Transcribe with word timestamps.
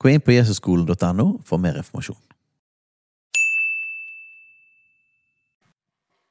Gå 0.00 0.08
inn 0.08 0.22
på 0.24 0.32
jesusskolen.no 0.32 1.26
for 1.44 1.60
mer 1.60 1.76
informasjon. 1.76 2.16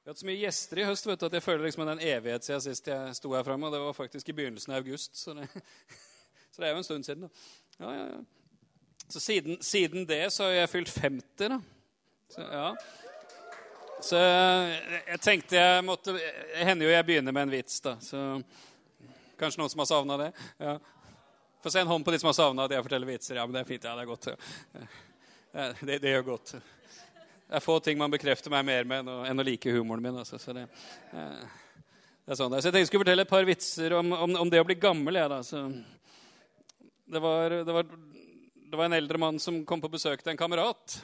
Vi 0.01 0.09
har 0.09 0.15
hatt 0.15 0.21
så 0.23 0.25
mye 0.25 0.41
gjester 0.41 0.79
i 0.81 0.85
høst 0.87 1.05
vet 1.05 1.21
du, 1.21 1.27
at 1.27 1.35
jeg 1.37 1.45
føler 1.45 1.67
liksom 1.67 1.83
en 1.85 2.01
evighet 2.01 2.47
siden 2.47 2.63
sist 2.65 2.89
jeg 2.89 3.11
sto 3.13 3.29
her 3.35 3.45
framme. 3.45 3.69
Og 3.69 3.75
det 3.75 3.81
var 3.83 3.93
faktisk 3.93 4.31
i 4.31 4.33
begynnelsen 4.39 4.73
av 4.73 4.81
august, 4.81 5.13
så 5.21 5.35
det, 5.37 5.45
så 6.51 6.63
det 6.63 6.65
er 6.65 6.73
jo 6.73 6.81
en 6.81 6.87
stund 6.87 7.05
siden. 7.05 7.27
da. 7.27 7.29
Ja, 7.83 7.91
ja, 7.93 8.07
ja. 8.15 9.05
Så 9.09 9.21
siden, 9.21 9.61
siden 9.61 10.09
det 10.09 10.23
så 10.33 10.49
har 10.49 10.57
jeg 10.57 10.69
fylt 10.69 10.89
50, 10.89 11.53
da. 11.53 11.61
Så, 12.29 12.41
ja. 12.41 12.67
så 14.01 14.17
jeg 14.17 15.21
tenkte 15.21 15.57
jeg 15.57 15.85
måtte 15.85 16.13
Det 16.13 16.65
hender 16.67 16.85
jo 16.85 16.91
jeg 16.93 17.05
begynner 17.05 17.33
med 17.33 17.47
en 17.47 17.53
vits, 17.53 17.77
da. 17.85 17.99
Så 18.01 18.41
kanskje 19.37 19.61
noen 19.61 19.69
som 19.69 19.85
har 19.85 19.93
savna 19.93 20.17
det. 20.25 20.31
Ja. 20.57 20.79
Få 21.63 21.71
se 21.71 21.79
en 21.79 21.87
hånd 21.87 22.05
på 22.05 22.11
de 22.11 22.19
som 22.19 22.29
har 22.29 22.37
savna 22.37 22.65
at 22.69 22.71
jeg 22.71 22.85
forteller 22.85 23.09
vitser. 23.09 23.35
Ja, 23.35 23.45
men 23.45 23.57
det 23.57 23.63
er 23.63 23.67
fint. 23.67 23.83
Ja, 23.83 23.95
det 23.97 24.05
er 24.05 24.09
godt. 24.09 24.27
Ja. 24.31 25.71
Det, 25.81 25.95
det 26.03 26.11
gjør 26.13 26.27
godt. 26.27 26.53
Det 26.53 27.57
er 27.57 27.63
få 27.65 27.79
ting 27.83 27.97
man 27.97 28.11
bekrefter 28.13 28.53
meg 28.53 28.67
mer 28.67 28.85
med 28.87 29.07
enn 29.25 29.41
å, 29.41 29.45
like 29.45 29.71
humoren 29.73 30.03
min. 30.05 30.19
Altså. 30.21 30.37
Så, 30.39 30.53
det, 30.55 30.67
det 31.11 32.35
er 32.35 32.37
sånn. 32.37 32.53
så 32.53 32.59
jeg 32.59 32.67
tenkte 32.67 32.83
jeg 32.83 32.91
skulle 32.91 33.03
fortelle 33.03 33.25
et 33.25 33.31
par 33.31 33.47
vitser 33.49 33.95
om, 33.97 34.13
om, 34.13 34.35
om 34.45 34.51
det 34.53 34.61
å 34.61 34.67
bli 34.69 34.77
gammel. 34.79 35.17
Jeg, 35.19 35.31
da. 35.33 35.41
Så 35.43 35.63
det, 37.09 37.23
var, 37.25 37.57
det, 37.65 37.75
var, 37.75 37.89
det 38.69 38.77
var 38.77 38.85
en 38.85 38.99
eldre 39.01 39.23
mann 39.25 39.41
som 39.41 39.63
kom 39.67 39.81
på 39.81 39.91
besøk 39.91 40.21
til 40.21 40.35
en 40.35 40.39
kamerat. 40.39 40.99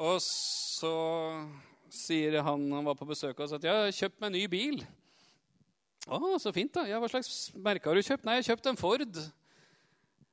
Og 0.00 0.18
så 0.24 0.94
sier 1.90 2.40
han 2.42 2.66
han 2.74 2.90
var 2.90 2.98
på 2.98 3.08
besøk 3.08 3.40
hos, 3.40 3.54
at 3.56 3.64
'jeg 3.64 3.86
har 3.86 3.94
kjøpt 3.94 4.20
meg 4.20 4.26
en 4.30 4.38
ny 4.38 4.46
bil'. 4.50 4.84
'Å, 6.08 6.38
så 6.40 6.52
fint, 6.52 6.72
da. 6.72 6.86
Ja, 6.88 6.98
hva 7.00 7.10
slags 7.12 7.50
merke 7.54 7.90
har 7.90 7.94
du 7.94 8.02
kjøpt?' 8.02 8.24
'Nei, 8.24 8.38
jeg 8.38 8.44
har 8.44 8.56
kjøpt 8.56 8.70
en 8.70 8.80
Ford'. 8.80 9.20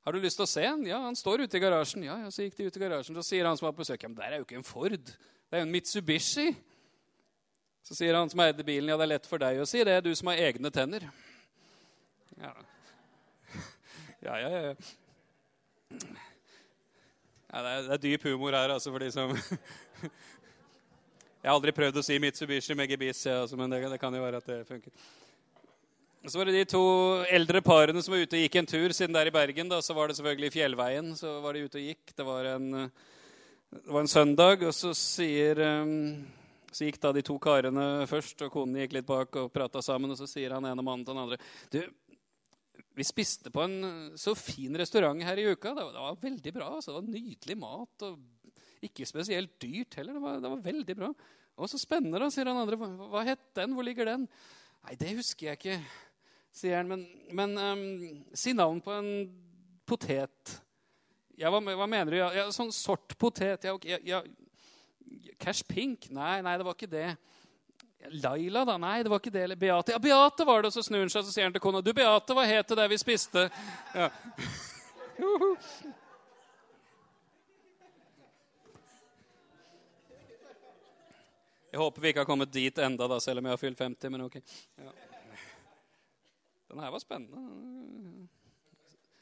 Har 0.07 0.15
du 0.15 0.21
lyst 0.23 0.39
til 0.39 0.45
å 0.45 0.47
se 0.47 0.61
den? 0.63 0.85
Ja, 0.87 1.01
han 1.03 1.17
står 1.19 1.43
ute 1.43 1.57
i 1.57 1.59
garasjen. 1.59 2.03
Ja, 2.05 2.15
ja, 2.23 2.29
Så 2.31 2.45
gikk 2.45 2.55
de 2.55 2.69
ut 2.69 2.77
i 2.77 2.79
garasjen, 2.79 3.15
så 3.17 3.23
sier 3.27 3.43
han 3.43 3.57
som 3.59 3.65
var 3.67 3.73
på 3.75 3.83
besøk, 3.83 3.99
ja, 4.03 4.07
men 4.07 4.15
der 4.15 4.31
er 4.31 4.37
jo 4.39 4.45
ikke 4.45 4.55
en 4.55 4.63
Ford. 4.63 4.95
Det 4.95 5.51
er 5.51 5.59
jo 5.59 5.67
en 5.67 5.73
Mitsubishi. 5.73 6.55
Så 7.83 7.95
sier 7.95 8.15
han 8.15 8.31
som 8.31 8.39
eide 8.39 8.63
bilen, 8.63 8.87
ja, 8.87 8.95
det 8.95 9.03
er 9.03 9.11
lett 9.17 9.27
for 9.27 9.37
deg 9.43 9.59
å 9.59 9.67
si 9.67 9.83
det, 9.83 9.97
du 10.05 10.15
som 10.15 10.31
har 10.31 10.39
egne 10.47 10.71
tenner. 10.71 11.09
Ja, 12.39 12.53
ja, 14.23 14.39
ja. 14.39 14.49
ja. 14.55 14.73
ja 17.51 17.61
det, 17.67 17.75
er, 17.75 17.85
det 17.89 17.93
er 17.97 18.03
dyp 18.07 18.31
humor 18.31 18.55
her, 18.55 18.71
altså, 18.77 18.95
for 18.95 19.03
de 19.03 19.11
som 19.11 19.35
Jeg 21.43 21.51
har 21.51 21.55
aldri 21.55 21.71
prøvd 21.75 21.99
å 21.99 22.03
si 22.03 22.15
Mitsubishi 22.19 22.75
med 22.79 22.91
gebiss, 22.91 23.25
ja, 23.27 23.41
altså, 23.43 23.59
men 23.59 23.71
det, 23.71 23.83
det 23.91 23.99
kan 23.99 24.15
jo 24.15 24.23
være 24.23 24.39
at 24.39 24.47
det 24.47 24.63
funker. 24.67 24.91
Så 26.25 26.39
var 26.39 26.49
det 26.49 26.57
de 26.57 26.65
to 26.65 26.81
eldre 27.29 27.61
parene 27.61 28.01
som 28.01 28.15
var 28.15 28.23
ute 28.25 28.39
og 28.39 28.41
gikk 28.41 28.57
en 28.59 28.67
tur. 28.67 28.93
Siden 28.95 29.13
det 29.13 29.21
er 29.21 29.29
i 29.29 29.35
Bergen, 29.35 29.69
da, 29.69 29.77
så 29.85 29.93
var 29.95 30.09
det 30.09 30.17
selvfølgelig 30.17 30.49
Fjellveien. 30.55 31.11
Så 31.15 31.37
var 31.43 31.53
de 31.53 31.67
ute 31.67 31.77
og 31.77 31.85
gikk. 31.85 32.15
Det 32.17 32.25
var 32.25 32.49
en, 32.55 32.65
det 33.69 33.93
var 33.93 34.01
en 34.01 34.11
søndag, 34.11 34.65
og 34.65 34.73
så, 34.75 34.91
sier, 34.97 35.61
så 36.73 36.87
gikk 36.87 36.97
da 37.03 37.13
de 37.15 37.23
to 37.27 37.37
karene 37.39 37.85
først, 38.09 38.41
og 38.47 38.51
konen 38.55 38.81
gikk 38.81 38.97
litt 38.97 39.07
bak 39.07 39.39
og 39.39 39.53
prata 39.53 39.83
sammen. 39.85 40.11
Og 40.11 40.19
så 40.19 40.27
sier 40.27 40.57
han 40.57 40.67
ene 40.67 40.83
mannen 40.83 41.05
til 41.05 41.13
den 41.13 41.23
andre 41.27 41.39
Du, 41.71 41.79
vi 42.97 43.05
spiste 43.05 43.53
på 43.53 43.61
en 43.61 43.77
så 44.17 44.33
fin 44.35 44.73
restaurant 44.81 45.21
her 45.23 45.37
i 45.37 45.45
uka. 45.51 45.75
Det 45.77 45.85
var, 45.85 45.93
det 45.93 46.03
var 46.09 46.21
veldig 46.25 46.55
bra. 46.57 46.71
Altså. 46.79 46.91
Det 46.91 46.97
var 46.97 47.09
nydelig 47.13 47.59
mat. 47.61 48.07
og 48.09 48.83
Ikke 48.89 49.05
spesielt 49.05 49.53
dyrt 49.61 49.99
heller. 50.01 50.17
Det 50.17 50.25
var, 50.25 50.41
det 50.41 50.53
var 50.57 50.65
veldig 50.65 50.97
bra. 50.97 51.13
Og 51.57 51.69
så 51.69 51.79
spennende, 51.79 52.19
da, 52.19 52.33
sier 52.33 52.49
han 52.49 52.57
andre. 52.65 52.81
Hva, 52.81 52.89
hva 53.13 53.23
het 53.29 53.47
den? 53.61 53.77
Hvor 53.77 53.85
ligger 53.85 54.09
den? 54.09 54.27
Nei, 54.87 54.97
det 54.97 55.15
husker 55.17 55.51
jeg 55.51 55.61
ikke 55.61 55.79
sier 56.55 56.79
han. 56.79 56.87
Men, 56.91 57.05
men 57.35 57.57
um, 57.57 57.83
si 58.37 58.53
navn 58.55 58.81
på 58.83 58.93
en 58.95 59.09
potet. 59.87 60.57
Ja, 61.37 61.51
hva, 61.53 61.61
hva 61.61 61.87
mener 61.89 62.11
du? 62.13 62.19
Ja, 62.19 62.31
ja, 62.33 62.45
sånn 62.53 62.73
sort 62.73 63.13
potet. 63.19 63.67
Ja, 63.67 63.99
ja, 64.03 64.21
Cash 65.37 65.67
Pink? 65.67 66.09
Nei, 66.13 66.39
nei, 66.45 66.55
det 66.57 66.65
var 66.65 66.77
ikke 66.77 66.89
det. 66.91 67.09
Laila, 68.23 68.63
da? 68.65 68.77
Nei, 68.81 69.03
det 69.03 69.11
var 69.11 69.21
ikke 69.21 69.33
det. 69.33 69.43
Eller 69.47 69.59
Beate? 69.59 69.93
Ja, 69.93 69.99
Beate 70.01 70.47
var 70.47 70.63
det. 70.63 70.71
Og 70.71 70.77
så 70.77 70.85
snur 70.85 71.03
han 71.03 71.11
seg 71.13 71.25
og 71.25 71.33
sier 71.33 71.47
han 71.47 71.55
til 71.55 71.63
kona. 71.63 71.83
Du, 71.85 71.93
Beate, 71.97 72.35
hva 72.37 72.47
het 72.47 72.73
det 72.79 72.89
vi 72.91 72.99
spiste? 73.01 73.47
Ja. 73.93 74.09
Jeg 81.67 81.83
håper 81.83 82.01
vi 82.01 82.09
ikke 82.09 82.23
har 82.23 82.25
kommet 82.25 82.49
dit 82.49 82.79
enda, 82.81 83.05
da, 83.11 83.19
selv 83.21 83.37
om 83.37 83.45
jeg 83.45 83.53
har 83.53 83.59
fylt 83.61 83.77
50. 83.77 84.09
men 84.09 84.23
ok. 84.23 84.37
Ja. 84.81 84.93
Den 86.67 86.79
her 86.83 86.91
var 86.91 86.99
spennende. 86.99 88.27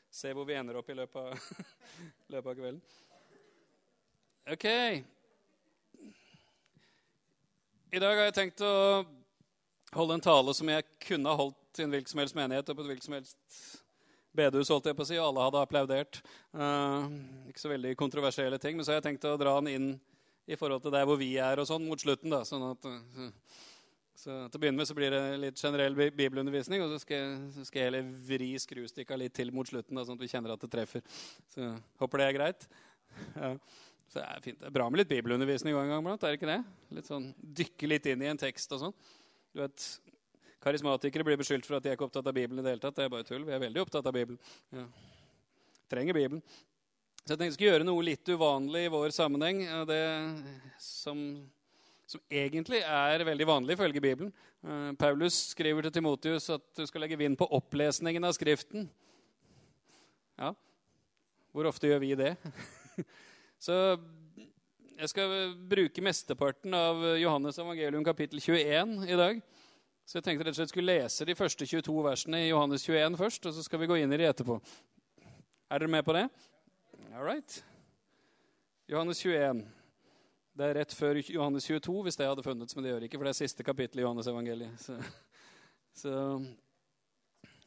Se 0.10 0.32
hvor 0.34 0.48
vi 0.48 0.56
ender 0.58 0.80
opp 0.80 0.90
i 0.90 0.96
løpet 0.98 1.22
av, 1.22 1.50
løpet 2.34 2.50
av 2.52 2.56
kvelden. 2.58 2.82
OK. 4.54 4.66
I 7.96 8.02
dag 8.02 8.18
har 8.18 8.28
jeg 8.28 8.38
tenkt 8.38 8.64
å 8.66 8.74
holde 9.96 10.18
en 10.18 10.24
tale 10.26 10.54
som 10.58 10.70
jeg 10.72 10.88
kunne 11.06 11.32
ha 11.32 11.40
holdt 11.40 11.80
i 11.80 11.86
en 11.86 11.94
hvilken 11.94 12.12
som 12.12 12.22
helst 12.24 12.38
menighet 12.38 12.70
og 12.72 12.78
på 12.78 12.86
et 12.86 12.90
hvilket 12.92 13.08
som 13.08 13.18
helst 13.18 13.60
bedehus, 14.36 14.72
holdt 14.74 14.90
jeg 14.90 14.98
på 14.98 15.06
å 15.06 15.08
si, 15.08 15.20
og 15.20 15.30
alle 15.30 15.46
hadde 15.46 15.62
applaudert. 15.62 16.20
Uh, 16.52 17.08
ikke 17.50 17.62
så 17.62 17.72
veldig 17.72 17.94
kontroversielle 18.00 18.60
ting, 18.62 18.76
men 18.76 18.88
så 18.88 18.94
har 18.94 19.00
jeg 19.00 19.08
tenkt 19.10 19.28
å 19.30 19.38
dra 19.40 19.56
den 19.62 19.72
inn 19.72 19.88
i 20.46 20.58
forhold 20.60 20.84
til 20.84 20.94
der 20.94 21.08
hvor 21.08 21.20
vi 21.20 21.32
er 21.42 21.62
og 21.62 21.70
sånn 21.70 21.88
mot 21.88 22.02
slutten. 22.02 22.34
da, 22.34 22.44
sånn 22.48 22.68
at... 22.74 22.90
Uh, 22.90 23.32
så 24.26 24.36
Til 24.50 24.58
å 24.58 24.62
begynne 24.64 24.82
med 24.82 24.88
så 24.90 24.96
blir 24.98 25.14
det 25.14 25.22
litt 25.38 25.60
generell 25.62 25.96
bibelundervisning, 25.96 26.82
og 26.82 26.96
så 26.96 27.02
skal 27.04 27.20
jeg, 27.20 27.34
så 27.54 27.66
skal 27.68 27.82
jeg 27.82 27.90
heller 27.92 28.08
vri 28.26 28.48
skrustikka 28.62 29.18
litt 29.22 29.36
til 29.38 29.52
mot 29.54 29.70
slutten, 29.70 29.94
da, 29.94 30.06
sånn 30.08 30.18
at 30.18 30.24
vi 30.26 30.30
kjenner 30.32 30.56
at 30.56 30.64
det 30.66 30.70
treffer. 30.74 31.04
Så 31.54 31.68
Håper 32.02 32.24
det 32.24 32.26
er 32.30 32.40
greit. 32.40 32.66
Ja. 33.36 33.52
Så 34.10 34.18
det 34.18 34.26
er 34.26 34.42
fint. 34.44 34.58
Det 34.62 34.70
er 34.70 34.74
bra 34.74 34.90
med 34.90 35.02
litt 35.02 35.12
bibelundervisning 35.12 35.78
en 35.78 35.94
gang 35.94 36.02
iblant. 36.02 36.26
Er 36.26 36.34
det 36.34 36.40
ikke 36.40 36.50
det? 36.50 36.60
Litt 36.98 37.10
sånn, 37.10 37.30
Dykke 37.62 37.90
litt 37.92 38.10
inn 38.10 38.26
i 38.26 38.30
en 38.32 38.42
tekst 38.42 38.74
og 38.76 38.82
sånn. 38.82 38.98
Du 39.54 39.62
vet, 39.62 39.88
Karismatikere 40.66 41.26
blir 41.28 41.38
beskyldt 41.38 41.68
for 41.68 41.78
at 41.78 41.86
de 41.86 41.92
er 41.92 41.98
ikke 41.98 42.08
opptatt 42.08 42.26
av 42.26 42.34
Bibelen 42.34 42.62
i 42.62 42.66
det 42.66 42.74
hele 42.74 42.84
tatt. 42.84 42.98
Det 42.98 43.06
er 43.06 43.14
bare 43.14 43.28
tull. 43.28 43.46
Vi 43.46 43.54
er 43.54 43.62
veldig 43.62 43.84
opptatt 43.86 44.10
av 44.10 44.16
Bibelen. 44.16 44.42
Ja. 44.74 44.88
Trenger 45.94 46.18
Bibelen. 46.18 46.42
Så 47.22 47.34
jeg 47.34 47.38
tenkte 47.38 47.52
jeg 47.52 47.58
skulle 47.60 47.76
gjøre 47.76 47.86
noe 47.88 48.06
litt 48.06 48.34
uvanlig 48.34 48.88
i 48.88 48.94
vår 48.94 49.14
sammenheng. 49.14 49.62
Det 49.90 50.02
som 50.82 51.22
som 52.10 52.22
egentlig 52.30 52.82
er 52.86 53.26
veldig 53.26 53.48
vanlig 53.50 53.78
ifølge 53.78 54.04
Bibelen. 54.04 54.34
Uh, 54.66 54.92
Paulus 55.00 55.38
skriver 55.54 55.86
til 55.86 55.96
Timotius 55.98 56.50
at 56.54 56.66
du 56.78 56.86
skal 56.86 57.06
legge 57.06 57.18
vind 57.20 57.38
på 57.40 57.48
opplesningen 57.58 58.28
av 58.28 58.36
Skriften. 58.38 58.90
Ja, 60.38 60.52
hvor 61.56 61.70
ofte 61.70 61.88
gjør 61.88 62.02
vi 62.04 62.16
det? 62.20 62.34
Så 63.66 63.76
jeg 64.96 65.12
skal 65.12 65.54
bruke 65.70 66.04
mesteparten 66.04 66.74
av 66.76 67.02
Johannes 67.20 67.60
evangelium 67.60 68.04
kapittel 68.04 68.42
21 68.44 68.98
i 69.08 69.20
dag. 69.20 69.40
Så 70.06 70.20
jeg 70.20 70.26
tenkte 70.28 70.46
rett 70.46 70.54
og 70.54 70.60
slett 70.60 70.74
skulle 70.74 70.98
lese 71.00 71.26
de 71.26 71.36
første 71.36 71.66
22 71.66 71.96
versene 72.06 72.44
i 72.44 72.50
Johannes 72.52 72.84
21 72.86 73.18
først, 73.18 73.48
og 73.50 73.56
så 73.56 73.64
skal 73.66 73.82
vi 73.82 73.88
gå 73.90 73.98
inn 73.98 74.14
i 74.14 74.20
de 74.22 74.28
etterpå. 74.30 74.60
Er 75.72 75.82
dere 75.82 75.90
med 75.90 76.06
på 76.06 76.14
det? 76.14 76.28
All 77.16 77.26
right. 77.26 77.58
Johannes 78.92 79.24
21. 79.24 79.64
Det 80.56 80.64
er 80.64 80.78
rett 80.78 80.94
før 80.96 81.18
Johannes 81.20 81.66
22, 81.68 81.94
hvis 82.06 82.16
det 82.16 82.28
hadde 82.30 82.44
funnet, 82.46 82.72
men 82.76 82.86
det 82.86 82.92
gjør 82.94 83.06
ikke, 83.08 83.20
for 83.20 83.28
det 83.28 83.34
er 83.34 83.40
siste 83.42 83.64
kapittel 83.68 84.00
i 84.00 84.06
Johannes 84.06 84.30
evangeliet. 84.32 84.80
Så, 84.80 84.96
så 86.00 86.14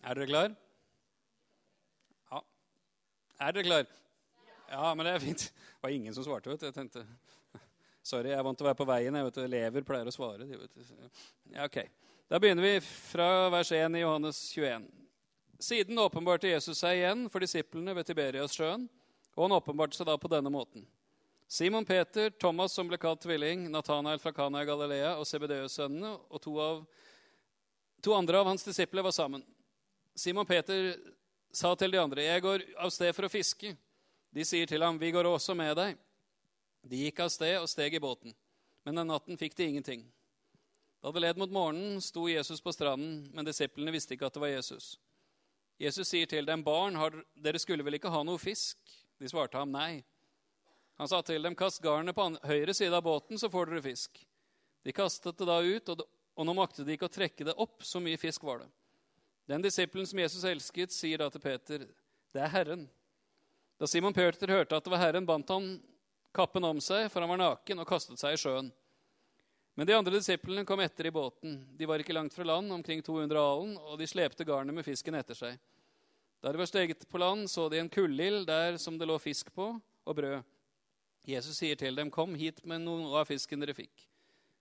er 0.00 0.16
dere 0.16 0.28
klar? 0.30 0.54
Ja. 2.32 2.40
Er 3.44 3.52
dere 3.52 3.66
klar? 3.66 3.84
Ja, 4.72 4.94
men 4.94 5.04
det 5.04 5.14
er 5.14 5.26
fint. 5.26 5.44
Det 5.52 5.84
var 5.84 5.92
ingen 5.92 6.16
som 6.16 6.24
svarte, 6.24 6.48
vet 6.48 6.64
du. 6.64 6.66
Jeg 6.70 6.76
tenkte 6.80 7.04
Sorry, 8.08 8.30
jeg 8.32 8.40
er 8.40 8.44
vant 8.46 8.56
til 8.56 8.64
å 8.64 8.70
være 8.70 8.80
på 8.80 8.88
veien. 8.88 9.16
Jeg 9.20 9.26
vet, 9.26 9.38
Elever 9.44 9.84
pleier 9.84 10.08
å 10.08 10.12
svare. 10.14 10.48
Ja, 10.48 11.66
ok. 11.66 11.82
Da 12.28 12.40
begynner 12.40 12.64
vi 12.64 12.76
fra 12.80 13.48
vers 13.52 13.68
1 13.76 13.98
i 13.98 14.00
Johannes 14.00 14.38
21. 14.54 14.86
Siden 15.60 16.00
åpenbarte 16.00 16.48
Jesus 16.48 16.80
seg 16.80 17.02
igjen 17.02 17.28
for 17.28 17.44
disiplene 17.44 17.92
ved 17.98 18.08
Tiberias-sjøen, 18.08 18.88
og 19.36 19.44
han 19.44 19.56
åpenbarte 19.58 19.98
seg 19.98 20.08
da 20.08 20.16
på 20.16 20.30
denne 20.32 20.52
måten. 20.52 20.88
Simon 21.50 21.84
Peter, 21.84 22.30
Thomas 22.30 22.72
som 22.72 22.88
ble 22.90 22.98
kalt 23.00 23.22
tvilling, 23.24 23.70
Nathanael 23.72 24.20
fra 24.20 24.34
Kana 24.36 24.60
i 24.60 24.66
Galilea 24.68 25.14
og 25.16 25.24
Sebedeus-sønnene 25.24 26.10
og 26.28 26.42
to, 26.44 26.52
av, 26.60 26.82
to, 28.04 28.12
andre 28.12 28.42
av 28.42 28.50
hans 28.50 28.66
disipler 28.66 29.06
var 29.06 29.14
sammen. 29.16 29.40
Simon 30.12 30.44
Peter 30.44 30.90
sa 31.48 31.72
til 31.74 31.90
de 31.90 32.02
andre, 32.02 32.22
'Jeg 32.22 32.42
går 32.42 32.64
av 32.76 32.90
sted 32.92 33.14
for 33.16 33.24
å 33.24 33.32
fiske.' 33.32 33.76
De 34.30 34.44
sier 34.44 34.66
til 34.66 34.82
ham, 34.82 34.98
'Vi 34.98 35.10
går 35.10 35.24
også 35.24 35.56
med 35.56 35.74
deg.' 35.76 35.96
De 36.84 36.96
gikk 36.96 37.20
av 37.20 37.30
sted 37.30 37.56
og 37.56 37.68
steg 37.68 37.94
i 37.94 37.98
båten, 37.98 38.34
men 38.84 38.94
den 38.94 39.08
natten 39.08 39.38
fikk 39.38 39.56
de 39.56 39.64
ingenting. 39.64 40.04
Da 41.02 41.10
det 41.10 41.22
led 41.22 41.38
mot 41.38 41.50
morgenen, 41.50 42.00
sto 42.00 42.28
Jesus 42.28 42.60
på 42.60 42.72
stranden, 42.72 43.30
men 43.32 43.44
disiplene 43.44 43.92
visste 43.92 44.12
ikke 44.14 44.26
at 44.26 44.34
det 44.34 44.40
var 44.40 44.52
Jesus. 44.52 44.98
Jesus 45.80 46.08
sier 46.08 46.26
til 46.26 46.44
dem, 46.44 46.62
'Barn, 46.62 47.24
dere 47.34 47.58
skulle 47.58 47.84
vel 47.84 47.94
ikke 47.94 48.10
ha 48.10 48.22
noe 48.22 48.36
fisk?' 48.36 48.76
De 49.18 49.26
svarte 49.26 49.56
ham 49.56 49.72
nei. 49.72 50.04
Han 50.98 51.08
sa 51.08 51.22
til 51.22 51.42
dem, 51.42 51.54
'Kast 51.54 51.82
garnet 51.82 52.14
på 52.14 52.26
høyre 52.42 52.74
side 52.74 52.94
av 52.94 53.02
båten, 53.02 53.38
så 53.38 53.50
får 53.50 53.70
dere 53.70 53.82
fisk.' 53.82 54.24
De 54.84 54.92
kastet 54.92 55.38
det 55.38 55.46
da 55.46 55.60
ut, 55.60 55.88
og, 55.88 56.02
nå 56.46 56.54
maktet 56.54 56.86
de 56.86 56.94
ikke 56.94 57.06
å 57.06 57.12
trekke 57.12 57.44
det 57.44 57.54
opp, 57.54 57.82
så 57.82 58.00
mye 58.00 58.18
fisk 58.18 58.42
var 58.42 58.62
det. 58.62 58.68
Den 59.48 59.62
disippelen 59.62 60.06
som 60.06 60.18
Jesus 60.18 60.44
elsket, 60.44 60.92
sier 60.92 61.18
da 61.18 61.30
til 61.30 61.40
Peter, 61.40 61.78
'Det 62.32 62.42
er 62.42 62.48
Herren.' 62.48 62.88
Da 63.78 63.86
Simon 63.86 64.12
Peter 64.12 64.48
hørte 64.48 64.76
at 64.76 64.84
det 64.84 64.90
var 64.90 64.98
Herren, 64.98 65.26
bandt 65.26 65.48
han 65.48 65.80
kappen 66.34 66.64
om 66.64 66.80
seg, 66.80 67.10
for 67.10 67.20
han 67.20 67.30
var 67.30 67.38
naken, 67.38 67.78
og 67.78 67.86
kastet 67.86 68.18
seg 68.18 68.34
i 68.34 68.36
sjøen. 68.36 68.72
Men 69.78 69.86
de 69.86 69.94
andre 69.94 70.18
disiplene 70.18 70.66
kom 70.66 70.80
etter 70.80 71.06
i 71.06 71.14
båten. 71.14 71.60
De 71.78 71.86
var 71.86 72.02
ikke 72.02 72.12
langt 72.12 72.34
fra 72.34 72.42
land, 72.42 72.72
omkring 72.72 73.02
200 73.06 73.38
alen, 73.38 73.76
og 73.78 73.98
de 74.00 74.08
slepte 74.10 74.44
garnet 74.44 74.74
med 74.74 74.84
fisken 74.84 75.14
etter 75.14 75.38
seg. 75.38 75.58
Da 76.42 76.50
de 76.50 76.58
var 76.58 76.66
steget 76.66 77.06
på 77.08 77.20
land, 77.22 77.46
så 77.50 77.68
de 77.70 77.78
en 77.78 77.88
kullild 77.88 78.46
der 78.46 78.76
som 78.76 78.98
det 78.98 79.06
lå 79.06 79.18
fisk 79.22 79.52
på, 79.54 79.76
og 79.78 80.16
brød. 80.16 80.42
Jesus 81.26 81.58
sier 81.58 81.76
til 81.76 81.94
dem, 81.94 82.10
'Kom 82.10 82.34
hit 82.34 82.64
med 82.64 82.80
noe 82.80 83.18
av 83.18 83.26
fisken 83.26 83.60
dere 83.60 83.74
fikk.' 83.74 84.06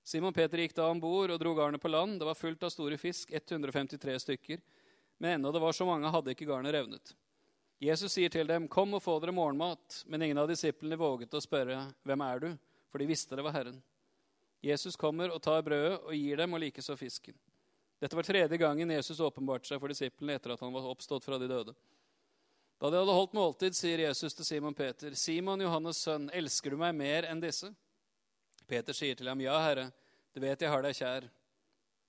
Simon 0.03 0.33
Peter 0.33 0.57
gikk 0.57 0.73
da 0.73 0.89
om 0.89 0.99
bord 0.99 1.29
og 1.31 1.39
dro 1.39 1.53
garnet 1.53 1.81
på 1.81 1.91
land. 1.91 2.19
Det 2.19 2.25
var 2.25 2.33
fullt 2.33 2.63
av 2.63 2.69
store 2.69 2.97
fisk, 2.97 3.31
153 3.31 4.19
stykker. 4.19 4.61
Men 5.19 5.39
ennå 5.39 5.51
det 5.51 5.59
var 5.59 5.73
så 5.73 5.85
mange, 5.85 6.09
hadde 6.09 6.31
ikke 6.31 6.47
garnet 6.47 6.73
revnet. 6.73 7.13
Jesus 7.79 8.13
sier 8.13 8.29
til 8.29 8.47
dem, 8.47 8.67
'Kom 8.67 8.93
og 8.93 9.03
få 9.03 9.19
dere 9.19 9.33
morgenmat.' 9.33 10.05
Men 10.07 10.21
ingen 10.21 10.37
av 10.37 10.47
disiplene 10.47 10.97
våget 10.97 11.29
å 11.29 11.41
spørre, 11.41 11.93
'Hvem 12.05 12.21
er 12.21 12.39
du?' 12.39 12.59
For 12.89 12.99
de 12.99 13.05
visste 13.05 13.35
det 13.35 13.43
var 13.43 13.51
Herren. 13.51 13.83
Jesus 14.63 14.95
kommer 14.95 15.29
og 15.29 15.41
tar 15.41 15.61
brødet 15.61 15.99
og 16.01 16.13
gir 16.13 16.37
dem, 16.37 16.53
og 16.53 16.61
likeså 16.61 16.97
fisken. 16.97 17.35
Dette 17.99 18.15
var 18.15 18.23
tredje 18.23 18.57
gangen 18.57 18.89
Jesus 18.89 19.19
åpenbarte 19.19 19.67
seg 19.67 19.79
for 19.79 19.87
disiplene 19.87 20.35
etter 20.37 20.53
at 20.53 20.59
han 20.59 20.73
var 20.73 20.87
oppstått 20.89 21.25
fra 21.25 21.37
de 21.37 21.47
døde. 21.47 21.75
Da 22.77 22.89
de 22.89 22.99
hadde 22.99 23.13
holdt 23.13 23.33
måltid, 23.33 23.73
sier 23.73 24.03
Jesus 24.05 24.35
til 24.37 24.45
Simon 24.45 24.75
Peter, 24.77 25.13
'Simon, 25.15 25.61
Johannes' 25.61 26.03
sønn, 26.03 26.29
elsker 26.29 26.71
du 26.71 26.77
meg 26.77 26.93
mer 26.95 27.25
enn 27.25 27.41
disse?' 27.41 27.73
Peter 28.67 28.93
sier 28.93 29.15
til 29.17 29.27
ham, 29.27 29.41
'Ja, 29.41 29.57
Herre, 29.63 29.91
du 30.33 30.41
vet 30.43 30.61
jeg 30.61 30.69
har 30.69 30.83
deg 30.85 30.93
kjær.' 30.93 31.29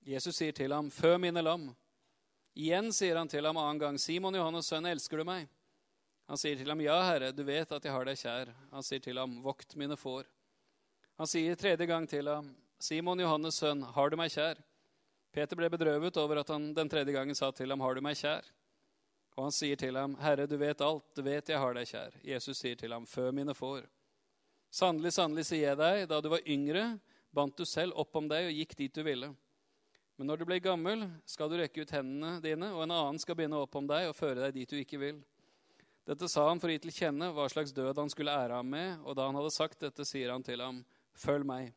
Jesus 0.04 0.36
sier 0.36 0.52
til 0.52 0.72
ham, 0.72 0.90
'Fø 0.90 1.16
mine 1.16 1.40
lam.' 1.42 1.70
Igjen 2.54 2.92
sier 2.92 3.16
han 3.16 3.28
til 3.28 3.46
ham 3.46 3.56
annen 3.56 3.80
gang, 3.80 3.96
'Simon, 3.96 4.34
Johannes' 4.34 4.68
sønn, 4.68 4.84
elsker 4.84 5.16
du 5.16 5.24
meg?' 5.24 5.48
Han 6.28 6.36
sier 6.36 6.56
til 6.56 6.68
ham, 6.68 6.80
'Ja, 6.84 7.00
Herre, 7.02 7.32
du 7.32 7.44
vet 7.44 7.72
at 7.72 7.84
jeg 7.84 7.92
har 7.92 8.04
deg 8.04 8.20
kjær.' 8.20 8.52
Han 8.70 8.82
sier 8.82 9.00
til 9.00 9.16
ham, 9.16 9.40
'Vokt 9.42 9.74
mine 9.74 9.96
får.' 9.96 10.28
Han 11.16 11.26
sier 11.26 11.56
tredje 11.56 11.86
gang 11.86 12.06
til 12.06 12.28
ham, 12.28 12.54
'Simon, 12.78 13.20
Johannes' 13.24 13.56
sønn, 13.56 13.82
har 13.82 14.10
du 14.10 14.16
meg 14.16 14.36
kjær?' 14.36 14.60
Peter 15.32 15.56
ble 15.56 15.70
bedrøvet 15.70 16.16
over 16.16 16.40
at 16.40 16.48
han 16.48 16.74
den 16.74 16.88
tredje 16.88 17.12
gangen 17.12 17.34
sa 17.34 17.50
til 17.52 17.70
ham, 17.70 17.80
'Har 17.80 17.94
du 17.94 18.00
meg 18.02 18.16
kjær?' 18.16 18.57
Og 19.38 19.44
han 19.46 19.54
sier 19.54 19.78
til 19.78 19.94
ham, 19.94 20.16
'Herre, 20.18 20.48
du 20.50 20.56
vet 20.58 20.80
alt, 20.82 21.04
du 21.14 21.22
vet 21.22 21.48
jeg 21.48 21.58
har 21.62 21.74
deg 21.74 21.86
kjær.' 21.86 22.14
Jesus 22.26 22.58
sier 22.58 22.74
til 22.74 22.92
ham, 22.92 23.06
'Fø 23.06 23.30
mine 23.30 23.54
får.' 23.54 23.86
Sannelig, 24.70 25.12
sannelig 25.14 25.44
sier 25.46 25.68
jeg 25.68 25.78
deg, 25.78 26.08
da 26.10 26.20
du 26.20 26.28
var 26.28 26.42
yngre, 26.42 26.98
bandt 27.32 27.56
du 27.56 27.64
selv 27.64 27.94
opp 27.94 28.16
om 28.16 28.26
deg 28.28 28.48
og 28.48 28.56
gikk 28.58 28.74
dit 28.76 28.92
du 28.92 29.02
ville. 29.06 29.30
Men 30.18 30.26
når 30.26 30.38
du 30.38 30.44
blir 30.44 30.58
gammel, 30.58 31.06
skal 31.24 31.48
du 31.48 31.54
rekke 31.56 31.86
ut 31.86 31.94
hendene 31.94 32.42
dine, 32.42 32.72
og 32.74 32.82
en 32.82 32.90
annen 32.90 33.18
skal 33.22 33.38
binde 33.38 33.56
opp 33.56 33.78
om 33.78 33.86
deg 33.86 34.08
og 34.08 34.16
føre 34.18 34.42
deg 34.42 34.58
dit 34.58 34.74
du 34.74 34.76
ikke 34.76 34.98
vil. 34.98 35.22
Dette 36.04 36.28
sa 36.28 36.48
han 36.48 36.58
for 36.58 36.68
å 36.68 36.74
gi 36.74 36.82
til 36.82 36.96
kjenne 36.98 37.30
hva 37.30 37.46
slags 37.48 37.72
død 37.72 37.96
han 37.96 38.10
skulle 38.10 38.34
ære 38.34 38.58
ham 38.58 38.66
med, 38.66 38.98
og 39.06 39.14
da 39.14 39.30
han 39.30 39.38
hadde 39.38 39.54
sagt 39.54 39.78
dette, 39.78 40.04
sier 40.04 40.32
han 40.34 40.42
til 40.42 40.60
ham, 40.60 40.84
'Følg 41.14 41.46
meg.' 41.46 41.72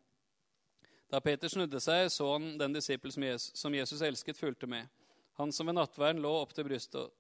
Da 1.11 1.19
Peter 1.19 1.47
snudde 1.47 1.79
seg, 1.79 2.09
så 2.09 2.33
han 2.33 2.57
den 2.57 2.73
disippel 2.73 3.11
som 3.37 3.73
Jesus 3.73 4.01
elsket, 4.01 4.37
fulgte 4.37 4.67
med. 4.67 4.89
Han 5.37 5.51
som 5.51 5.67
ved 5.67 5.75
nattverden 5.75 6.21
lå 6.21 6.41
opp 6.41 6.53
til 6.53 6.63
brystet 6.65 7.11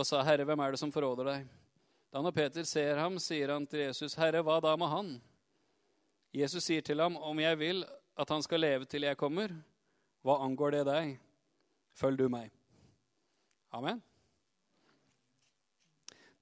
og 0.00 0.06
sa, 0.06 0.22
'Herre, 0.24 0.44
hvem 0.44 0.60
er 0.60 0.70
det 0.70 0.80
som 0.80 0.92
forråder 0.92 1.24
deg?' 1.24 1.48
Da 2.10 2.22
når 2.22 2.34
Peter 2.34 2.64
ser 2.66 2.96
ham, 2.98 3.18
sier 3.18 3.52
han 3.52 3.66
til 3.66 3.80
Jesus, 3.86 4.14
'Herre, 4.14 4.42
hva 4.42 4.60
da 4.60 4.76
med 4.76 4.88
han?' 4.88 5.20
Jesus 6.34 6.64
sier 6.64 6.82
til 6.82 7.00
ham, 7.00 7.16
'Om 7.16 7.40
jeg 7.40 7.58
vil 7.58 7.84
at 8.16 8.28
han 8.28 8.42
skal 8.42 8.60
leve 8.60 8.84
til 8.84 9.02
jeg 9.02 9.16
kommer, 9.16 9.48
hva 10.22 10.40
angår 10.44 10.70
det 10.70 10.84
deg? 10.86 11.18
Følg 11.94 12.18
du 12.18 12.28
meg.' 12.28 12.50
Amen. 13.72 14.02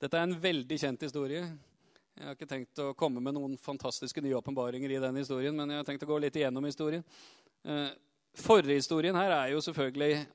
Dette 0.01 0.17
er 0.17 0.23
en 0.23 0.41
veldig 0.41 0.79
kjent 0.79 1.03
historie. 1.03 1.43
Jeg 2.19 2.27
har 2.27 2.35
ikke 2.35 2.49
tenkt 2.51 2.81
å 2.83 2.95
komme 2.99 3.21
med 3.21 3.35
noen 3.35 3.57
fantastiske 3.59 4.23
nye 4.23 4.39
åpenbaringer 4.39 4.91
i 4.91 5.01
den 5.03 5.17
historien, 5.21 5.55
men 5.55 5.71
jeg 5.71 5.79
har 5.79 5.85
tenkt 5.85 6.03
å 6.07 6.09
gå 6.11 6.19
litt 6.19 6.39
igjennom 6.39 6.65
historien. 6.65 7.05
Eh, 7.65 7.91
forhistorien 8.35 9.15
her 9.15 9.35
er 9.37 9.53
jo 9.53 9.61
selvfølgelig 9.63 10.27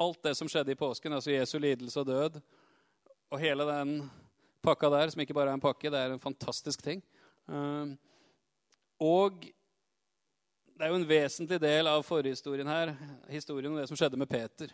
alt 0.00 0.22
det 0.22 0.34
som 0.38 0.48
skjedde 0.48 0.72
i 0.72 0.78
påsken, 0.78 1.12
altså 1.12 1.34
Jesu 1.34 1.58
lidelse 1.58 2.00
og 2.00 2.06
død, 2.06 2.40
og 3.32 3.40
hele 3.40 3.66
den 3.68 3.96
pakka 4.62 4.90
der, 4.92 5.10
som 5.10 5.20
ikke 5.24 5.34
bare 5.34 5.52
er 5.52 5.58
en 5.58 5.64
pakke, 5.64 5.90
det 5.90 5.98
er 5.98 6.14
en 6.14 6.22
fantastisk 6.22 6.82
ting. 6.84 7.02
Eh, 7.48 7.92
og 9.02 9.44
det 10.72 10.86
er 10.86 10.92
jo 10.92 11.00
en 11.00 11.08
vesentlig 11.08 11.60
del 11.62 11.86
av 11.90 12.02
forhistorien 12.06 12.68
her, 12.68 12.94
historien 13.30 13.72
om 13.72 13.78
det 13.78 13.88
som 13.90 13.98
skjedde 13.98 14.18
med 14.20 14.30
Peter. 14.30 14.72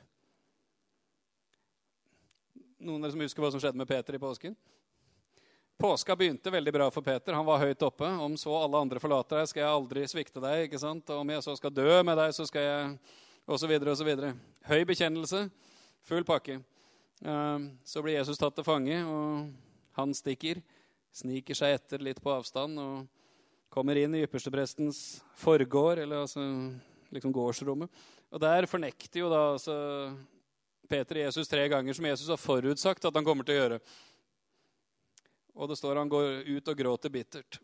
Noen 2.79 3.03
av 3.03 3.09
dere 3.09 3.17
som 3.17 3.25
husker 3.25 3.43
hva 3.43 3.51
som 3.53 3.63
skjedde 3.63 3.81
med 3.81 3.89
Peter 3.91 4.17
i 4.17 4.23
påsken? 4.23 4.55
Påska 5.79 6.17
begynte 6.17 6.51
veldig 6.51 6.73
bra 6.75 6.87
for 6.91 7.07
Peter. 7.07 7.37
Han 7.37 7.47
var 7.47 7.61
høyt 7.63 7.83
oppe. 7.87 8.07
Om 8.07 8.37
så 8.39 8.55
alle 8.59 8.81
andre 8.83 8.99
forlater 9.03 9.39
deg, 9.39 9.51
skal 9.51 9.63
jeg 9.63 9.71
aldri 9.71 10.07
svikte 10.11 10.43
deg. 10.43 10.65
ikke 10.67 10.81
sant? 10.83 11.11
Og 11.15 11.23
om 11.23 11.31
jeg 11.31 11.45
så 11.45 11.55
skal 11.59 11.75
dø 11.75 12.01
med 12.03 12.19
deg, 12.19 12.33
så 12.35 12.47
skal 12.49 12.65
jeg 12.67 12.97
Så 13.49 13.65
videre. 13.65 14.35
Høy 14.69 14.83
bekjennelse. 14.85 15.47
Full 16.05 16.25
pakke. 16.29 16.59
Ehm, 17.25 17.79
så 17.81 18.03
blir 18.05 18.19
Jesus 18.19 18.37
tatt 18.37 18.53
til 18.55 18.65
fange, 18.67 18.99
og 19.09 19.49
han 19.97 20.13
stikker. 20.13 20.61
Sniker 21.17 21.57
seg 21.57 21.79
etter 21.79 22.05
litt 22.05 22.21
på 22.21 22.29
avstand 22.29 22.77
og 22.79 23.07
kommer 23.73 23.97
inn 23.97 24.13
i 24.19 24.21
yppersteprestens 24.27 25.23
forgård, 25.41 26.03
eller 26.03 26.27
altså 26.27 26.45
liksom 27.09 27.33
gårdsrommet. 27.33 27.89
Og 28.29 28.43
der 28.45 28.69
fornekter 28.69 29.23
jo 29.23 29.33
da 29.33 29.41
altså 29.55 29.79
Peter 30.87 31.23
Jesus 31.23 31.49
tre 31.49 31.65
ganger, 31.73 31.97
som 31.97 32.05
Jesus 32.05 32.29
har 32.29 32.37
forutsagt 32.37 33.09
at 33.09 33.17
han 33.17 33.25
kommer 33.25 33.49
til 33.49 33.57
å 33.57 33.63
gjøre. 33.63 33.81
Og 35.57 35.73
det 35.73 35.81
står 35.81 36.03
han 36.03 36.13
går 36.13 36.45
ut 36.53 36.69
og 36.69 36.85
gråter 36.85 37.17
bittert. 37.17 37.63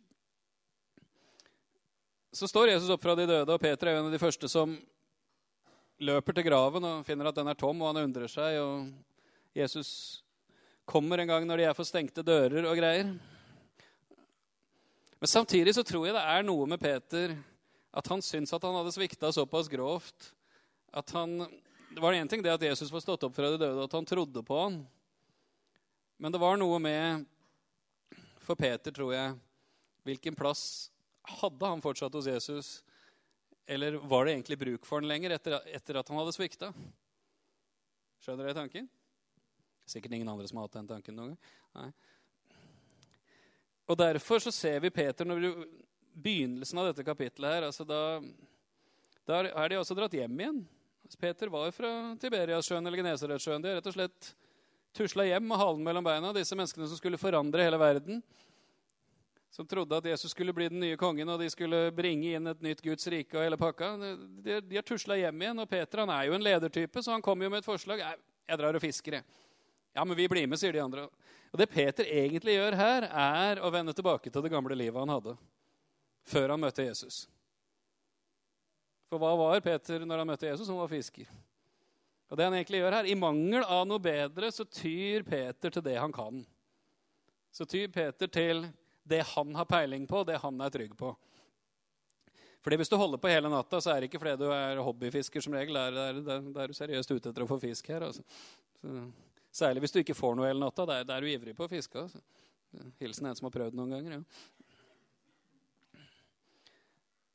Så 2.32 2.48
står 2.48 2.72
Jesus 2.72 2.88
opp 2.88 3.04
fra 3.04 3.12
de 3.20 3.28
døde, 3.28 3.52
og 3.52 3.60
Peter 3.60 3.92
er 3.92 4.00
en 4.00 4.08
av 4.08 4.16
de 4.16 4.24
første 4.24 4.48
som 4.48 4.78
løper 6.02 6.34
til 6.34 6.46
graven 6.48 6.86
og 6.88 7.06
finner 7.06 7.30
at 7.30 7.36
den 7.38 7.50
er 7.50 7.58
tom, 7.58 7.82
og 7.82 7.92
han 7.92 8.04
undrer 8.08 8.30
seg. 8.30 8.58
og 8.58 8.90
Jesus 9.54 10.22
kommer 10.84 11.20
en 11.20 11.30
gang 11.30 11.46
når 11.46 11.60
de 11.60 11.66
er 11.68 11.76
for 11.76 11.86
stengte 11.86 12.24
dører 12.26 12.66
og 12.66 12.76
greier. 12.76 13.14
Men 15.20 15.30
samtidig 15.30 15.74
så 15.76 15.84
tror 15.86 16.08
jeg 16.08 16.16
det 16.16 16.24
er 16.34 16.42
noe 16.44 16.66
med 16.68 16.82
Peter 16.82 17.36
at 17.94 18.08
han 18.10 18.22
syns 18.24 18.52
at 18.52 18.64
han 18.66 18.74
hadde 18.74 18.92
svikta 18.92 19.30
såpass 19.32 19.70
grovt 19.70 20.32
at 20.94 21.10
han 21.14 21.46
Det 21.94 22.02
var 22.02 22.12
én 22.12 22.28
ting 22.28 22.42
det 22.42 22.50
at 22.50 22.62
Jesus 22.62 22.90
var 22.90 23.00
stått 23.00 23.22
opp 23.22 23.34
fra 23.36 23.52
de 23.52 23.58
døde, 23.58 23.78
og 23.78 23.84
at 23.86 23.92
han 23.94 24.06
trodde 24.06 24.42
på 24.42 24.56
han. 24.58 24.80
Men 26.18 26.32
det 26.32 26.40
var 26.42 26.56
noe 26.58 26.78
med 26.82 27.24
For 28.42 28.58
Peter, 28.58 28.90
tror 28.90 29.12
jeg 29.14 29.36
Hvilken 30.04 30.34
plass 30.34 30.90
hadde 31.22 31.70
han 31.70 31.80
fortsatt 31.80 32.12
hos 32.12 32.26
Jesus? 32.26 32.82
Eller 33.66 33.92
var 33.92 34.24
det 34.24 34.34
egentlig 34.34 34.58
bruk 34.58 34.86
for 34.86 35.00
den 35.00 35.08
lenger 35.08 35.36
etter, 35.36 35.56
etter 35.72 36.00
at 36.00 36.08
han 36.10 36.20
hadde 36.20 36.34
svikta? 36.36 36.70
Skjønner 38.20 38.48
dere 38.48 38.58
tanken? 38.58 38.88
Sikkert 39.88 40.16
ingen 40.16 40.28
andre 40.28 40.48
som 40.48 40.60
har 40.60 40.68
hatt 40.68 40.76
den 40.78 40.90
tanken 40.90 41.16
noen 41.16 41.32
gang. 41.32 41.54
Nei. 41.78 41.90
Og 43.88 43.98
Derfor 44.00 44.40
så 44.40 44.52
ser 44.52 44.80
vi 44.80 44.92
Peter 44.92 45.28
når 45.28 45.42
vi, 45.42 45.50
begynnelsen 46.14 46.80
av 46.80 46.90
dette 46.90 47.04
kapittelet 47.04 47.56
her, 47.56 47.66
altså 47.68 47.84
da, 47.88 48.00
da 49.28 49.42
er 49.50 49.72
de 49.72 49.80
også 49.80 49.96
dratt 49.98 50.16
hjem 50.16 50.40
igjen. 50.40 50.62
Peter 51.20 51.50
var 51.52 51.68
fra 51.74 51.90
Tiberiassjøen 52.20 52.86
eller 52.86 53.00
Genesaretsjøen. 53.02 53.62
De 53.62 53.70
har 53.70 53.78
rett 53.80 53.90
og 53.90 53.96
slett 53.96 54.30
tusla 54.96 55.26
hjem 55.28 55.44
med 55.50 55.60
halen 55.60 55.84
mellom 55.84 56.06
beina, 56.06 56.32
disse 56.36 56.56
menneskene 56.56 56.88
som 56.88 57.00
skulle 57.00 57.20
forandre 57.20 57.66
hele 57.66 57.80
verden. 57.80 58.22
Som 59.54 59.68
trodde 59.70 59.94
at 59.94 60.06
Jesus 60.10 60.32
skulle 60.34 60.52
bli 60.52 60.66
den 60.66 60.80
nye 60.82 60.98
kongen, 60.98 61.28
og 61.30 61.38
de 61.38 61.46
skulle 61.52 61.86
bringe 61.94 62.32
inn 62.34 62.50
et 62.50 62.62
nytt 62.64 62.80
Guds 62.82 63.06
rike. 63.06 63.36
og 63.38 63.44
hele 63.44 63.58
pakka. 63.60 63.92
De, 64.42 64.56
de 64.66 64.80
har 64.80 64.82
tusla 64.82 65.14
hjem 65.20 65.44
igjen, 65.44 65.60
og 65.62 65.70
Peter 65.70 66.02
han 66.02 66.10
er 66.10 66.24
jo 66.26 66.34
en 66.34 66.42
ledertype, 66.42 67.02
så 67.04 67.14
han 67.14 67.22
kommer 67.22 67.46
jo 67.46 67.52
med 67.52 67.62
et 67.62 67.68
forslag. 67.68 68.02
Jeg 68.50 68.58
drar 68.58 68.74
og 68.74 68.82
fisker, 68.82 69.20
jeg. 69.20 69.38
Ja, 69.94 70.02
men 70.02 70.18
vi 70.18 70.26
blir 70.26 70.50
med, 70.50 70.58
sier 70.58 70.74
de 70.74 70.82
andre. 70.82 71.06
Og 71.54 71.60
Det 71.60 71.70
Peter 71.70 72.10
egentlig 72.10 72.56
gjør 72.56 72.74
her, 72.80 73.06
er 73.06 73.62
å 73.62 73.70
vende 73.70 73.94
tilbake 73.94 74.26
til 74.26 74.42
det 74.42 74.50
gamle 74.50 74.74
livet 74.74 74.98
han 74.98 75.14
hadde 75.14 75.36
før 76.26 76.54
han 76.54 76.62
møtte 76.64 76.82
Jesus. 76.88 77.24
For 79.06 79.22
hva 79.22 79.36
var 79.38 79.62
Peter 79.62 80.02
når 80.02 80.22
han 80.22 80.30
møtte 80.32 80.48
Jesus? 80.48 80.66
Han 80.66 80.80
var 80.80 80.90
fisker. 80.90 81.28
Og 82.26 82.38
det 82.40 82.48
han 82.48 82.56
egentlig 82.56 82.80
gjør 82.80 82.96
her, 82.98 83.06
I 83.06 83.14
mangel 83.14 83.62
av 83.62 83.84
noe 83.86 84.02
bedre 84.02 84.50
så 84.50 84.66
tyr 84.66 85.22
Peter 85.28 85.70
til 85.70 85.84
det 85.84 85.94
han 86.00 86.14
kan. 86.14 86.40
Så 87.54 87.68
tyr 87.70 87.92
Peter 87.94 88.26
til 88.26 88.64
det 89.04 89.22
han 89.34 89.54
har 89.54 89.68
peiling 89.68 90.06
på, 90.08 90.24
det 90.24 90.40
han 90.42 90.60
er 90.60 90.72
trygg 90.72 90.96
på. 90.98 91.12
Fordi 92.64 92.76
Hvis 92.80 92.88
du 92.88 92.96
holder 92.96 93.20
på 93.20 93.28
hele 93.28 93.48
natta, 93.52 93.80
så 93.80 93.92
er 93.92 94.00
det 94.00 94.08
ikke 94.08 94.18
fordi 94.22 94.38
du 94.40 94.48
er 94.48 94.80
hobbyfisker. 94.80 95.40
som 95.40 95.52
regel. 95.52 95.74
Da 95.74 95.88
er, 95.88 96.14
er, 96.16 96.62
er, 96.62 96.66
du 96.66 96.74
seriøst 96.74 97.10
ute 97.10 97.28
etter 97.28 97.44
å 97.44 97.48
få 97.48 97.58
fisk 97.60 97.88
her. 97.92 98.06
Altså. 98.06 98.24
Så, 98.80 99.02
særlig 99.52 99.84
hvis 99.84 99.92
du 99.92 99.98
ikke 100.00 100.16
får 100.16 100.38
noe 100.38 100.48
hele 100.48 100.64
natta. 100.64 100.86
Da 100.88 100.96
er, 101.02 101.04
er, 101.04 101.20
du 101.20 101.28
ivrig 101.28 101.56
på 101.56 101.66
å 101.66 101.68
fiske. 101.68 102.06
Altså. 102.06 102.22
Hilsen 103.02 103.28
en 103.28 103.36
som 103.36 103.50
har 103.50 103.52
prøvd 103.52 103.76
noen 103.76 103.92
ganger. 103.92 104.16
Ja. 104.16 104.22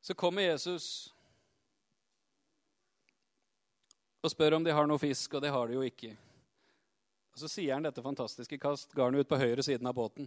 Så 0.01 0.15
kommer 0.17 0.41
Jesus 0.41 1.13
og 4.23 4.33
spør 4.33 4.57
om 4.57 4.65
de 4.65 4.73
har 4.73 4.87
noe 4.89 4.99
fisk, 4.99 5.37
og 5.37 5.43
det 5.45 5.51
har 5.53 5.69
de 5.69 5.77
jo 5.77 5.85
ikke. 5.85 6.15
Og 7.29 7.43
Så 7.43 7.47
sier 7.53 7.77
han 7.77 7.85
dette 7.85 8.03
fantastiske 8.03 8.57
kast 8.59 8.97
garnet 8.97 9.21
ut 9.21 9.29
på 9.29 9.37
høyre 9.39 9.63
siden 9.63 9.87
av 9.87 9.93
båten. 9.95 10.25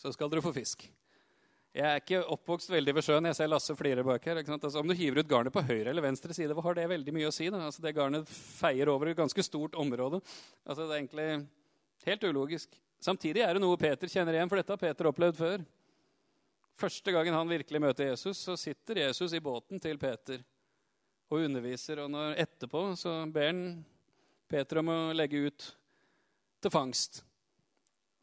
Så 0.00 0.14
skal 0.16 0.32
dere 0.32 0.44
få 0.44 0.52
fisk. 0.56 0.86
Jeg 1.70 1.86
er 1.86 2.00
ikke 2.00 2.22
oppvokst 2.34 2.72
veldig 2.72 2.96
ved 2.96 3.04
sjøen. 3.06 3.26
Jeg 3.28 3.36
ser 3.38 3.50
Lasse 3.50 3.74
flire 3.78 4.02
bak 4.02 4.24
her. 4.26 4.40
Altså, 4.42 4.80
om 4.80 4.88
du 4.88 4.94
hiver 4.96 5.20
ut 5.20 5.28
garnet 5.30 5.54
på 5.54 5.62
høyre 5.62 5.92
eller 5.92 6.02
venstre 6.02 6.34
side, 6.34 6.54
hva 6.56 6.64
har 6.64 6.78
det 6.78 6.88
veldig 6.90 7.14
mye 7.14 7.28
å 7.28 7.34
si? 7.34 7.46
Altså, 7.52 7.84
det 7.84 7.92
garnet 7.94 8.30
feier 8.32 8.90
over 8.90 9.12
et 9.12 9.20
ganske 9.20 9.44
stort 9.44 9.76
område. 9.78 10.22
Altså, 10.64 10.88
det 10.88 10.96
er 10.96 11.02
egentlig 11.02 11.28
helt 12.08 12.26
ulogisk. 12.26 12.74
Samtidig 13.00 13.44
er 13.44 13.54
det 13.54 13.62
noe 13.62 13.78
Peter 13.80 14.10
kjenner 14.10 14.34
igjen, 14.34 14.50
for 14.50 14.58
dette 14.58 14.74
har 14.74 14.82
Peter 14.82 15.10
opplevd 15.12 15.38
før. 15.38 15.68
Første 16.80 17.12
gangen 17.14 17.36
han 17.36 17.54
virkelig 17.54 17.84
møter 17.84 18.10
Jesus, 18.10 18.40
så 18.40 18.56
sitter 18.58 19.04
Jesus 19.04 19.36
i 19.36 19.44
båten 19.44 19.80
til 19.84 20.00
Peter 20.00 20.40
og 21.30 21.44
underviser. 21.44 22.02
Og 22.02 22.10
når 22.10 22.40
etterpå 22.48 22.88
så 22.98 23.20
ber 23.30 23.52
han 23.52 23.64
Peter 24.50 24.80
om 24.80 24.90
å 24.90 25.00
legge 25.14 25.44
ut 25.46 25.74
til 26.60 26.72
fangst. 26.72 27.22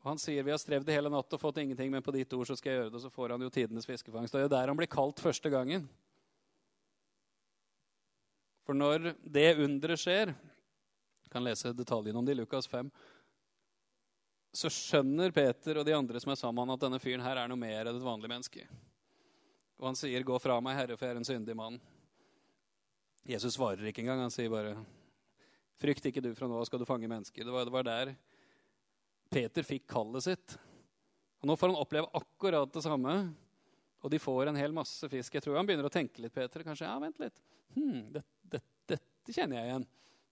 Han 0.07 0.19
sier 0.21 0.45
vi 0.45 0.53
har 0.53 0.59
strevd 0.61 0.89
i 0.89 0.95
hele 0.95 1.11
natt 1.11 1.33
og 1.35 1.41
fått 1.41 1.59
ingenting, 1.61 1.91
men 1.91 2.03
på 2.05 2.13
ditt 2.15 2.31
ord 2.33 2.47
så 2.47 2.55
skal 2.55 2.71
jeg 2.71 2.81
gjøre 2.81 2.91
det. 2.91 2.99
Og 2.99 3.05
så 3.05 3.11
får 3.13 3.33
han 3.35 3.43
jo 3.43 3.53
tidenes 3.53 3.87
fiskefangst. 3.89 4.33
Det 4.33 4.39
er 4.39 4.47
jo 4.47 4.53
der 4.55 4.71
han 4.71 4.79
blir 4.79 4.91
kalt 4.91 5.19
første 5.19 5.51
gangen. 5.51 5.87
For 8.67 8.75
når 8.75 9.13
det 9.23 9.49
underet 9.63 10.01
skjer 10.01 10.33
kan 11.31 11.43
lese 11.43 11.73
detaljene 11.75 12.19
om 12.19 12.25
det 12.27 12.35
i 12.35 12.39
Lukas 12.39 12.67
5 12.71 12.89
så 14.57 14.71
skjønner 14.73 15.33
Peter 15.35 15.77
og 15.77 15.85
de 15.85 15.93
andre 15.93 16.19
som 16.23 16.31
er 16.33 16.39
sammen, 16.39 16.71
at 16.73 16.81
denne 16.81 16.99
fyren 17.03 17.21
her 17.21 17.37
er 17.37 17.49
noe 17.51 17.59
mer 17.59 17.85
enn 17.85 17.97
et 17.99 18.05
vanlig 18.05 18.31
menneske. 18.31 18.63
Og 19.77 19.91
han 19.91 19.97
sier, 19.99 20.23
'Gå 20.23 20.39
fra 20.41 20.59
meg, 20.61 20.75
Herre, 20.75 20.97
for 20.97 21.05
jeg 21.05 21.13
er 21.13 21.19
en 21.19 21.27
syndig 21.27 21.55
mann'. 21.55 21.79
Jesus 23.27 23.53
svarer 23.53 23.85
ikke 23.85 24.01
engang. 24.01 24.21
Han 24.21 24.31
sier 24.31 24.49
bare, 24.49 24.73
'Frykt 25.77 26.05
ikke 26.05 26.23
du, 26.23 26.33
fra 26.33 26.47
nå 26.47 26.65
skal 26.65 26.79
du 26.79 26.85
fange 26.85 27.07
mennesker'. 27.07 27.45
Det 27.45 27.53
var, 27.53 27.65
det 27.65 27.73
var 27.73 27.83
der 27.83 28.15
Peter 29.29 29.65
fikk 29.65 29.87
kallet 29.91 30.25
sitt. 30.25 30.55
Og 31.41 31.49
Nå 31.49 31.57
får 31.59 31.71
han 31.71 31.81
oppleve 31.81 32.09
akkurat 32.17 32.71
det 32.73 32.83
samme, 32.85 33.17
og 34.01 34.13
de 34.13 34.19
får 34.21 34.49
en 34.49 34.59
hel 34.59 34.73
masse 34.75 35.09
fisk. 35.11 35.35
Jeg 35.35 35.43
tror 35.43 35.57
han 35.59 35.67
begynner 35.67 35.87
å 35.89 35.93
tenke 35.93 36.21
litt, 36.23 36.33
Peter. 36.33 36.63
Kanskje, 36.65 36.87
ja, 36.87 36.97
vent 37.01 37.19
litt. 37.21 37.41
Hmm, 37.75 38.07
det, 38.13 38.23
det, 38.47 38.61
dette 38.89 39.35
kjenner 39.35 39.59
jeg 39.59 39.71
igjen. 39.71 39.85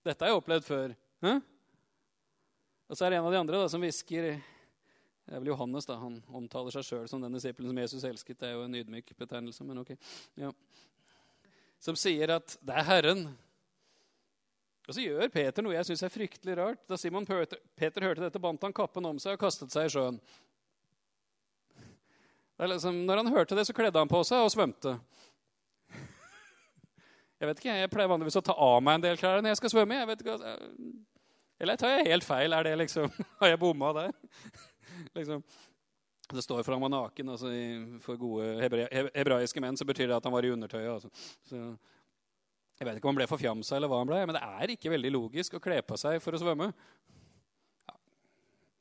Dette 0.06 0.24
har 0.24 0.32
jeg 0.32 0.40
opplevd 0.40 0.66
før. 0.66 0.94
Hæ? 1.26 1.32
Og 2.86 2.98
så 2.98 3.06
er 3.06 3.12
det 3.12 3.18
en 3.18 3.26
av 3.26 3.34
de 3.34 3.40
andre 3.40 3.62
da, 3.62 3.70
som 3.70 3.82
hvisker 3.82 4.28
Det 4.36 5.34
er 5.34 5.40
vel 5.42 5.50
Johannes. 5.50 5.88
da, 5.88 5.96
Han 5.98 6.20
omtaler 6.38 6.74
seg 6.74 6.86
sjøl 6.86 7.08
som 7.10 7.22
den 7.22 7.34
disippelen 7.34 7.72
som 7.72 7.80
Jesus 7.82 8.06
elsket. 8.06 8.38
Det 8.38 8.50
er 8.50 8.54
jo 8.54 8.66
en 8.68 8.78
ydmyk 8.78 9.10
betegnelse, 9.18 9.66
men 9.66 9.82
ok. 9.82 9.96
Ja. 10.38 10.52
Som 11.82 11.98
sier 11.98 12.36
at 12.38 12.54
det 12.62 12.76
er 12.78 12.86
Herren 12.86 13.26
og 14.86 14.94
så 14.94 15.02
gjør 15.02 15.30
Peter 15.34 15.64
noe 15.66 15.74
jeg 15.74 15.88
syns 15.88 16.04
er 16.06 16.12
fryktelig 16.14 16.54
rart. 16.60 16.82
Da 16.86 16.98
Simon 17.00 17.26
Peter, 17.26 17.58
Peter 17.74 18.06
hørte 18.06 18.22
dette, 18.22 18.42
bandt 18.42 18.62
han 18.62 18.74
kappen 18.74 19.08
om 19.08 19.18
seg 19.22 19.34
og 19.34 19.42
kastet 19.42 19.74
seg 19.74 19.88
i 19.88 19.92
sjøen. 19.96 20.20
Liksom, 22.62 23.02
når 23.04 23.20
han 23.20 23.32
hørte 23.34 23.58
det, 23.58 23.66
så 23.68 23.74
kledde 23.76 23.98
han 23.98 24.08
på 24.08 24.22
seg 24.24 24.46
og 24.46 24.52
svømte. 24.54 24.94
Jeg 27.40 27.50
vet 27.50 27.58
ikke, 27.60 27.74
jeg 27.82 27.90
pleier 27.92 28.08
vanligvis 28.08 28.38
å 28.40 28.44
ta 28.46 28.54
av 28.64 28.78
meg 28.80 28.96
en 28.96 29.02
del 29.04 29.18
klær 29.20 29.42
når 29.42 29.52
jeg 29.52 29.58
skal 29.58 29.72
svømme. 29.74 29.98
Jeg 29.98 30.14
ikke, 30.22 30.36
Eller 31.60 31.76
tar 31.76 31.90
jeg 31.92 32.06
helt 32.08 32.24
feil? 32.24 32.54
Er 32.56 32.64
det 32.64 32.72
liksom, 32.80 33.10
Har 33.42 33.50
jeg 33.50 33.60
bomma 33.60 33.90
der? 33.92 34.14
liksom. 35.18 35.42
Det 36.32 36.42
står 36.42 36.62
for 36.62 36.72
han 36.72 36.86
var 36.86 36.94
naken. 36.94 37.34
Altså, 37.34 37.50
for 38.06 38.16
gode 38.16 38.48
hebraiske 39.12 39.60
menn 39.60 39.76
så 39.76 39.84
betyr 39.84 40.08
det 40.08 40.16
at 40.16 40.24
han 40.24 40.32
var 40.32 40.48
i 40.48 40.54
undertøyet. 40.54 40.88
Altså. 40.94 41.12
Så, 41.44 41.60
jeg 42.76 42.84
vet 42.84 42.98
ikke 42.98 43.08
om 43.08 43.14
han 43.14 43.22
ble 43.22 43.30
forfjamsa, 43.30 43.78
eller 43.78 43.88
hva 43.88 44.02
han 44.02 44.10
ble, 44.10 44.20
men 44.28 44.36
det 44.36 44.44
er 44.44 44.72
ikke 44.74 44.92
veldig 44.92 45.12
logisk 45.14 45.56
å 45.56 45.62
kle 45.64 45.78
på 45.86 45.96
seg 46.00 46.18
for 46.20 46.36
å 46.36 46.40
svømme. 46.42 46.68
Ja. 47.88 47.94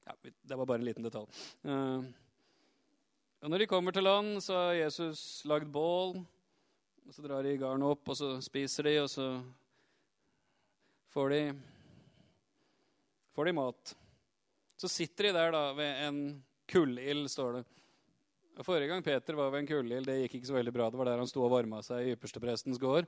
Ja, 0.09 0.15
det 0.25 0.57
var 0.59 0.67
bare 0.67 0.83
en 0.83 0.87
liten 0.89 1.05
detalj. 1.05 1.29
Uh, 1.63 2.03
og 3.45 3.51
når 3.53 3.63
de 3.63 3.69
kommer 3.71 3.95
til 3.95 4.03
land, 4.03 4.41
så 4.43 4.57
har 4.57 4.79
Jesus 4.81 5.45
lagd 5.47 5.69
bål. 5.71 6.17
og 7.05 7.13
Så 7.15 7.23
drar 7.23 7.45
de 7.45 7.55
garnet 7.61 7.87
opp, 7.87 8.03
og 8.11 8.19
så 8.19 8.33
spiser 8.43 8.89
de, 8.89 8.97
og 9.03 9.07
så 9.13 9.29
får 11.15 11.31
de, 11.31 11.41
får 13.37 13.47
de 13.47 13.55
mat. 13.61 13.95
Så 14.75 14.91
sitter 14.91 15.29
de 15.29 15.37
der 15.37 15.55
da 15.55 15.63
ved 15.77 16.03
en 16.09 16.19
kullild, 16.67 17.29
står 17.31 17.61
det. 17.61 17.65
Forrige 18.63 18.87
gang 18.91 19.03
Peter 19.03 19.35
var 19.35 19.53
ved 19.53 19.63
en 19.63 19.69
kullild, 19.71 20.07
det 20.07 20.19
gikk 20.25 20.39
ikke 20.39 20.51
så 20.51 20.55
veldig 20.57 20.73
bra. 20.75 20.89
Det 20.91 20.99
var 20.99 21.13
der 21.13 21.21
han 21.23 21.31
sto 21.31 21.43
og 21.43 21.53
varma 21.53 21.79
seg 21.83 22.09
i 22.09 22.15
yppersteprestens 22.15 22.79
gård. 22.81 23.07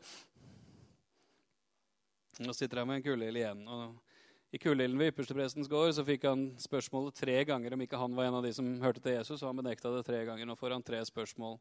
Nå 2.43 2.53
sitter 2.53 2.81
jeg 2.81 2.89
med 2.89 2.99
en 2.99 3.05
kulehild 3.05 3.39
igjen. 3.39 3.63
og 3.65 4.53
I 4.53 4.59
kulehilden 4.61 4.99
ved 5.01 5.13
yppersteprestens 5.13 5.69
gård 5.71 5.95
så 5.97 6.05
fikk 6.05 6.27
han 6.29 6.51
spørsmålet 6.61 7.17
tre 7.17 7.37
ganger 7.49 7.73
om 7.73 7.81
ikke 7.81 7.97
han 7.97 8.13
var 8.17 8.29
en 8.29 8.37
av 8.39 8.45
de 8.45 8.51
som 8.53 8.67
hørte 8.83 9.01
til 9.01 9.17
Jesus. 9.17 9.41
og 9.41 9.49
Han 9.49 9.63
benekta 9.63 9.91
det 9.95 10.05
tre 10.05 10.21
ganger. 10.27 10.45
Nå 10.45 10.55
får 10.59 10.75
han 10.75 10.85
tre 10.85 11.01
spørsmål 11.09 11.57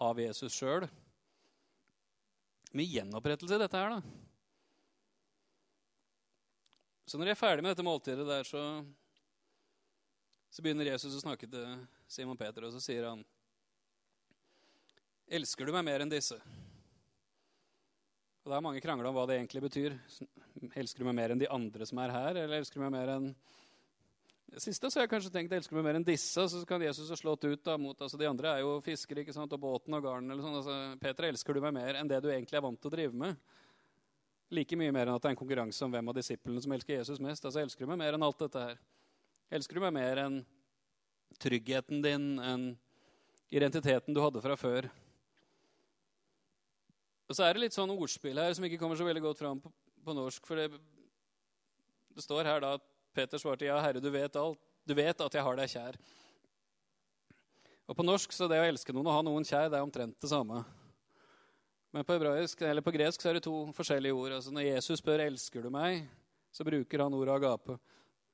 av 0.00 0.20
Jesus 0.22 0.54
sjøl. 0.54 0.86
Med 2.70 2.86
gjenopprettelse 2.86 3.58
i 3.58 3.62
dette 3.64 3.82
her, 3.82 3.96
da. 3.96 4.28
Så 7.10 7.18
når 7.18 7.32
jeg 7.32 7.34
er 7.34 7.42
ferdig 7.42 7.66
med 7.66 7.72
dette 7.72 7.82
måltidet 7.82 8.22
der, 8.28 8.46
så, 8.46 8.62
så 10.54 10.62
begynner 10.62 10.92
Jesus 10.92 11.16
å 11.18 11.22
snakke 11.24 11.50
til 11.50 11.66
Simon 12.06 12.38
Peter, 12.38 12.62
og 12.68 12.76
så 12.76 12.82
sier 12.84 13.10
han 13.10 13.26
Elsker 15.30 15.66
du 15.66 15.74
meg 15.74 15.86
mer 15.86 16.02
enn 16.02 16.10
disse? 16.10 16.38
Og 18.40 18.50
Det 18.50 18.56
er 18.56 18.64
mange 18.64 18.80
krangler 18.80 19.10
om 19.10 19.16
hva 19.18 19.26
det 19.28 19.36
egentlig 19.36 19.60
betyr. 19.66 19.96
Elsker 20.80 21.02
du 21.02 21.08
meg 21.10 21.18
mer 21.18 21.34
enn 21.34 21.40
de 21.42 21.48
andre 21.52 21.86
som 21.88 21.98
er 22.00 22.12
her? 22.14 22.38
Eller 22.40 22.62
elsker 22.62 22.80
du 22.80 22.84
meg 22.86 22.94
mer 22.94 23.12
enn 23.18 23.34
siste 24.58 24.88
så 24.90 24.98
har 24.98 25.04
jeg 25.04 25.12
kanskje 25.12 25.30
tenkt 25.30 25.52
elsker 25.54 25.76
du 25.76 25.78
meg 25.78 25.86
mer 25.86 25.98
enn 26.00 26.06
disse. 26.06 26.42
Så 26.50 26.62
kan 26.66 26.82
Jesus 26.82 27.10
ha 27.12 27.18
slått 27.18 27.44
ut 27.46 27.62
da, 27.66 27.76
mot 27.78 28.00
altså 28.00 28.18
De 28.18 28.26
andre 28.26 28.56
er 28.56 28.62
jo 28.64 28.78
fiskere 28.82 29.22
ikke 29.22 29.34
sant, 29.36 29.52
og 29.54 29.62
båten 29.62 29.94
og 29.94 30.02
garden. 30.02 30.30
eller 30.30 30.42
sånn. 30.42 30.56
Altså, 30.58 30.76
Peter, 31.02 31.28
elsker 31.28 31.54
du 31.54 31.62
meg 31.62 31.76
mer 31.76 32.00
enn 32.00 32.10
det 32.10 32.22
du 32.24 32.30
egentlig 32.32 32.58
er 32.58 32.64
vant 32.64 32.80
til 32.80 32.90
å 32.90 32.94
drive 32.96 33.20
med? 33.20 33.36
Like 34.50 34.78
mye 34.78 34.94
mer 34.96 35.06
enn 35.06 35.14
at 35.14 35.22
det 35.22 35.30
er 35.30 35.36
en 35.36 35.42
konkurranse 35.42 35.84
om 35.86 35.92
hvem 35.94 36.10
av 36.10 36.16
disiplene 36.16 36.62
som 36.64 36.72
elsker 36.74 36.96
Jesus 36.96 37.20
mest. 37.22 37.44
Altså, 37.44 37.62
Elsker 37.62 37.86
du 37.86 37.92
meg 37.92 38.00
mer 38.00 38.16
enn 38.16 38.26
alt 38.26 38.40
dette 38.42 38.64
her? 38.64 38.80
Elsker 39.54 39.78
du 39.78 39.84
meg 39.84 39.94
mer 39.94 40.24
enn 40.24 40.40
tryggheten 41.38 42.02
din, 42.02 42.32
enn 42.42 42.66
identiteten 43.54 44.16
du 44.16 44.24
hadde 44.24 44.42
fra 44.42 44.58
før? 44.58 44.90
Og 47.30 47.36
så 47.38 47.46
er 47.46 47.54
det 47.54 47.62
litt 47.62 47.76
sånn 47.76 47.92
ordspill 47.94 48.40
her 48.42 48.50
som 48.58 48.64
ikke 48.66 48.80
kommer 48.80 48.98
så 48.98 49.06
veldig 49.06 49.22
godt 49.22 49.38
fram 49.38 49.60
på, 49.62 49.70
på 50.02 50.14
norsk. 50.16 50.48
For 50.48 50.58
det, 50.58 50.80
det, 52.10 52.24
står 52.24 52.48
her 52.50 52.64
da 52.64 52.72
at 52.74 52.88
Peter 53.14 53.38
svarte, 53.38 53.68
'Ja, 53.68 53.78
Herre, 53.78 54.02
du 54.02 54.10
vet 54.10 54.34
alt. 54.36 54.58
Du 54.82 54.96
vet 54.98 55.22
at 55.22 55.36
jeg 55.38 55.46
har 55.46 55.60
deg 55.60 55.70
kjær.' 55.70 55.98
Og 57.90 57.96
På 57.96 58.06
norsk 58.06 58.34
så 58.34 58.46
det 58.50 58.58
å 58.58 58.66
elske 58.66 58.94
noen 58.94 59.06
og 59.06 59.14
ha 59.14 59.22
noen 59.26 59.46
kjær, 59.46 59.70
det 59.70 59.78
er 59.78 59.86
omtrent 59.86 60.18
det 60.22 60.30
samme. 60.30 60.64
Men 61.90 62.06
på, 62.06 62.14
hebraisk, 62.14 62.60
på 62.86 62.94
gresk 62.94 63.22
så 63.22 63.30
er 63.30 63.38
det 63.38 63.46
to 63.46 63.54
forskjellige 63.74 64.14
ord. 64.14 64.34
Altså 64.34 64.50
Når 64.54 64.66
Jesus 64.66 64.98
spør 64.98 65.22
'elsker 65.22 65.62
du 65.62 65.70
meg', 65.70 66.06
så 66.50 66.66
bruker 66.66 67.02
han 67.02 67.14
ordet 67.14 67.34
agape. 67.34 67.78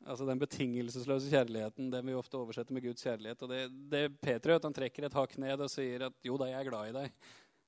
Altså 0.07 0.25
Den 0.25 0.41
betingelsesløse 0.41 1.29
kjærligheten, 1.29 1.93
den 1.93 2.07
vi 2.07 2.15
ofte 2.17 2.37
oversetter 2.37 2.73
med 2.73 2.85
Guds 2.85 3.05
kjærlighet. 3.05 3.43
Og 3.43 3.49
det, 3.49 3.63
det 3.93 4.21
Peter 4.21 4.51
gjør, 4.51 4.57
at 4.57 4.69
han 4.69 4.77
trekker 4.77 5.05
et 5.05 5.17
hakk 5.17 5.37
ned 5.37 5.61
og 5.61 5.69
sier 5.69 6.09
at 6.09 6.15
'jo 6.25 6.37
da, 6.37 6.49
jeg 6.49 6.65
er 6.65 6.71
glad 6.71 6.89
i 6.89 6.97
deg'. 6.97 7.13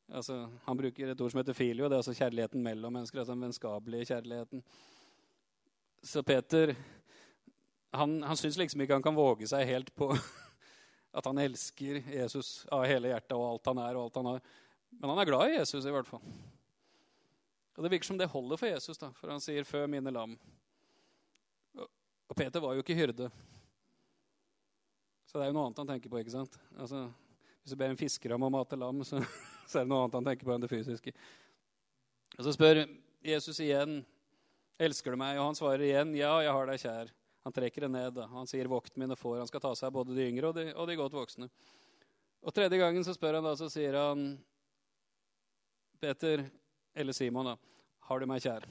Altså, 0.09 0.50
han 0.65 0.77
bruker 0.77 1.11
et 1.12 1.21
ord 1.21 1.33
som 1.33 1.41
heter 1.43 1.57
filio. 1.57 1.88
Det 1.88 1.97
er 1.97 2.03
altså 2.03 2.17
kjærligheten 2.17 2.62
mellom 2.65 2.95
mennesker. 2.97 3.19
altså 3.21 3.35
Den 3.35 3.45
vennskapelige 3.45 4.09
kjærligheten. 4.09 4.62
Så 6.03 6.23
Peter 6.23 6.75
han, 7.91 8.23
han 8.23 8.37
syns 8.37 8.59
liksom 8.61 8.81
ikke 8.85 8.97
han 8.99 9.05
kan 9.05 9.17
våge 9.17 9.49
seg 9.49 9.67
helt 9.69 9.91
på 9.97 10.11
at 11.19 11.27
han 11.27 11.41
elsker 11.41 12.03
Jesus 12.12 12.67
av 12.73 12.85
hele 12.88 13.12
hjertet 13.12 13.37
og 13.37 13.47
alt 13.49 13.71
han 13.73 13.81
er 13.85 13.97
og 13.97 14.07
alt 14.07 14.21
han 14.21 14.31
har. 14.33 14.41
Men 15.00 15.12
han 15.12 15.21
er 15.23 15.29
glad 15.29 15.50
i 15.50 15.59
Jesus 15.59 15.85
i 15.85 15.93
hvert 15.93 16.09
fall. 16.09 16.25
Og 17.79 17.85
Det 17.85 17.93
virker 17.93 18.11
som 18.11 18.19
det 18.19 18.31
holder 18.33 18.59
for 18.59 18.67
Jesus, 18.67 18.99
da, 18.99 19.12
for 19.15 19.31
han 19.31 19.41
sier 19.41 19.65
'fø 19.65 19.87
mine 19.87 20.11
lam'. 20.11 20.37
Og 22.29 22.37
Peter 22.37 22.61
var 22.61 22.75
jo 22.75 22.83
ikke 22.83 22.97
hyrde. 22.97 23.31
Så 25.25 25.38
det 25.38 25.45
er 25.45 25.53
jo 25.53 25.57
noe 25.57 25.67
annet 25.69 25.79
han 25.79 25.87
tenker 25.87 26.11
på. 26.11 26.19
ikke 26.19 26.31
sant? 26.31 26.59
Altså, 26.77 27.11
Hvis 27.62 27.71
du 27.71 27.77
ber 27.77 27.91
en 27.91 27.97
fisker 27.97 28.33
om 28.33 28.43
å 28.43 28.50
mate 28.50 28.77
lam, 28.77 29.05
så 29.05 29.21
så 29.71 29.81
er 29.81 29.87
det 29.87 29.93
noe 29.93 30.07
annet 30.07 30.17
han 30.19 30.31
tenker 30.31 30.49
på 30.49 30.55
enn 30.55 30.65
det 30.65 30.73
fysiske. 30.73 31.15
Og 32.39 32.45
Så 32.47 32.55
spør 32.55 32.85
Jesus 33.25 33.61
igjen, 33.61 34.05
'Elsker 34.79 35.11
du 35.11 35.19
meg?' 35.19 35.39
Og 35.39 35.51
han 35.51 35.59
svarer 35.59 35.83
igjen, 35.83 36.15
'Ja, 36.15 36.39
jeg 36.41 36.53
har 36.53 36.67
deg 36.67 36.79
kjær'. 36.79 37.11
Han 37.45 37.53
trekker 37.53 37.81
det 37.81 37.91
ned. 37.91 38.15
da. 38.15 38.27
Han 38.27 38.47
sier 38.47 38.69
'vokt 38.69 38.97
mine 38.97 39.17
får'. 39.17 39.39
Han 39.39 39.47
skal 39.47 39.61
ta 39.61 39.75
seg 39.75 39.87
av 39.89 39.93
både 39.93 40.15
de 40.15 40.29
yngre 40.29 40.49
og 40.49 40.55
de, 40.55 40.75
og 40.75 40.87
de 40.87 40.97
godt 40.97 41.13
voksne. 41.13 41.51
Og 42.43 42.55
tredje 42.55 42.79
gangen 42.79 43.05
så 43.05 43.15
spør 43.15 43.35
han 43.35 43.45
da, 43.45 43.55
så 43.57 43.69
sier 43.71 43.95
han 43.95 44.39
Peter, 46.01 46.45
eller 46.95 47.13
Simon, 47.13 47.45
da, 47.45 47.57
'Har 48.01 48.21
du 48.21 48.27
meg 48.27 48.43
kjær?' 48.43 48.69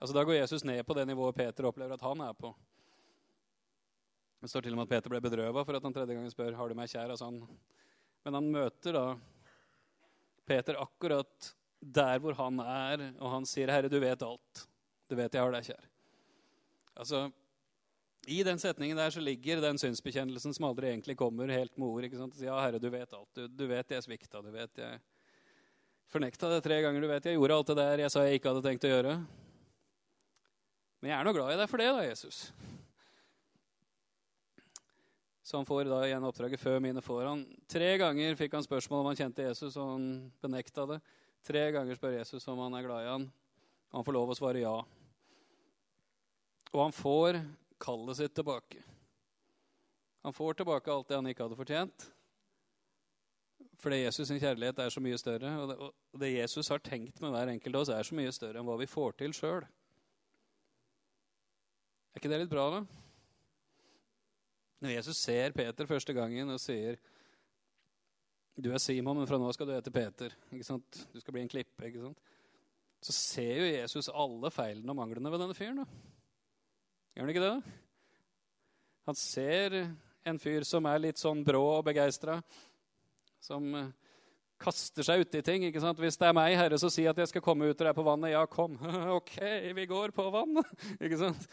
Altså 0.00 0.14
Da 0.14 0.24
går 0.24 0.34
Jesus 0.34 0.64
ned 0.64 0.84
på 0.86 0.94
det 0.94 1.06
nivået 1.06 1.34
Peter 1.34 1.64
opplever 1.64 1.94
at 1.94 2.00
han 2.00 2.20
er 2.20 2.32
på. 2.32 2.54
Det 4.40 4.50
står 4.50 4.60
til 4.60 4.72
og 4.72 4.76
med 4.76 4.86
at 4.86 4.88
Peter 4.88 5.10
ble 5.10 5.20
bedrøva 5.20 5.64
for 5.66 5.74
at 5.74 5.82
han 5.82 5.92
tredje 5.92 6.14
gangen 6.14 6.30
spør 6.30 6.54
'Har 6.54 6.68
du 6.68 6.74
meg 6.74 6.88
kjær?' 6.88 7.10
Altså 7.10 7.24
han, 7.24 7.58
men 8.24 8.34
han 8.34 8.52
møter 8.52 8.92
da 8.92 9.16
Peter 10.48 10.78
akkurat 10.80 11.52
der 11.78 12.18
hvor 12.22 12.34
han 12.38 12.58
er, 12.64 13.04
og 13.20 13.30
han 13.36 13.46
sier, 13.46 13.70
'Herre, 13.70 13.90
du 13.90 13.98
vet 14.02 14.22
alt. 14.22 14.64
Du 15.08 15.14
vet 15.16 15.34
jeg 15.34 15.42
har 15.42 15.52
deg 15.54 15.68
kjær.' 15.68 15.90
Altså, 16.98 17.28
I 18.26 18.42
den 18.42 18.58
setningen 18.58 18.98
der 18.98 19.12
så 19.14 19.22
ligger 19.22 19.60
den 19.62 19.78
synsbekjennelsen 19.78 20.52
som 20.56 20.66
aldri 20.68 20.90
egentlig 20.90 21.16
kommer 21.16 21.48
helt 21.48 21.76
med 21.78 21.86
ord. 21.86 22.04
ikke 22.04 22.18
sant? 22.18 22.34
'Ja, 22.40 22.58
Herre, 22.60 22.80
du 22.80 22.90
vet 22.90 23.12
alt. 23.12 23.30
Du, 23.34 23.46
du 23.46 23.66
vet 23.66 23.90
jeg 23.90 24.02
svikta. 24.02 24.42
Du 24.42 24.50
vet 24.50 24.74
jeg 24.76 25.00
fornekta 26.08 26.50
det 26.50 26.64
tre 26.64 26.82
ganger. 26.82 27.00
Du 27.00 27.08
vet 27.08 27.24
jeg 27.24 27.38
gjorde 27.38 27.54
alt 27.54 27.66
det 27.66 27.76
der 27.76 27.98
jeg 27.98 28.10
sa 28.10 28.24
jeg 28.24 28.40
ikke 28.40 28.54
hadde 28.54 28.66
tenkt 28.66 28.84
å 28.84 28.94
gjøre.' 28.96 29.20
Men 30.98 31.12
jeg 31.12 31.20
er 31.20 31.24
nå 31.24 31.32
glad 31.32 31.54
i 31.54 31.60
deg 31.60 31.70
for 31.70 31.78
det, 31.78 31.92
da, 31.94 32.02
Jesus. 32.02 32.50
Så 35.48 35.56
han 35.56 35.64
får 35.64 35.86
da 35.88 36.02
igjen 36.04 36.24
oppdraget 36.28 36.60
før 36.60 36.82
mine 36.84 37.00
får 37.00 37.22
han. 37.24 37.42
Tre 37.72 37.86
ganger 37.96 38.34
fikk 38.36 38.52
han 38.58 38.66
spørsmål 38.66 39.00
om 39.00 39.06
han 39.08 39.16
kjente 39.16 39.46
Jesus, 39.46 39.78
og 39.80 39.94
han 39.94 40.02
benekta 40.44 40.84
det. 40.90 40.98
Tre 41.48 41.62
ganger 41.72 41.96
spør 41.96 42.18
Jesus 42.18 42.44
om 42.52 42.60
han 42.66 42.76
er 42.76 42.84
glad 42.84 43.06
i 43.06 43.08
han. 43.08 43.24
Han 43.96 44.04
får 44.04 44.16
lov 44.18 44.34
å 44.34 44.36
svare 44.36 44.60
ja. 44.60 44.74
Og 46.74 46.82
han 46.82 46.92
får 46.92 47.40
kallet 47.80 48.20
sitt 48.20 48.36
tilbake. 48.36 48.84
Han 50.26 50.36
får 50.36 50.60
tilbake 50.60 50.92
alt 50.92 51.08
det 51.08 51.16
han 51.16 51.32
ikke 51.32 51.46
hadde 51.46 51.60
fortjent. 51.62 52.08
Fordi 53.80 54.02
Jesus' 54.02 54.28
sin 54.28 54.44
kjærlighet 54.44 54.84
er 54.84 54.92
så 54.92 55.00
mye 55.00 55.16
større. 55.16 55.56
Og 55.62 55.72
det, 55.72 55.80
og 56.12 56.20
det 56.26 56.34
Jesus 56.34 56.68
har 56.68 56.84
tenkt 56.84 57.24
med 57.24 57.32
hver 57.32 57.56
enkelt 57.56 57.72
av 57.72 57.86
oss, 57.86 57.96
er 57.96 58.04
så 58.04 58.20
mye 58.20 58.36
større 58.36 58.60
enn 58.60 58.68
hva 58.68 58.76
vi 58.76 58.92
får 59.00 59.16
til 59.24 59.32
sjøl. 59.32 59.64
Er 62.12 62.20
ikke 62.20 62.36
det 62.36 62.44
litt 62.44 62.52
bra, 62.52 62.68
da? 62.76 63.07
Når 64.82 64.94
Jesus 64.94 65.20
ser 65.20 65.54
Peter 65.56 65.88
første 65.90 66.14
gangen 66.14 66.50
og 66.54 66.60
sier 66.62 66.98
du 68.58 68.72
er 68.74 68.80
Simon, 68.82 69.20
men 69.20 69.28
fra 69.30 69.38
nå 69.38 69.52
skal 69.54 69.68
du 69.68 69.74
hete 69.76 69.90
Peter. 69.94 70.32
ikke 70.50 70.66
sant? 70.66 70.96
Du 71.12 71.20
skal 71.22 71.34
bli 71.36 71.44
en 71.44 71.50
klippe. 71.50 71.78
ikke 71.86 72.02
sant? 72.02 72.18
Så 73.06 73.14
ser 73.14 73.60
jo 73.60 73.68
Jesus 73.68 74.10
alle 74.10 74.50
feilene 74.50 74.90
og 74.90 74.98
manglene 74.98 75.30
ved 75.30 75.44
denne 75.44 75.54
fyren. 75.54 75.84
da. 75.84 75.86
Gjør 77.14 77.22
han 77.22 77.30
ikke 77.30 77.44
det? 77.44 77.76
Han 79.06 79.18
ser 79.18 79.78
en 80.26 80.42
fyr 80.42 80.66
som 80.66 80.90
er 80.90 81.04
litt 81.04 81.22
sånn 81.22 81.44
brå 81.46 81.62
og 81.76 81.86
begeistra. 81.86 82.40
Som 83.38 83.70
eh, 83.78 83.94
kaster 84.58 85.06
seg 85.06 85.22
uti 85.22 85.42
ting. 85.46 85.68
ikke 85.68 85.84
sant? 85.84 86.02
Hvis 86.02 86.18
det 86.18 86.26
er 86.26 86.36
meg, 86.36 86.58
Herre, 86.58 86.82
så 86.82 86.90
si 86.90 87.06
at 87.06 87.18
jeg 87.22 87.30
skal 87.30 87.44
komme 87.46 87.70
ut 87.70 87.78
og 87.78 87.92
er 87.92 87.96
på 87.96 88.06
vannet. 88.10 88.34
Ja, 88.34 88.42
kom. 88.50 88.74
ok, 89.20 89.36
vi 89.78 89.86
går 89.86 90.14
på 90.16 90.26
vannet.' 90.34 90.74
ikke 91.04 91.22
sant? 91.22 91.46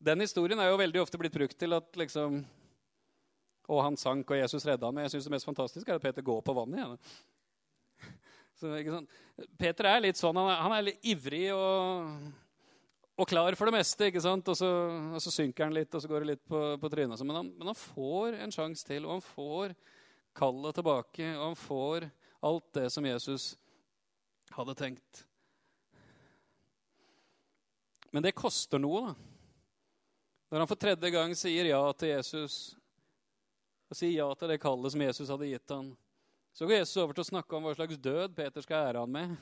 Den 0.00 0.24
historien 0.24 0.60
er 0.60 0.70
jo 0.70 0.80
veldig 0.80 1.02
ofte 1.02 1.18
blitt 1.20 1.34
brukt 1.34 1.58
til 1.60 1.76
at 1.76 1.98
liksom 2.00 2.40
Og 3.70 3.82
han 3.84 3.98
sank, 4.00 4.30
og 4.32 4.40
Jesus 4.40 4.64
redda 4.66 4.88
ham. 4.88 4.98
Jeg 5.04 5.12
syns 5.12 5.26
det 5.28 5.32
mest 5.36 5.46
fantastiske 5.46 5.92
er 5.92 6.00
at 6.00 6.02
Peter 6.02 6.24
går 6.26 6.40
på 6.42 6.54
vannet 6.56 6.80
igjen. 6.80 6.96
Så? 8.60 8.72
Peter 9.60 9.86
er 9.88 10.02
litt 10.02 10.18
sånn, 10.18 10.36
han 10.36 10.50
er, 10.50 10.58
han 10.64 10.74
er 10.74 10.86
litt 10.88 11.06
ivrig 11.06 11.46
og, 11.54 12.10
og, 13.14 13.22
klar 13.30 13.54
for 13.56 13.70
det 13.70 13.76
meste. 13.78 14.08
ikke 14.10 14.24
sant? 14.24 14.50
Og 14.50 14.58
så, 14.58 14.68
og 15.14 15.22
så, 15.22 15.32
synker 15.32 15.68
han 15.68 15.76
litt, 15.76 15.94
og 15.94 16.02
så 16.02 16.10
går 16.10 16.24
det 16.24 16.32
litt 16.32 16.42
på, 16.50 16.64
på 16.82 16.90
trynet. 16.92 17.22
Men 17.22 17.38
han, 17.38 17.54
men 17.60 17.70
han 17.70 17.78
får 17.78 18.40
en 18.42 18.52
sjanse 18.52 18.84
til, 18.90 19.06
og 19.06 19.16
han 19.16 19.24
får 19.24 19.78
kallet 20.36 20.76
tilbake. 20.80 21.30
Og 21.38 21.46
han 21.46 21.58
får 21.62 22.10
alt 22.50 22.68
det 22.76 22.88
som 22.90 23.06
Jesus 23.06 23.52
hadde 24.58 24.76
tenkt. 24.82 25.24
Men 28.10 28.26
det 28.26 28.36
koster 28.36 28.82
noe, 28.82 29.12
da. 29.12 29.29
Når 30.50 30.64
han 30.64 30.68
for 30.68 30.82
tredje 30.82 31.10
gang 31.14 31.32
sier 31.38 31.68
ja 31.70 31.80
til 31.94 32.10
Jesus, 32.10 32.54
og 33.86 33.94
sier 33.94 34.16
ja 34.16 34.26
til 34.34 34.50
det 34.50 34.58
kallet 34.62 34.90
som 34.90 35.02
Jesus 35.04 35.30
hadde 35.30 35.46
gitt 35.46 35.70
han, 35.70 35.92
så 36.50 36.66
går 36.66 36.80
Jesus 36.80 36.98
over 36.98 37.14
til 37.14 37.22
å 37.22 37.28
snakke 37.28 37.54
om 37.54 37.68
hva 37.68 37.74
slags 37.76 37.98
død 38.02 38.34
Peter 38.34 38.64
skal 38.64 38.88
ære 38.88 39.04
han 39.04 39.12
med. 39.14 39.34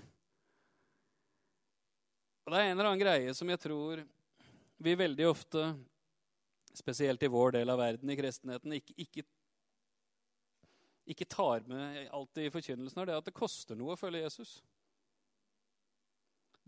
Og 2.44 2.52
Det 2.52 2.60
er 2.60 2.66
en 2.68 2.74
eller 2.76 2.90
annen 2.90 3.00
greie 3.00 3.32
som 3.36 3.48
jeg 3.48 3.60
tror 3.60 4.02
vi 4.84 4.94
veldig 5.00 5.26
ofte, 5.28 5.62
spesielt 6.76 7.24
i 7.24 7.30
vår 7.32 7.56
del 7.56 7.72
av 7.72 7.80
verden, 7.80 8.10
i 8.12 8.16
kristenheten, 8.16 8.74
ikke, 8.76 8.94
ikke, 9.00 9.24
ikke 11.08 11.28
tar 11.28 11.64
med 11.66 12.04
alltid 12.14 12.46
i 12.46 12.52
forkynnelsen, 12.52 13.00
er 13.00 13.08
det 13.08 13.16
at 13.16 13.30
det 13.30 13.34
koster 13.36 13.80
noe 13.80 13.96
å 13.96 14.00
følge 14.00 14.22
Jesus. 14.22 14.58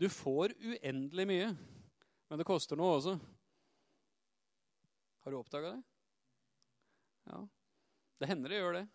Du 0.01 0.09
får 0.09 0.57
uendelig 0.57 1.27
mye, 1.29 1.53
men 2.25 2.41
det 2.41 2.49
koster 2.49 2.79
noe 2.81 2.97
også. 2.97 3.15
Har 5.21 5.33
du 5.33 5.37
oppdaga 5.37 5.75
det? 5.75 5.81
Ja. 7.29 7.43
Det 8.21 8.29
hender 8.29 8.53
det 8.53 8.61
gjør 8.61 8.77
det. 8.79 8.87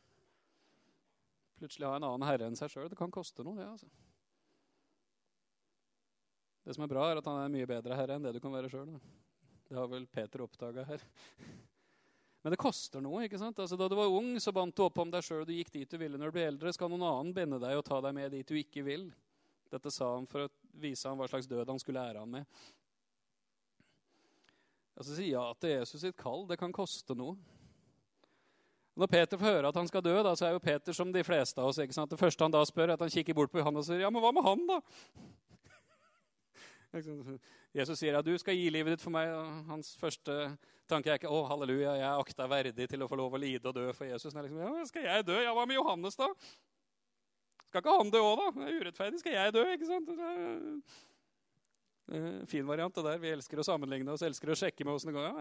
Plutselig 1.61 1.89
ha 1.89 1.97
en 1.97 2.07
annen 2.07 2.27
herre 2.29 2.49
enn 2.51 2.59
seg 2.59 2.73
sjøl. 2.73 2.89
Det 2.93 2.99
kan 2.99 3.13
koste 3.15 3.45
noe, 3.47 3.57
det. 3.59 3.69
altså. 3.69 3.89
Det 6.67 6.75
som 6.75 6.85
er 6.85 6.91
bra, 6.91 7.07
er 7.11 7.21
at 7.21 7.31
han 7.31 7.39
er 7.45 7.53
mye 7.55 7.69
bedre 7.71 7.97
herre 7.97 8.19
enn 8.19 8.27
det 8.27 8.35
du 8.37 8.43
kan 8.43 8.55
være 8.55 8.71
sjøl. 8.73 8.91
Det 9.67 9.79
har 9.79 9.89
vel 9.91 10.07
Peter 10.11 10.43
oppdaga 10.45 10.85
her. 10.87 11.03
Men 12.43 12.55
det 12.55 12.59
koster 12.63 13.03
noe. 13.03 13.25
ikke 13.27 13.39
sant? 13.41 13.59
Altså, 13.63 13.79
Da 13.79 13.89
du 13.91 13.97
var 13.99 14.13
ung, 14.13 14.35
så 14.43 14.53
bandt 14.55 14.77
du 14.79 14.85
opp 14.85 14.99
om 15.03 15.11
deg 15.11 15.25
sjøl. 15.27 15.47
Du 15.47 15.55
gikk 15.55 15.73
dit 15.75 15.91
du 15.91 15.99
ville. 15.99 16.19
Når 16.19 16.31
du 16.31 16.37
blir 16.37 16.51
eldre, 16.51 16.75
skal 16.75 16.91
noen 16.93 17.07
annen 17.07 17.33
binde 17.35 17.59
deg 17.63 17.79
og 17.79 17.87
ta 17.87 17.99
deg 18.05 18.15
med 18.15 18.35
dit 18.35 18.47
du 18.47 18.59
ikke 18.59 18.85
vil. 18.87 19.09
Dette 19.73 19.91
sa 19.91 20.13
han 20.13 20.29
for 20.31 20.45
å 20.47 20.53
vise 20.79 21.09
ham 21.09 21.19
hva 21.19 21.27
slags 21.31 21.49
død 21.51 21.73
han 21.73 21.81
skulle 21.83 22.05
ære 22.07 22.23
ham 22.23 22.37
med. 22.37 22.59
Altså 24.97 25.13
sier 25.13 25.35
ja 25.35 25.45
til 25.61 25.75
Jesus 25.75 26.01
sitt 26.01 26.17
kall. 26.17 26.47
Det 26.49 26.59
kan 26.61 26.73
koste 26.75 27.15
noe. 27.17 27.37
Når 28.97 29.11
Peter 29.13 29.37
får 29.37 29.53
høre 29.59 29.69
at 29.69 29.77
han 29.77 29.89
skal 29.91 30.05
dø, 30.05 30.15
da, 30.25 30.33
så 30.39 30.47
er 30.49 30.55
jo 30.55 30.63
Peter 30.65 30.97
som 30.97 31.11
de 31.13 31.25
fleste 31.25 31.61
av 31.61 31.69
oss. 31.69 31.79
ikke 31.83 31.93
sant? 31.93 32.11
Det 32.11 32.19
første 32.21 32.47
han 32.47 32.55
da 32.55 32.63
spør, 32.65 32.89
er 32.89 32.97
at 32.97 33.05
han 33.05 33.13
kikker 33.13 33.37
bort 33.37 33.53
på 33.53 33.61
Johannes 33.61 33.85
og 33.85 33.91
sier, 33.91 34.01
'Ja, 34.01 34.11
men 34.11 34.23
hva 34.25 34.33
med 34.33 34.47
han, 34.47 34.67
da?' 34.67 34.81
Jesus 37.75 37.99
sier, 37.99 38.13
'Ja, 38.13 38.23
du 38.23 38.39
skal 38.39 38.55
gi 38.57 38.71
livet 38.71 38.97
ditt 38.97 39.03
for 39.03 39.11
meg.' 39.11 39.29
Og 39.29 39.65
hans 39.69 39.97
første 40.01 40.57
tanke 40.89 41.11
er 41.11 41.19
ikke 41.19 41.29
'Å, 41.29 41.49
halleluja, 41.49 41.93
jeg 41.93 42.09
er 42.09 42.23
akta 42.25 42.49
verdig 42.49 42.89
til 42.89 43.03
å 43.03 43.09
få 43.09 43.17
lov 43.17 43.35
å 43.35 43.39
lide 43.39 43.69
og 43.69 43.75
dø 43.75 43.93
for 43.93 44.07
Jesus'. 44.07 44.35
Nei, 44.35 44.43
liksom, 44.43 44.59
ja, 44.59 44.85
'Skal 44.85 45.03
jeg 45.03 45.27
dø? 45.27 45.43
Ja, 45.43 45.53
hva 45.53 45.67
med 45.67 45.77
Johannes, 45.77 46.17
da?' 46.17 46.33
Skal 47.69 47.83
ikke 47.83 47.99
han 47.99 48.11
dø 48.11 48.19
òg, 48.19 48.37
da? 48.39 48.51
Det 48.57 48.69
er 48.73 48.81
urettferdig. 48.81 49.19
Skal 49.21 49.33
jeg 49.33 49.53
dø? 49.53 49.65
ikke 49.73 49.87
sant? 49.87 50.09
Eh, 52.13 52.47
fin 52.47 52.67
variant, 52.67 52.95
det 52.95 53.03
der. 53.03 53.19
Vi 53.19 53.33
elsker 53.35 53.59
å 53.59 53.67
sammenligne 53.67 54.13
oss, 54.13 54.23
elsker 54.23 54.53
å 54.53 54.59
sjekke 54.59 54.87
med 54.87 54.95
åssen 54.95 55.17
ja, 55.17 55.33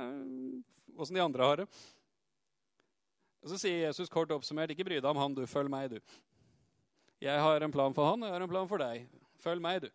de 1.13 1.21
andre 1.21 1.49
har 1.49 1.62
det. 1.62 1.67
Og 3.45 3.51
Så 3.51 3.60
sier 3.62 3.84
Jesus 3.84 4.10
kort 4.10 4.32
oppsummert, 4.34 4.73
ikke 4.73 4.88
bry 4.88 4.97
deg 4.97 5.12
om 5.12 5.21
han, 5.21 5.36
du. 5.38 5.43
Følg 5.45 5.69
meg, 5.69 5.93
du. 5.93 5.99
Jeg 7.21 7.41
har 7.41 7.62
en 7.62 7.73
plan 7.73 7.93
for 7.93 8.10
han, 8.10 8.23
og 8.23 8.30
jeg 8.30 8.34
har 8.34 8.45
en 8.45 8.49
plan 8.49 8.69
for 8.69 8.82
deg. 8.82 9.06
Følg 9.43 9.62
meg, 9.62 9.86
du. 9.86 9.91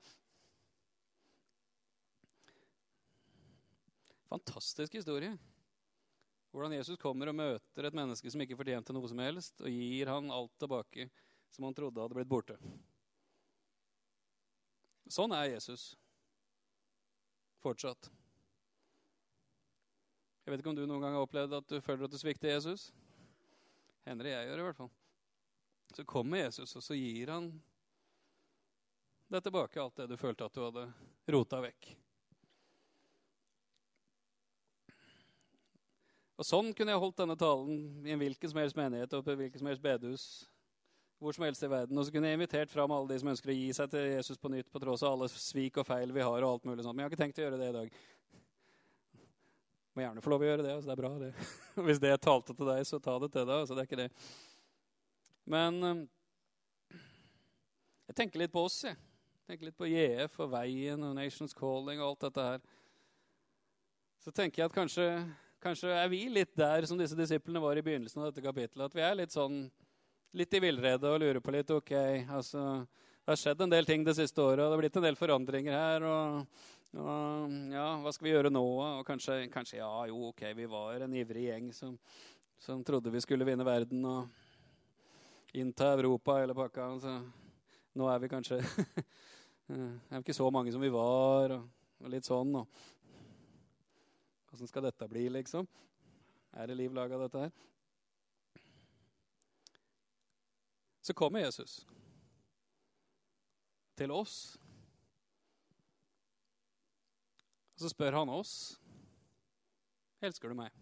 Fantastisk 4.30 4.94
historie. 4.94 5.34
Hvordan 6.54 6.76
Jesus 6.76 6.98
kommer 6.98 7.30
og 7.30 7.38
møter 7.38 7.86
et 7.86 7.96
menneske 7.98 8.30
som 8.30 8.42
ikke 8.42 8.58
fortjente 8.58 8.94
noe 8.94 9.10
som 9.10 9.18
helst, 9.22 9.58
og 9.58 9.70
gir 9.70 10.10
han 10.10 10.30
alt 10.34 10.54
tilbake 10.62 11.08
som 11.50 11.66
han 11.66 11.74
trodde 11.74 12.02
hadde 12.02 12.14
blitt 12.14 12.30
borte. 12.30 12.56
Sånn 15.10 15.34
er 15.34 15.56
Jesus 15.56 15.90
fortsatt. 17.62 18.10
Jeg 20.44 20.52
vet 20.52 20.62
ikke 20.62 20.72
om 20.72 20.78
du 20.78 20.86
noen 20.86 21.04
gang 21.04 21.14
har 21.14 21.24
opplevd 21.26 21.58
at 21.60 21.68
du 21.70 21.78
føler 21.84 22.06
at 22.08 22.14
du 22.14 22.18
svikter 22.18 22.54
Jesus. 22.54 22.88
Hender 24.08 24.26
det 24.26 24.34
jeg 24.34 24.48
gjør, 24.48 24.62
i 24.62 24.66
hvert 24.68 24.78
fall. 24.80 24.92
Så 25.94 26.04
kommer 26.08 26.44
Jesus, 26.44 26.76
og 26.78 26.84
så 26.84 26.96
gir 26.96 27.30
han 27.30 27.50
deg 29.30 29.44
tilbake 29.46 29.78
alt 29.78 30.00
det 30.00 30.08
du 30.10 30.16
følte 30.18 30.46
at 30.46 30.56
du 30.56 30.62
hadde 30.64 30.86
rota 31.30 31.60
vekk. 31.62 31.90
Og 36.40 36.46
Sånn 36.48 36.72
kunne 36.72 36.94
jeg 36.94 37.02
holdt 37.02 37.20
denne 37.20 37.36
talen 37.38 38.06
i 38.06 38.14
en 38.14 38.22
hvilken 38.22 38.50
som 38.50 38.62
helst 38.62 38.78
menighet 38.78 39.12
og 39.12 39.26
på 39.26 39.36
hvilken 39.36 39.60
som 39.60 39.68
helst 39.68 39.84
bedehus 39.84 40.24
hvor 41.20 41.36
som 41.36 41.44
helst 41.44 41.62
i 41.62 41.68
verden. 41.68 41.98
Og 42.00 42.06
så 42.06 42.14
kunne 42.14 42.30
jeg 42.30 42.38
invitert 42.38 42.70
fram 42.72 42.92
alle 42.96 43.10
de 43.10 43.18
som 43.20 43.28
ønsker 43.28 43.52
å 43.52 43.56
gi 43.56 43.72
seg 43.76 43.90
til 43.92 44.06
Jesus 44.08 44.40
på 44.40 44.50
nytt, 44.52 44.70
på 44.72 44.80
tross 44.80 45.02
av 45.04 45.14
alle 45.14 45.28
svik 45.28 45.76
og 45.82 45.86
feil 45.86 46.14
vi 46.16 46.24
har. 46.24 46.38
og 46.40 46.54
alt 46.54 46.64
mulig 46.64 46.84
sånt. 46.84 46.96
Men 46.96 47.04
jeg 47.04 47.10
har 47.10 47.12
ikke 47.12 47.22
tenkt 47.22 47.40
å 47.40 47.44
gjøre 47.44 47.58
det 47.60 47.68
i 47.68 47.74
dag. 47.76 47.98
Må 49.90 50.04
gjerne 50.04 50.22
få 50.24 50.32
lov 50.32 50.44
å 50.46 50.48
gjøre 50.48 50.64
det. 50.64 50.72
altså 50.78 50.88
Det 50.88 50.94
er 50.94 51.02
bra, 51.02 51.10
det. 51.20 51.32
Hvis 51.90 52.00
det 52.00 52.14
talte 52.24 52.56
til 52.56 52.70
deg, 52.72 52.86
så 52.88 53.02
ta 53.04 53.18
det 53.20 53.28
til 53.34 53.44
deg. 53.44 53.56
altså 53.58 53.76
Det 53.76 53.84
er 53.84 53.90
ikke 53.90 54.00
det. 54.00 54.08
Men 55.50 55.82
eh, 55.90 56.00
jeg 58.08 58.16
tenker 58.22 58.40
litt 58.40 58.54
på 58.54 58.64
oss, 58.64 58.80
jeg. 58.88 58.96
jeg 58.96 59.52
tenker 59.52 59.68
litt 59.68 59.78
på 59.78 59.90
JF 59.90 60.40
og 60.40 60.54
Veien 60.54 61.04
og 61.04 61.12
Nations 61.18 61.52
Calling 61.56 62.00
og 62.00 62.14
alt 62.14 62.24
dette 62.28 62.46
her. 62.48 62.64
så 64.20 64.32
tenker 64.32 64.62
jeg 64.62 64.70
at 64.70 64.74
kanskje, 64.76 65.06
kanskje 65.60 65.92
er 65.96 66.08
vi 66.12 66.24
litt 66.32 66.56
der 66.56 66.88
som 66.88 66.98
disse 66.98 67.18
disiplene 67.18 67.60
var 67.60 67.76
i 67.76 67.84
begynnelsen 67.84 68.22
av 68.22 68.30
dette 68.30 68.44
kapittelet. 68.44 68.88
At 68.88 68.96
vi 68.96 69.04
er 69.04 69.20
litt 69.20 69.36
sånn 69.36 69.66
litt 70.36 70.54
i 70.54 70.60
villrede 70.62 71.10
og 71.10 71.20
lurer 71.22 71.40
på 71.42 71.54
litt 71.54 71.70
OK, 71.74 71.92
altså 72.30 72.64
Det 72.86 73.32
har 73.32 73.38
skjedd 73.38 73.62
en 73.64 73.72
del 73.72 73.86
ting 73.86 74.04
det 74.06 74.16
siste 74.18 74.42
året, 74.42 74.62
og 74.64 74.70
det 74.70 74.76
har 74.76 74.82
blitt 74.82 74.98
en 74.98 75.06
del 75.06 75.18
forandringer 75.18 75.76
her. 75.76 76.06
og, 76.06 76.60
og 76.98 77.56
ja, 77.74 77.86
Hva 78.02 78.12
skal 78.14 78.26
vi 78.26 78.34
gjøre 78.34 78.52
nå? 78.52 78.62
Og 79.00 79.02
kanskje, 79.06 79.42
kanskje 79.52 79.80
ja, 79.80 79.90
jo, 80.10 80.30
OK, 80.30 80.44
vi 80.56 80.68
var 80.70 81.04
en 81.04 81.16
ivrig 81.18 81.48
gjeng 81.48 81.72
som, 81.76 81.98
som 82.58 82.84
trodde 82.86 83.12
vi 83.12 83.22
skulle 83.22 83.46
vinne 83.46 83.66
verden 83.66 84.06
og 84.08 85.58
innta 85.58 85.92
Europa 85.96 86.38
hele 86.40 86.56
pakka. 86.56 86.88
Så 87.02 87.16
nå 87.98 88.08
er 88.10 88.22
vi 88.22 88.32
kanskje 88.32 88.60
er 89.70 90.16
vi 90.16 90.22
ikke 90.24 90.36
så 90.40 90.50
mange 90.50 90.72
som 90.74 90.82
vi 90.82 90.92
var, 90.94 91.58
og, 91.58 91.68
og 92.02 92.14
litt 92.14 92.26
sånn. 92.26 92.54
Og. 92.62 92.86
Åssen 94.50 94.70
skal 94.70 94.86
dette 94.88 95.10
bli, 95.10 95.28
liksom? 95.30 95.68
Er 96.58 96.66
det 96.66 96.80
liv 96.80 96.94
laga, 96.94 97.18
dette 97.20 97.46
her? 97.46 97.69
Så 101.00 101.16
kommer 101.16 101.40
Jesus 101.44 101.80
til 103.96 104.12
oss. 104.12 104.58
Og 107.76 107.84
så 107.84 107.90
spør 107.92 108.20
han 108.20 108.32
oss 108.32 108.54
elsker 110.20 110.52
du 110.52 110.58
meg. 110.58 110.72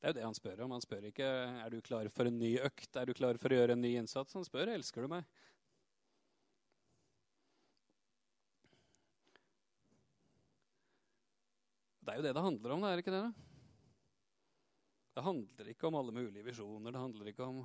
Det 0.00 0.08
er 0.08 0.14
jo 0.14 0.16
det 0.16 0.24
han 0.24 0.34
spør 0.34 0.64
om. 0.64 0.72
Han 0.74 0.82
spør 0.82 1.04
ikke 1.12 1.26
er 1.62 1.70
du 1.70 1.82
klar 1.84 2.08
for 2.10 2.26
en 2.26 2.40
ny 2.40 2.56
økt, 2.64 2.96
er 2.96 3.06
du 3.06 3.12
klar 3.14 3.36
for 3.38 3.52
å 3.52 3.58
gjøre 3.60 3.76
en 3.76 3.84
ny 3.84 3.92
innsats. 4.00 4.34
Han 4.34 4.48
spør 4.48 4.72
elsker 4.72 5.04
du 5.04 5.12
meg. 5.12 5.28
Det 12.02 12.10
er 12.10 12.18
jo 12.18 12.24
det 12.26 12.32
det 12.34 12.42
handler 12.48 12.74
om, 12.74 12.82
det 12.82 12.90
er 12.90 13.04
ikke 13.04 13.14
det? 13.14 13.26
Det 15.12 15.22
handler 15.22 15.70
ikke 15.70 15.86
om 15.86 16.00
alle 16.00 16.16
mulige 16.16 16.48
visjoner. 16.48 16.90
Det 16.90 17.04
handler 17.04 17.30
ikke 17.30 17.46
om 17.46 17.62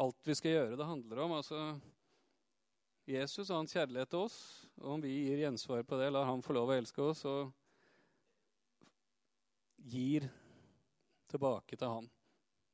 alt 0.00 0.28
vi 0.28 0.36
skal 0.36 0.54
gjøre. 0.54 0.76
Det 0.78 0.88
handler 0.88 1.22
om 1.24 1.34
altså, 1.36 1.60
Jesus 3.08 3.50
og 3.50 3.60
hans 3.60 3.74
kjærlighet 3.76 4.12
til 4.12 4.24
oss. 4.26 4.38
Og 4.80 4.94
om 4.96 5.02
vi 5.04 5.12
gir 5.12 5.42
gjensvar 5.44 5.84
på 5.84 5.98
det, 6.00 6.10
lar 6.14 6.28
han 6.28 6.44
få 6.44 6.56
lov 6.56 6.72
å 6.72 6.78
elske 6.78 7.04
oss 7.04 7.24
og 7.28 7.52
gir 9.90 10.28
tilbake 11.30 11.76
til 11.76 11.88
han 11.88 12.08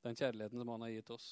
den 0.07 0.17
kjærligheten 0.17 0.61
som 0.61 0.71
han 0.71 0.87
har 0.87 0.95
gitt 0.95 1.13
oss. 1.15 1.29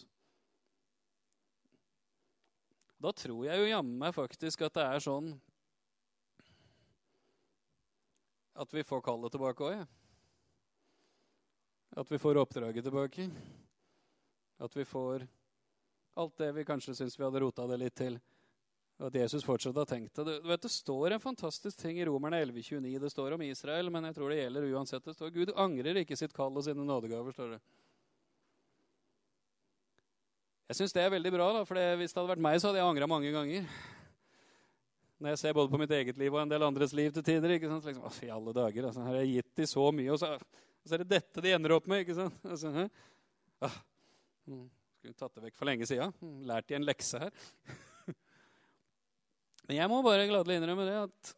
Da 3.04 3.12
tror 3.14 3.44
jeg 3.46 3.61
jo 3.61 3.68
jammen 3.68 3.98
meg 4.00 4.14
faktisk 4.16 4.64
at 4.64 4.78
det 4.78 4.87
er 4.87 5.02
sånn 5.04 5.35
at 8.54 8.70
vi 8.74 8.85
får 8.87 9.02
kallet 9.02 9.35
tilbake 9.35 9.66
òg, 9.66 9.80
jeg. 9.80 9.87
At 11.98 12.11
vi 12.11 12.18
får 12.18 12.38
oppdraget 12.40 12.87
tilbake. 12.87 13.26
At 14.62 14.74
vi 14.78 14.87
får 14.87 15.26
alt 16.14 16.38
det 16.38 16.53
vi 16.57 16.64
kanskje 16.64 16.94
syns 16.94 17.18
vi 17.18 17.24
hadde 17.27 17.42
rota 17.42 17.66
det 17.70 17.81
litt 17.81 17.96
til. 17.98 18.18
Og 19.03 19.09
at 19.09 19.16
Jesus 19.18 19.42
fortsatt 19.42 19.77
har 19.77 19.88
tenkt 19.90 20.14
det. 20.20 20.37
Du 20.42 20.48
vet, 20.48 20.62
Det 20.62 20.70
står 20.70 21.16
en 21.16 21.22
fantastisk 21.22 21.79
ting 21.81 21.98
i 21.98 22.05
Romerne 22.07 22.38
11,29. 22.44 23.00
Det 23.03 23.11
står 23.11 23.35
om 23.35 23.42
Israel, 23.42 23.90
men 23.90 24.05
jeg 24.07 24.14
tror 24.14 24.31
det 24.31 24.38
gjelder 24.38 24.68
uansett. 24.70 25.05
Det 25.05 25.16
står 25.16 25.35
Gud 25.35 25.50
angrer 25.57 25.98
ikke 26.05 26.16
sitt 26.16 26.33
kall 26.33 26.55
og 26.55 26.64
sine 26.64 26.87
nådegaver. 26.87 27.33
står 27.33 27.57
det. 27.57 27.61
Jeg 30.70 30.79
syns 30.79 30.94
det 30.96 31.03
er 31.03 31.11
veldig 31.12 31.33
bra, 31.35 31.48
da, 31.59 31.64
for 31.68 31.77
hvis 31.98 32.14
det 32.14 32.20
hadde 32.20 32.31
vært 32.31 32.44
meg, 32.46 32.61
så 32.61 32.70
hadde 32.70 32.81
jeg 32.81 32.88
angra 32.88 33.09
mange 33.11 33.33
ganger. 33.35 33.66
Når 35.20 35.35
jeg 35.35 35.40
ser 35.42 35.57
både 35.57 35.70
på 35.72 35.81
mitt 35.81 35.92
eget 35.94 36.16
liv 36.20 36.33
og 36.33 36.40
en 36.40 36.50
del 36.50 36.64
andres 36.66 36.94
liv 36.96 37.12
til 37.14 37.24
tider. 37.27 37.57
ikke 37.57 37.68
sant? 37.70 37.85
Liksom, 37.85 38.07
I 38.27 38.31
alle 38.33 38.55
dager, 38.57 38.87
altså, 38.88 39.05
har 39.07 39.18
jeg 39.20 39.35
gitt 39.35 39.61
dem 39.61 39.68
så 39.70 39.85
mye, 39.94 40.09
og 40.14 40.18
så, 40.22 40.31
og 40.38 40.88
så, 40.88 40.94
er 40.94 41.03
det 41.03 41.11
dette 41.12 41.44
de 41.44 41.53
ender 41.55 41.74
opp 41.77 41.87
med. 41.90 42.05
ikke 42.05 42.16
sant? 42.16 42.40
Altså, 42.48 42.88
ah, 43.61 43.77
mm, 44.46 44.64
skulle 45.05 45.21
tatt 45.21 45.35
det 45.37 45.43
vekk 45.45 45.57
for 45.59 45.69
lenge 45.69 45.85
sida. 45.85 46.09
Mm, 46.25 46.37
lært 46.49 46.69
de 46.71 46.79
en 46.79 46.87
lekse 46.88 47.19
her. 47.21 47.33
Men 49.69 49.77
jeg 49.77 49.90
må 49.93 49.99
bare 50.05 50.29
gladelig 50.31 50.57
innrømme 50.57 50.87
det 50.88 50.99
at 51.03 51.33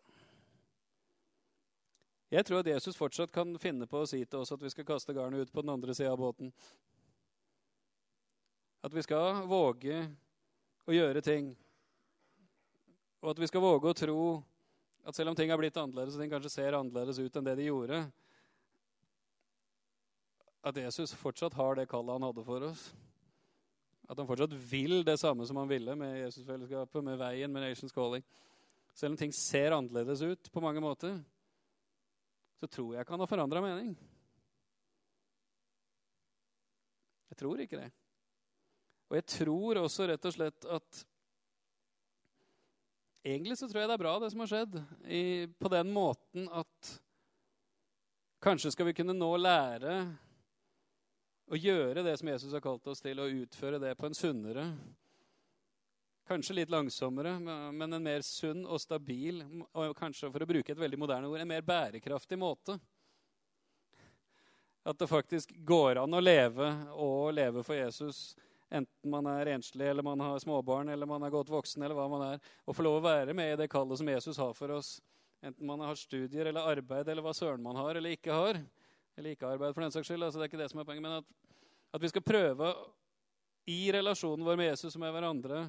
jeg 2.37 2.47
tror 2.47 2.61
at 2.63 2.71
Jesus 2.71 2.99
fortsatt 2.99 3.31
kan 3.35 3.55
finne 3.63 3.87
på 3.91 4.01
å 4.03 4.07
si 4.07 4.21
til 4.23 4.43
oss 4.43 4.51
at 4.55 4.63
vi 4.63 4.71
skal 4.71 4.87
kaste 4.87 5.15
garnet 5.15 5.47
ut 5.47 5.53
på 5.55 5.63
den 5.63 5.73
andre 5.75 5.95
sida 5.95 6.13
av 6.15 6.23
båten. 6.23 6.51
At 8.87 8.95
vi 8.95 9.03
skal 9.03 9.45
våge 9.51 10.01
å 10.87 10.95
gjøre 10.95 11.23
ting 11.27 11.55
og 13.23 13.33
at 13.33 13.41
vi 13.43 13.49
skal 13.51 13.65
våge 13.65 13.91
å 13.91 13.97
tro 13.99 14.21
at 15.07 15.17
selv 15.17 15.33
om 15.33 15.39
ting 15.39 15.51
har 15.51 15.59
blitt 15.59 15.79
annerledes, 15.81 16.15
og 16.15 16.23
ting 16.23 16.31
kanskje 16.31 16.53
ser 16.53 16.77
annerledes 16.79 17.19
ut 17.19 17.39
enn 17.39 17.47
det 17.49 17.57
de 17.59 17.67
gjorde, 17.67 18.05
at 20.67 20.79
Jesus 20.79 21.15
fortsatt 21.19 21.55
har 21.59 21.79
det 21.79 21.89
kallet 21.91 22.15
han 22.15 22.27
hadde 22.27 22.45
for 22.47 22.69
oss. 22.69 22.85
At 24.07 24.19
han 24.19 24.29
fortsatt 24.29 24.55
vil 24.71 25.01
det 25.07 25.17
samme 25.19 25.47
som 25.47 25.59
han 25.59 25.71
ville 25.71 25.97
med 25.99 26.21
Jesusfellesskapet, 26.21 27.05
med 27.05 27.19
veien, 27.19 27.53
med 27.53 27.65
Nations 27.67 27.95
Calling. 27.95 28.23
Selv 28.95 29.13
om 29.13 29.19
ting 29.21 29.33
ser 29.35 29.75
annerledes 29.75 30.23
ut 30.23 30.53
på 30.53 30.63
mange 30.63 30.81
måter, 30.81 31.19
så 32.57 32.69
tror 32.71 32.95
jeg 32.95 33.05
ikke 33.05 33.17
han 33.17 33.25
har 33.25 33.31
forandra 33.31 33.63
mening. 33.65 33.91
Jeg 37.33 37.41
tror 37.43 37.61
ikke 37.61 37.81
det. 37.83 37.91
Og 39.11 39.19
jeg 39.19 39.27
tror 39.29 39.83
også 39.83 40.07
rett 40.09 40.25
og 40.27 40.35
slett 40.35 40.71
at 40.79 41.05
Egentlig 43.27 43.57
så 43.59 43.67
tror 43.67 43.81
jeg 43.81 43.89
det 43.91 43.95
er 43.97 43.99
bra, 43.99 44.13
det 44.23 44.29
som 44.31 44.43
har 44.45 44.51
skjedd, 44.53 44.75
i, 45.11 45.49
på 45.59 45.71
den 45.73 45.89
måten 45.91 46.45
at 46.55 46.91
kanskje 48.39 48.71
skal 48.71 48.87
vi 48.87 48.95
kunne 48.95 49.17
nå 49.19 49.33
lære 49.41 49.97
å 51.47 51.59
gjøre 51.59 52.03
det 52.07 52.17
som 52.19 52.29
Jesus 52.29 52.55
har 52.57 52.65
kalt 52.65 52.87
oss 52.91 53.03
til, 53.05 53.21
og 53.23 53.43
utføre 53.45 53.81
det 53.83 53.95
på 53.99 54.09
en 54.09 54.17
sunnere 54.17 54.71
Kanskje 56.27 56.57
litt 56.57 56.71
langsommere, 56.75 57.37
men 57.71 57.93
en 57.93 58.03
mer 58.03 58.25
sunn 58.27 58.65
og 58.67 58.81
stabil, 58.83 59.45
og 59.79 59.93
kanskje 59.95 60.27
for 60.35 60.43
å 60.43 60.49
bruke 60.51 60.75
et 60.75 60.81
veldig 60.81 60.99
moderne 60.99 61.29
ord, 61.31 61.39
en 61.39 61.47
mer 61.47 61.63
bærekraftig 61.63 62.35
måte. 62.35 62.75
At 64.83 64.99
det 64.99 65.07
faktisk 65.07 65.55
går 65.63 66.01
an 66.03 66.19
å 66.19 66.23
leve 66.25 66.73
og 66.99 67.31
leve 67.37 67.63
for 67.63 67.79
Jesus 67.79 68.35
Enten 68.67 69.11
man 69.11 69.27
er 69.31 69.47
enslig, 69.47 69.87
eller 69.87 70.03
man 70.03 70.21
har 70.21 70.39
småbarn, 70.43 70.89
eller 70.91 71.07
man 71.07 71.23
er 71.23 71.31
godt 71.31 71.51
voksen, 71.55 71.83
eller 71.83 71.95
hva 71.95 72.09
man 72.11 72.25
er. 72.33 72.41
Å 72.67 72.75
få 72.75 72.83
lov 72.83 72.99
å 72.99 73.05
være 73.05 73.35
med 73.37 73.53
i 73.53 73.59
det 73.61 73.69
kallet 73.71 74.01
som 74.01 74.09
Jesus 74.11 74.41
har 74.43 74.57
for 74.59 74.75
oss. 74.75 74.97
Enten 75.39 75.69
man 75.69 75.85
har 75.87 75.95
studier 75.95 76.51
eller 76.51 76.67
arbeid, 76.73 77.07
eller 77.07 77.23
hva 77.23 77.35
søren 77.37 77.63
man 77.63 77.79
har 77.79 77.95
eller 77.95 78.17
ikke 78.17 78.35
har. 78.35 78.59
Eller 79.17 79.33
ikke 79.33 79.49
arbeid, 79.49 79.75
for 79.75 79.85
den 79.85 79.95
saks 79.95 80.11
skyld. 80.11 80.23
Altså, 80.23 80.39
det 80.39 80.47
er 80.47 80.53
ikke 80.53 80.63
det 80.63 80.71
som 80.73 80.83
er 80.83 80.89
poenget. 80.89 81.07
Men 81.07 81.19
at, 81.21 81.59
at 81.97 82.05
vi 82.05 82.13
skal 82.13 82.25
prøve 82.27 82.71
i 83.73 83.81
relasjonen 83.95 84.47
vår 84.47 84.59
med 84.61 84.71
Jesus 84.71 84.95
og 84.95 85.03
med 85.03 85.15
hverandre 85.17 85.65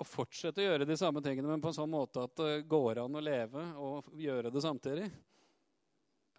å 0.00 0.06
fortsette 0.06 0.62
å 0.62 0.64
gjøre 0.64 0.86
de 0.88 0.96
samme 0.96 1.20
tingene, 1.24 1.50
men 1.50 1.60
på 1.60 1.68
en 1.68 1.76
sånn 1.76 1.90
måte 1.92 2.22
at 2.24 2.32
det 2.40 2.62
går 2.70 3.02
an 3.02 3.18
å 3.18 3.20
leve 3.20 3.66
og 3.76 4.08
gjøre 4.16 4.52
det 4.52 4.62
samtidig. 4.64 5.10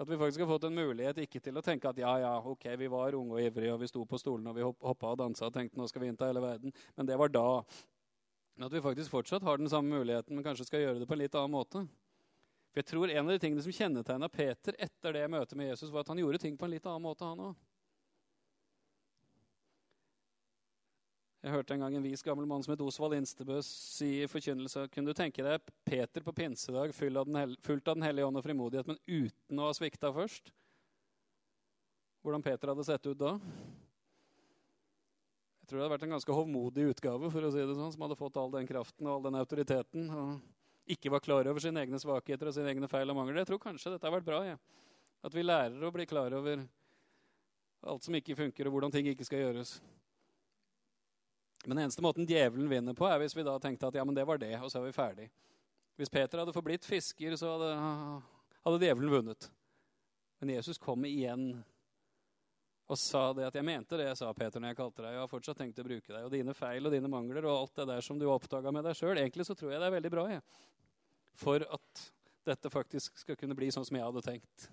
At 0.02 0.10
vi 0.10 0.18
faktisk 0.18 0.42
har 0.42 0.50
fått 0.50 0.66
en 0.66 0.74
mulighet 0.74 1.20
ikke 1.22 1.44
til 1.46 1.60
å 1.60 1.62
tenke 1.62 1.92
at 1.92 2.00
ja, 2.02 2.16
ja, 2.24 2.32
ok, 2.42 2.66
vi 2.80 2.88
var 2.90 3.14
unge 3.14 3.38
og 3.38 3.44
ivrige, 3.44 3.76
og 3.76 3.84
vi 3.84 3.90
sto 3.92 4.02
på 4.10 4.18
stolen 4.18 4.50
og 4.50 4.58
vi 4.58 4.66
hoppa 4.66 5.12
og 5.12 5.20
dansa 5.22 5.46
og 5.46 5.54
tenkte 5.54 5.78
nå 5.78 5.86
skal 5.92 6.02
vi 6.02 6.10
innta 6.10 6.32
hele 6.32 6.42
verden. 6.42 6.74
Men 6.98 7.10
det 7.10 7.20
var 7.22 7.30
da. 7.30 7.46
Men 8.58 8.66
at 8.66 8.74
vi 8.74 8.82
faktisk 8.82 9.14
fortsatt 9.14 9.46
har 9.46 9.62
den 9.62 9.70
samme 9.70 9.94
muligheten, 9.94 10.34
men 10.34 10.46
kanskje 10.48 10.66
skal 10.66 10.82
gjøre 10.82 11.04
det 11.04 11.10
på 11.10 11.14
en 11.14 11.22
litt 11.22 11.38
annen 11.38 11.54
måte. 11.54 11.84
For 12.72 12.80
jeg 12.80 12.88
tror 12.88 13.12
En 13.12 13.26
av 13.26 13.34
de 13.34 13.42
tingene 13.44 13.64
som 13.64 13.76
kjennetegna 13.76 14.30
Peter 14.32 14.78
etter 14.80 15.18
det 15.18 15.28
møtet 15.32 15.58
med 15.60 15.74
Jesus, 15.74 15.92
var 15.92 16.06
at 16.06 16.12
han 16.14 16.22
gjorde 16.22 16.40
ting 16.40 16.56
på 16.58 16.68
en 16.68 16.72
litt 16.72 16.88
annen 16.88 17.04
måte, 17.04 17.28
han 17.28 17.52
òg. 17.52 17.60
Jeg 21.42 21.56
hørte 21.56 21.74
en 21.74 21.82
gang 21.82 21.96
en 21.98 22.06
vis 22.06 22.22
gammel 22.22 22.46
mann 22.46 22.62
som 22.62 22.76
het 22.76 22.84
Osvald 22.86 23.16
Instebø 23.18 23.56
si 23.66 24.12
i 24.22 24.28
forkynnelse 24.30 24.84
Kunne 24.94 25.10
du 25.10 25.18
tenke 25.18 25.42
deg 25.42 25.72
Peter 25.90 26.22
på 26.22 26.36
pinsedag 26.38 26.94
fullt 26.94 27.18
av 27.18 27.96
Den 27.98 28.06
hellige 28.06 28.28
ånd 28.28 28.38
og 28.38 28.46
frimodighet, 28.46 28.86
men 28.86 29.00
uten 29.10 29.60
å 29.60 29.72
ha 29.72 29.74
svikta 29.74 30.14
først? 30.14 30.54
Hvordan 32.22 32.46
Peter 32.46 32.70
hadde 32.70 32.86
sett 32.86 33.10
ut 33.10 33.18
da? 33.18 33.34
Jeg 35.62 35.72
tror 35.72 35.80
det 35.80 35.84
hadde 35.88 35.96
vært 35.96 36.06
en 36.06 36.14
ganske 36.14 36.38
hovmodig 36.38 36.86
utgave, 36.94 37.34
for 37.34 37.48
å 37.48 37.50
si 37.50 37.66
det 37.66 37.74
sånn, 37.74 37.94
som 37.96 38.06
hadde 38.06 38.20
fått 38.20 38.38
all 38.38 38.54
den 38.54 38.70
kraften 38.70 39.08
og 39.08 39.16
all 39.16 39.26
den 39.26 39.42
autoriteten. 39.42 40.10
og 40.14 40.61
Ikke 40.90 41.12
var 41.14 41.22
klar 41.22 41.48
over 41.48 41.62
sine 41.62 41.84
egne 41.84 42.00
svakheter 42.02 42.50
og 42.50 42.56
sine 42.56 42.72
egne 42.74 42.90
feil 42.90 43.10
og 43.12 43.18
mangler. 43.18 43.44
Jeg 43.44 43.52
tror 43.52 43.62
kanskje 43.62 43.94
dette 43.94 44.08
har 44.08 44.16
vært 44.16 44.28
bra. 44.28 44.42
Ja. 44.46 44.58
At 45.22 45.36
vi 45.38 45.46
lærer 45.46 45.84
å 45.86 45.94
bli 45.94 46.08
klar 46.10 46.34
over 46.34 46.64
alt 47.82 48.06
som 48.06 48.16
ikke 48.18 48.38
funker, 48.38 48.68
og 48.68 48.76
hvordan 48.76 48.94
ting 48.94 49.10
ikke 49.10 49.26
skal 49.26 49.44
gjøres. 49.46 49.76
Men 51.66 51.76
den 51.76 51.86
eneste 51.86 52.02
måten 52.02 52.28
djevelen 52.30 52.70
vinner 52.70 52.98
på, 52.98 53.06
er 53.06 53.22
hvis 53.22 53.36
vi 53.38 53.46
da 53.46 53.56
tenkte 53.62 53.90
at 53.90 53.98
ja, 53.98 54.06
men 54.06 54.18
det 54.18 54.26
var 54.26 54.42
det, 54.42 54.54
og 54.58 54.70
så 54.74 54.80
er 54.80 54.88
vi 54.88 54.96
ferdig. 54.96 55.28
Hvis 56.00 56.10
Peter 56.10 56.42
hadde 56.42 56.54
forblitt 56.56 56.86
fisker, 56.88 57.36
så 57.38 57.54
hadde, 57.54 57.72
hadde 58.66 58.82
djevelen 58.82 59.14
vunnet. 59.14 59.50
Men 60.42 60.56
Jesus 60.56 60.82
kom 60.82 61.06
igjen 61.06 61.52
og 62.92 63.00
sa 63.00 63.22
det 63.32 63.46
at 63.48 63.56
jeg 63.56 63.64
mente 63.64 63.96
det 63.96 64.10
jeg 64.10 64.20
sa, 64.20 64.30
Peter, 64.36 64.60
når 64.60 64.74
jeg 64.74 64.78
kalte 64.82 65.04
deg. 65.06 65.14
Jeg 65.16 65.22
har 65.24 65.32
fortsatt 65.32 65.60
tenkt 65.62 65.80
å 65.80 65.86
bruke 65.88 66.12
deg. 66.12 66.26
Og 66.28 66.34
dine 66.34 66.56
feil 66.58 66.90
og 66.90 66.92
dine 66.92 67.12
mangler 67.12 67.46
og 67.48 67.54
alt 67.54 67.78
det 67.80 67.86
der 67.88 68.04
som 68.04 68.20
du 68.20 68.26
har 68.28 68.36
oppdaga 68.36 68.74
med 68.76 68.84
deg 68.84 68.98
sjøl. 69.00 69.16
Egentlig 69.16 69.46
så 69.48 69.56
tror 69.56 69.72
jeg 69.72 69.80
det 69.80 69.88
er 69.88 69.96
veldig 69.96 70.12
bra, 70.12 70.26
jeg. 70.34 70.44
For 71.40 71.64
at 71.64 72.02
dette 72.52 72.72
faktisk 72.74 73.22
skal 73.22 73.38
kunne 73.40 73.56
bli 73.56 73.70
sånn 73.72 73.88
som 73.88 73.96
jeg 73.96 74.04
hadde 74.04 74.26
tenkt. 74.26 74.68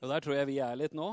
Og 0.00 0.10
der 0.10 0.24
tror 0.24 0.40
jeg 0.40 0.48
vi 0.50 0.58
er 0.64 0.80
litt 0.80 0.96
nå. 0.96 1.12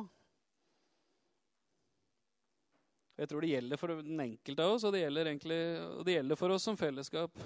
Jeg 3.17 3.29
tror 3.29 3.45
det 3.45 3.53
gjelder 3.53 3.81
for 3.81 3.93
den 4.01 4.25
enkelte 4.25 4.65
av 4.65 4.75
oss, 4.75 4.85
og 4.87 4.93
det 4.93 5.03
gjelder, 5.03 5.29
egentlig, 5.29 5.61
og 5.99 6.03
det 6.05 6.17
gjelder 6.17 6.39
for 6.39 6.53
oss 6.53 6.65
som 6.69 6.77
fellesskap. 6.77 7.45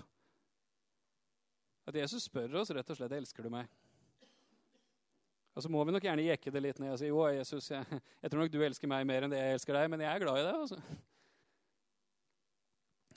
At 1.88 1.98
Jesus 1.98 2.28
spør 2.28 2.62
oss 2.62 2.72
rett 2.76 2.92
og 2.92 3.00
slett 3.00 3.20
elsker 3.20 3.48
du 3.48 3.52
meg. 3.52 3.72
Og 5.52 5.64
så 5.64 5.72
må 5.72 5.84
vi 5.84 5.94
nok 5.96 6.06
gjerne 6.06 6.28
jekke 6.30 6.54
det 6.54 6.62
litt 6.64 6.80
ned 6.80 6.94
og 6.94 7.00
si 7.02 7.10
jo, 7.10 7.24
Jesus, 7.36 7.72
jeg, 7.74 8.00
jeg, 8.22 8.32
tror 8.32 8.44
nok 8.44 8.54
du 8.54 8.62
elsker 8.64 8.92
meg 8.92 9.08
mer 9.08 9.26
enn 9.26 9.34
det 9.34 9.42
jeg 9.42 9.58
elsker 9.58 9.76
deg, 9.76 9.90
men 9.92 10.04
jeg 10.06 10.12
er 10.14 10.24
glad 10.24 10.40
i 10.40 10.46
deg. 10.48 10.62
altså. 10.64 11.02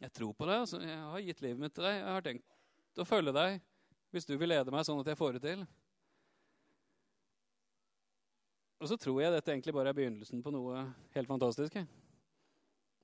Jeg 0.03 0.13
tror 0.19 0.35
på 0.35 0.49
deg. 0.51 0.65
altså. 0.65 0.83
Jeg 0.83 0.99
har 0.99 1.25
gitt 1.29 1.45
livet 1.47 1.63
mitt 1.63 1.75
til 1.77 1.87
deg. 1.87 2.01
Jeg 2.01 2.11
har 2.11 2.27
tenkt 2.27 3.01
å 3.01 3.09
følge 3.09 3.35
deg 3.35 3.63
hvis 4.15 4.27
du 4.29 4.37
vil 4.39 4.53
lede 4.53 4.71
meg 4.71 4.87
sånn 4.87 5.01
at 5.03 5.09
jeg 5.11 5.19
får 5.19 5.37
det 5.37 5.43
til. 5.43 5.65
Og 8.83 8.91
så 8.91 8.99
tror 9.01 9.23
jeg 9.23 9.33
dette 9.33 9.51
egentlig 9.55 9.75
bare 9.75 9.91
er 9.91 9.97
begynnelsen 9.97 10.43
på 10.45 10.53
noe 10.55 10.85
helt 11.15 11.31
fantastisk. 11.31 11.79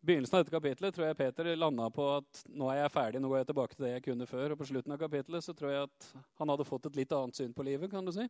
Begynnelsen 0.04 0.36
av 0.36 0.42
dette 0.42 0.54
kapitlet 0.54 0.94
tror 0.96 1.06
jeg 1.08 1.18
Peter 1.18 1.48
landa 1.56 1.86
på 1.92 2.04
at 2.18 2.42
nå 2.48 2.70
er 2.72 2.82
jeg 2.82 2.92
ferdig, 2.94 3.20
nå 3.20 3.30
går 3.30 3.42
jeg 3.42 3.48
tilbake 3.50 3.76
til 3.76 3.86
det 3.86 3.92
jeg 3.94 4.04
kunne 4.06 4.28
før. 4.28 4.54
Og 4.54 4.60
på 4.60 4.68
slutten 4.70 4.94
av 4.94 5.00
kapitlet 5.00 5.46
så 5.46 5.54
tror 5.56 5.72
jeg 5.72 5.88
at 5.88 6.10
han 6.40 6.52
hadde 6.52 6.66
fått 6.68 6.90
et 6.90 6.98
litt 7.00 7.14
annet 7.16 7.36
syn 7.36 7.54
på 7.56 7.66
livet. 7.66 7.90
kan 7.92 8.06
du 8.06 8.12
si. 8.16 8.26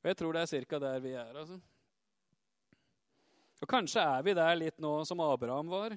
Og 0.00 0.08
jeg 0.08 0.16
tror 0.16 0.36
det 0.36 0.42
er 0.42 0.64
ca. 0.64 0.78
der 0.80 1.00
vi 1.04 1.12
er. 1.12 1.34
altså. 1.36 1.60
Og 3.60 3.68
kanskje 3.68 4.00
er 4.00 4.22
vi 4.24 4.34
der 4.36 4.56
litt 4.56 4.78
nå 4.80 4.92
som 5.04 5.20
Abraham 5.20 5.68
var. 5.68 5.96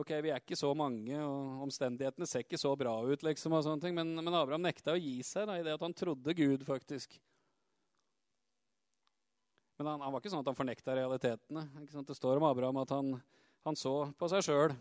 Ok, 0.00 0.10
Vi 0.22 0.30
er 0.30 0.40
ikke 0.40 0.56
så 0.56 0.70
mange, 0.76 1.16
og 1.18 1.64
omstendighetene 1.66 2.28
ser 2.28 2.44
ikke 2.44 2.60
så 2.60 2.76
bra 2.76 2.92
ut. 3.04 3.22
liksom, 3.22 3.52
og 3.52 3.64
sånne 3.64 3.80
ting, 3.80 3.94
Men, 3.94 4.14
men 4.14 4.34
Abraham 4.34 4.62
nekta 4.62 4.92
å 4.92 5.00
gi 5.00 5.22
seg 5.22 5.48
da, 5.48 5.58
i 5.58 5.64
det 5.64 5.74
at 5.74 5.82
han 5.82 5.96
trodde 5.96 6.34
Gud, 6.34 6.64
faktisk. 6.64 7.18
Men 9.78 9.86
han, 9.86 10.00
han, 10.00 10.12
var 10.12 10.20
ikke 10.20 10.30
sånn 10.30 10.44
at 10.44 10.48
han 10.52 10.56
fornekta 10.56 10.94
realitetene. 10.94 11.64
Det 12.04 12.16
står 12.16 12.36
om 12.36 12.44
Abraham 12.44 12.82
at 12.82 12.90
han, 12.92 13.14
han 13.64 13.76
så 13.76 14.12
på 14.20 14.28
seg 14.28 14.44
sjøl. 14.44 14.76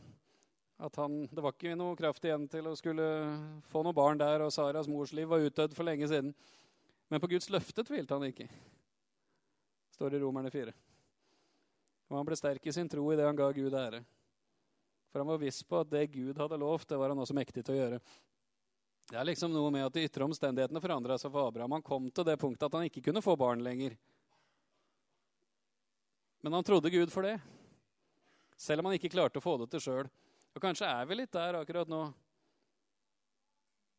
At 0.80 0.96
han, 0.96 1.26
det 1.28 1.44
var 1.44 1.52
ikke 1.52 1.76
noe 1.76 1.98
kraft 2.00 2.24
igjen 2.24 2.46
til 2.48 2.70
å 2.70 2.76
skulle 2.80 3.06
få 3.68 3.82
noen 3.84 3.98
barn 3.98 4.20
der, 4.22 4.46
og 4.46 4.54
Saras 4.56 4.88
mors 4.88 5.12
liv 5.16 5.28
var 5.28 5.44
utdødd 5.44 5.76
for 5.76 5.88
lenge 5.88 6.08
siden. 6.08 6.32
Men 7.12 7.20
på 7.20 7.28
Guds 7.34 7.50
løfte 7.52 7.84
tvilte 7.84 8.16
han 8.16 8.30
ikke, 8.30 8.48
står 9.98 10.14
det 10.14 10.22
i 10.22 10.24
Romerne 10.24 10.52
4. 10.54 10.72
Og 12.10 12.16
han 12.16 12.30
ble 12.30 12.38
sterk 12.40 12.64
i 12.64 12.74
sin 12.74 12.88
tro 12.90 13.04
i 13.12 13.18
det 13.20 13.28
han 13.28 13.38
ga 13.38 13.50
Gud 13.54 13.76
ære. 13.76 14.00
For 15.12 15.20
han 15.20 15.30
var 15.30 15.42
viss 15.42 15.60
på 15.66 15.82
at 15.82 15.92
det 15.92 16.06
Gud 16.14 16.38
hadde 16.40 16.62
lovt, 16.62 16.88
det 16.90 17.00
var 17.02 17.12
han 17.12 17.20
også 17.26 17.36
mektig 17.36 17.66
til 17.66 17.76
å 17.76 17.80
gjøre. 17.80 18.00
Det 19.10 19.18
er 19.18 19.26
liksom 19.26 19.52
noe 19.52 19.72
med 19.74 19.88
at 19.88 19.96
De 19.96 20.06
ytre 20.06 20.26
omstendighetene 20.26 20.82
forandra 20.84 21.18
seg 21.18 21.34
for 21.34 21.50
Abraham. 21.50 21.76
Han 21.80 21.86
kom 21.86 22.08
til 22.14 22.28
det 22.28 22.38
punktet 22.40 22.68
at 22.68 22.78
han 22.78 22.86
ikke 22.86 23.02
kunne 23.10 23.26
få 23.26 23.34
barn 23.42 23.66
lenger. 23.66 23.98
Men 26.46 26.56
han 26.56 26.64
trodde 26.64 26.94
Gud 26.94 27.12
for 27.12 27.26
det. 27.26 27.40
Selv 28.56 28.84
om 28.84 28.90
han 28.90 29.00
ikke 29.00 29.12
klarte 29.12 29.42
å 29.42 29.44
få 29.44 29.58
det 29.60 29.72
til 29.74 29.84
sjøl. 29.84 30.12
Og 30.56 30.64
kanskje 30.64 30.90
er 30.90 31.06
vi 31.10 31.20
litt 31.20 31.34
der 31.34 31.60
akkurat 31.60 31.90
nå 31.92 32.02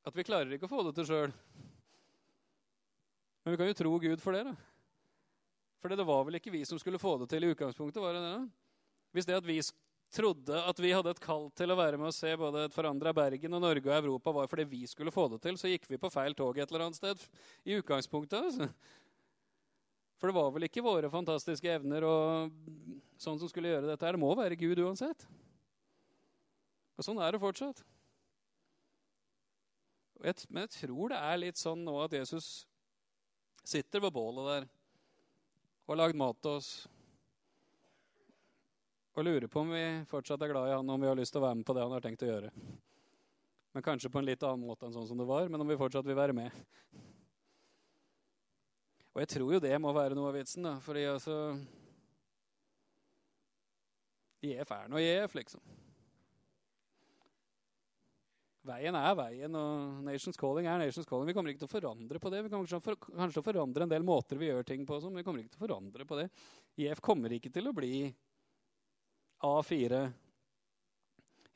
at 0.09 0.17
vi 0.17 0.25
klarer 0.25 0.53
ikke 0.57 0.67
å 0.69 0.73
få 0.73 0.83
det 0.87 0.95
til 0.97 1.07
sjøl. 1.11 1.33
Men 3.45 3.53
vi 3.53 3.61
kan 3.61 3.69
jo 3.71 3.77
tro 3.77 3.93
Gud 4.01 4.23
for 4.23 4.37
det. 4.37 4.47
da. 4.49 4.55
For 5.81 5.93
det 5.93 6.07
var 6.09 6.25
vel 6.27 6.39
ikke 6.41 6.53
vi 6.53 6.65
som 6.69 6.81
skulle 6.81 7.01
få 7.01 7.17
det 7.21 7.31
til 7.33 7.45
i 7.45 7.53
utgangspunktet? 7.53 8.01
var 8.03 8.17
det 8.17 8.25
det 8.25 8.33
da? 8.33 8.43
Hvis 9.17 9.29
det 9.29 9.37
at 9.37 9.49
vi 9.49 9.61
trodde 10.11 10.63
at 10.67 10.81
vi 10.83 10.91
hadde 10.93 11.13
et 11.15 11.23
kall 11.23 11.49
til 11.57 11.71
å 11.71 11.79
være 11.79 11.99
med 12.01 12.11
og 12.11 12.17
se 12.17 12.33
både 12.37 12.65
et 12.67 12.75
forandra 12.75 13.13
Bergen 13.15 13.55
og 13.55 13.63
Norge 13.63 13.87
og 13.87 13.95
Europa, 13.97 14.33
var 14.35 14.49
fordi 14.51 14.67
vi 14.73 14.83
skulle 14.91 15.15
få 15.15 15.29
det 15.31 15.41
til, 15.45 15.59
så 15.59 15.71
gikk 15.71 15.87
vi 15.91 16.01
på 16.01 16.11
feil 16.13 16.35
tog 16.37 16.59
et 16.59 16.67
eller 16.67 16.89
annet 16.89 16.99
sted 16.99 17.23
i 17.65 17.77
utgangspunktet. 17.79 18.51
altså. 18.51 18.69
For 20.21 20.29
det 20.29 20.37
var 20.37 20.51
vel 20.53 20.67
ikke 20.67 20.85
våre 20.85 21.09
fantastiske 21.13 21.71
evner 21.79 22.05
og 22.05 22.51
sånn 23.21 23.39
som 23.41 23.49
skulle 23.49 23.71
gjøre 23.71 23.89
dette. 23.89 24.05
her. 24.05 24.19
Det 24.19 24.21
må 24.21 24.35
være 24.37 24.59
Gud 24.61 24.83
uansett. 24.85 25.25
Og 27.01 27.07
sånn 27.07 27.21
er 27.25 27.33
det 27.33 27.41
fortsatt. 27.41 27.79
men 30.21 30.67
jeg 30.67 30.73
tror 30.75 31.09
det 31.09 31.17
er 31.17 31.39
litt 31.41 31.57
sånn 31.57 31.81
nå 31.81 31.95
at 32.05 32.13
Jesus 32.13 32.67
sitter 33.65 34.03
ved 34.05 34.13
bålet 34.13 34.51
der 34.51 34.67
og 35.87 35.95
har 35.95 36.01
lagd 36.03 36.19
mat 36.21 36.37
til 36.45 36.59
oss. 36.59 36.69
Og 39.17 39.25
lurer 39.25 39.49
på 39.49 39.65
om 39.65 39.73
vi 39.73 39.83
fortsatt 40.13 40.45
er 40.45 40.53
glad 40.53 40.69
i 40.69 40.77
han, 40.77 40.93
om 40.93 41.01
vi 41.01 41.09
har 41.09 41.17
lyst 41.19 41.33
til 41.35 41.41
å 41.41 41.47
være 41.49 41.59
med 41.59 41.67
på 41.67 41.75
det 41.75 41.83
han 41.83 41.97
har 41.97 42.05
tenkt 42.05 42.23
å 42.23 42.29
gjøre. 42.29 42.53
Men 43.73 43.87
kanskje 43.89 44.13
på 44.13 44.21
en 44.21 44.29
litt 44.29 44.45
annen 44.45 44.69
måte 44.69 44.87
enn 44.87 44.95
sånn 44.95 45.09
som 45.09 45.19
det 45.19 45.27
var, 45.27 45.49
men 45.49 45.65
om 45.65 45.73
vi 45.73 45.81
fortsatt 45.81 46.07
vil 46.07 46.21
være 46.21 46.37
med. 46.37 46.55
Og 49.11 49.25
jeg 49.25 49.33
tror 49.35 49.57
jo 49.57 49.65
det 49.65 49.75
må 49.83 49.97
være 49.97 50.15
noe 50.15 50.31
av 50.31 50.37
vitsen, 50.37 50.69
da. 50.69 50.77
Fordi 50.85 51.09
altså 51.11 51.41
IF 54.47 54.77
er 54.77 54.93
nå 54.93 55.01
IF, 55.01 55.35
liksom. 55.41 55.65
Veien 58.69 58.97
er 58.99 59.15
veien, 59.17 59.55
og 59.57 60.01
Nations 60.05 60.37
Calling 60.37 60.67
er 60.69 60.83
Nations 60.83 61.09
Calling. 61.09 61.31
Vi 61.31 61.35
kommer 61.37 61.53
ikke 61.53 61.63
til 61.63 61.71
å 61.71 61.73
forandre 61.73 62.21
på 62.21 62.33
det. 62.33 62.43
Vi 62.45 62.51
kommer 62.53 62.69
kanskje 62.69 63.33
til 63.33 63.41
å 63.41 63.47
forandre 63.47 63.87
en 63.87 63.93
del 63.93 64.05
måter 64.05 64.37
vi 64.37 64.51
gjør 64.51 64.67
ting 64.69 64.83
på, 64.89 64.99
men 65.07 65.23
vi 65.23 65.25
kommer 65.25 65.41
ikke 65.41 65.55
til 65.55 65.63
å 65.63 65.65
forandre 65.65 66.07
på 66.09 66.19
det. 66.19 66.27
IF 66.85 67.01
kommer 67.05 67.33
ikke 67.33 67.53
til 67.55 67.71
å 67.71 67.73
bli 67.77 68.03
A4, 69.49 70.03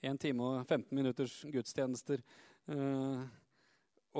1 0.09 0.23
time 0.23 0.49
og 0.49 0.65
15 0.65 0.97
minutters 0.97 1.37
gudstjenester, 1.53 2.25
uh, 2.73 3.21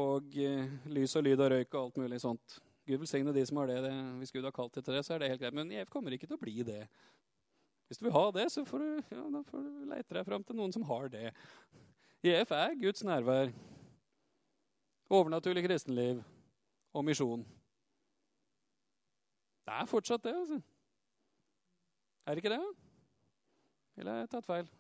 og 0.05 0.37
uh, 0.37 0.77
lys 0.93 1.17
og 1.17 1.25
lyd 1.25 1.41
og 1.41 1.51
røyk 1.55 1.73
og 1.73 1.81
alt 1.87 2.05
mulig 2.05 2.21
sånt. 2.21 2.59
Gud 2.85 3.01
velsigne 3.01 3.33
de 3.33 3.47
som 3.49 3.63
har 3.63 3.73
det. 3.73 3.81
Hvis 4.21 4.35
Gud 4.35 4.45
har 4.45 4.53
kalt 4.53 4.77
det 4.77 4.85
til 4.85 4.99
det, 4.99 5.07
så 5.07 5.17
er 5.17 5.25
det 5.25 5.33
helt 5.33 5.41
greit. 5.41 5.57
Men 5.57 5.73
IF 5.73 5.89
kommer 5.93 6.13
ikke 6.13 6.29
til 6.29 6.37
å 6.37 6.45
bli 6.45 6.61
det. 6.69 6.83
Hvis 7.89 8.01
du 8.01 8.05
vil 8.05 8.17
ha 8.17 8.27
det, 8.37 8.51
så 8.53 8.65
får 8.69 8.85
du, 8.85 8.91
ja, 9.17 9.25
får 9.49 9.65
du 9.65 9.89
lete 9.89 10.19
deg 10.19 10.29
fram 10.29 10.45
til 10.45 10.61
noen 10.61 10.73
som 10.77 10.85
har 10.89 11.09
det. 11.13 11.31
IF 12.25 12.51
er 12.57 12.75
Guds 12.81 13.05
nærvær, 13.05 13.51
overnaturlig 15.11 15.65
kristenliv 15.67 16.23
og 16.93 17.05
misjon. 17.05 17.43
Det 19.65 19.75
er 19.75 19.91
fortsatt 19.91 20.25
det, 20.25 20.33
altså. 20.33 20.61
Er 22.27 22.35
det 22.35 22.45
ikke 22.45 22.55
det? 22.55 22.63
Eller 23.97 24.13
har 24.13 24.19
jeg 24.25 24.31
tatt 24.33 24.49
feil? 24.49 24.71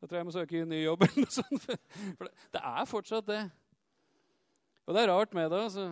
Da 0.00 0.06
tror 0.06 0.16
jeg 0.16 0.20
jeg 0.20 0.26
må 0.26 0.34
søke 0.34 0.64
ny 0.66 0.82
jobb. 0.84 1.02
eller 1.06 1.24
noe 1.24 1.34
sånt. 1.38 1.70
For 2.18 2.28
det 2.54 2.60
er 2.62 2.84
fortsatt 2.86 3.26
det. 3.26 3.40
Og 4.86 4.94
det 4.94 5.02
er 5.02 5.10
rart 5.10 5.34
med 5.34 5.50
det. 5.50 5.62
altså 5.62 5.88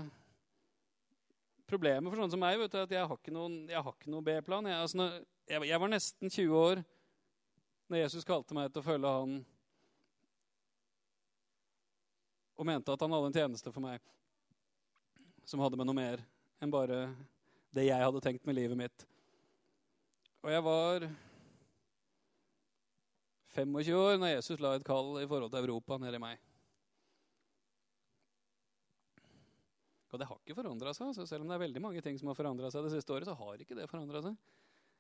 problemet 1.67 2.11
for 2.11 2.21
sånne 2.21 2.35
som 2.35 2.43
meg 2.43 2.59
vet 2.61 2.73
du, 2.73 2.79
at 2.79 2.93
jeg 2.95 3.09
har 3.11 3.19
ikke 3.19 3.35
noen, 3.35 3.67
noen 4.07 4.27
B-plan. 4.27 4.67
Jeg, 4.71 4.83
altså, 4.87 5.09
jeg, 5.51 5.81
var 5.83 5.91
nesten 5.91 6.31
20 6.31 6.57
år 6.61 6.83
når 7.91 8.03
Jesus 8.05 8.27
kalte 8.27 8.55
meg 8.55 8.71
til 8.71 8.83
å 8.83 8.87
følge 8.87 9.15
han 9.21 9.37
og 12.57 12.67
mente 12.69 12.93
at 12.93 13.05
han 13.05 13.13
hadde 13.13 13.31
en 13.31 13.37
tjeneste 13.37 13.73
for 13.73 13.85
meg 13.85 14.01
som 15.47 15.63
hadde 15.63 15.79
med 15.79 15.87
noe 15.89 15.97
mer 15.97 16.23
enn 16.63 16.73
bare 16.73 17.05
det 17.77 17.87
jeg 17.87 18.03
hadde 18.03 18.23
tenkt 18.25 18.47
med 18.49 18.57
livet 18.57 18.79
mitt. 18.79 19.05
Og 20.43 20.51
jeg 20.51 20.65
var 20.65 21.07
25 23.57 23.97
år 23.99 24.19
når 24.21 24.35
Jesus 24.35 24.61
la 24.63 24.75
et 24.77 24.87
kall 24.87 25.17
i 25.21 25.29
forhold 25.29 25.53
til 25.53 25.65
Europa 25.65 25.99
ned 26.01 26.17
i 26.17 26.23
meg. 26.23 26.43
Og 30.13 30.21
det 30.21 30.29
har 30.31 30.39
ikke 30.41 30.57
forandra 30.57 30.95
seg. 30.97 31.11
Altså. 31.11 31.27
Selv 31.29 31.45
om 31.45 31.51
det 31.51 31.59
er 31.59 31.65
veldig 31.67 31.83
mange 31.85 32.03
ting 32.05 32.17
som 32.17 32.31
har 32.31 32.39
forandra 32.39 32.71
seg 32.73 32.87
det 32.87 32.95
siste 32.95 33.13
året, 33.13 33.29
så 33.29 33.37
har 33.37 33.61
ikke 33.61 33.77
det 33.77 33.89
forandra 33.91 34.23
seg. 34.25 34.39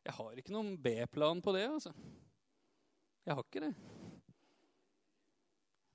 Jeg 0.04 0.14
har 0.18 0.40
ikke 0.42 0.52
noen 0.54 0.74
B-plan 0.82 1.40
på 1.42 1.54
det. 1.56 1.64
altså. 1.70 1.94
Jeg 3.26 3.34
har 3.38 3.46
ikke 3.46 3.64
det. 3.64 3.72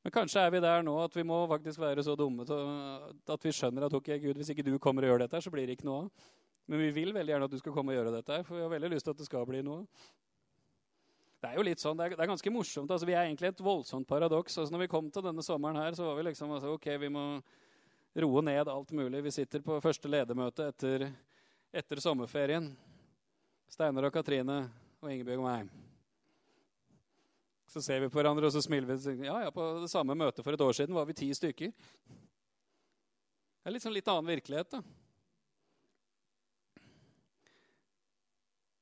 Men 0.01 0.13
kanskje 0.15 0.41
er 0.41 0.53
vi 0.53 0.61
der 0.63 0.85
nå 0.85 0.95
at 1.03 1.15
vi 1.15 1.23
må 1.27 1.43
faktisk 1.49 1.81
være 1.81 2.03
så 2.05 2.15
dumme 2.17 2.45
at 2.45 3.43
vi 3.45 3.53
skjønner 3.53 3.85
at 3.85 3.93
okay, 3.93 4.17
Gud, 4.21 4.39
hvis 4.39 4.49
ikke 4.53 4.65
du 4.65 4.73
kommer 4.81 5.05
og 5.05 5.13
gjør 5.13 5.25
dette, 5.25 5.41
så 5.45 5.53
blir 5.53 5.69
det 5.69 5.77
ikke 5.77 5.89
noe 5.89 6.07
av. 6.07 6.31
Men 6.71 6.81
vi 6.81 6.89
vil 6.95 7.13
veldig 7.13 7.33
gjerne 7.33 7.47
at 7.49 7.53
du 7.53 7.59
skal 7.61 7.75
komme 7.75 7.93
og 7.93 7.99
gjøre 7.99 8.15
dette, 8.15 8.41
for 8.47 8.57
vi 8.57 8.65
har 8.65 8.73
veldig 8.73 8.91
lyst 8.93 9.05
til 9.07 9.13
at 9.13 9.21
det 9.21 9.27
skal 9.27 9.47
bli 9.49 9.61
noe. 9.65 9.85
Det 11.41 11.49
er 11.49 11.57
jo 11.57 11.65
litt 11.65 11.81
sånn, 11.81 11.97
det 11.97 12.05
er, 12.05 12.15
det 12.15 12.23
er 12.25 12.29
ganske 12.29 12.53
morsomt. 12.53 12.91
altså 12.93 13.07
Vi 13.09 13.15
er 13.15 13.25
egentlig 13.25 13.49
et 13.49 13.63
voldsomt 13.65 14.07
paradoks. 14.09 14.59
altså 14.61 14.73
Når 14.73 14.83
vi 14.83 14.91
kom 14.93 15.09
til 15.09 15.25
denne 15.25 15.45
sommeren 15.45 15.81
her, 15.81 15.97
så 15.97 16.05
var 16.05 16.19
vi 16.19 16.27
liksom 16.29 16.53
altså, 16.53 16.75
ok, 16.77 16.87
vi 17.01 17.09
må 17.13 17.25
roe 18.21 18.45
ned 18.45 18.69
alt 18.69 18.93
mulig. 18.93 19.23
Vi 19.25 19.33
sitter 19.33 19.65
på 19.65 19.81
første 19.81 20.09
ledermøte 20.11 20.69
etter, 20.69 21.07
etter 21.73 22.03
sommerferien. 22.03 22.69
Steinar 23.71 24.11
og 24.11 24.13
Katrine 24.13 24.65
og 25.01 25.09
Ingebjørg 25.09 25.41
og 25.41 25.49
meg. 25.49 25.80
Så 27.71 27.79
ser 27.79 28.01
vi 28.03 28.09
på 28.11 28.19
hverandre 28.19 28.49
og 28.49 28.51
så 28.51 28.59
smiler 28.63 28.89
vi. 28.91 29.23
Ja, 29.23 29.37
ja, 29.45 29.51
På 29.55 29.63
det 29.79 29.87
samme 29.91 30.15
møtet 30.17 30.43
for 30.43 30.51
et 30.51 30.63
år 30.63 30.75
siden 30.75 30.95
var 30.95 31.05
vi 31.07 31.15
ti 31.15 31.29
stykker. 31.31 31.71
Det 33.61 33.69
er 33.69 33.71
litt 33.71 33.85
sånn 33.85 33.95
litt 33.95 34.09
annen 34.11 34.27
virkelighet, 34.27 34.73
da. 34.73 34.81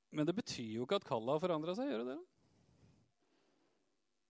Men 0.09 0.25
det 0.25 0.33
betyr 0.39 0.79
jo 0.79 0.87
ikke 0.87 0.97
at 0.97 1.05
kallet 1.05 1.35
har 1.35 1.43
forandra 1.43 1.75
seg. 1.77 1.91
gjør 1.91 2.01
det 2.01 2.15
det? 2.15 2.17
Det 2.17 2.25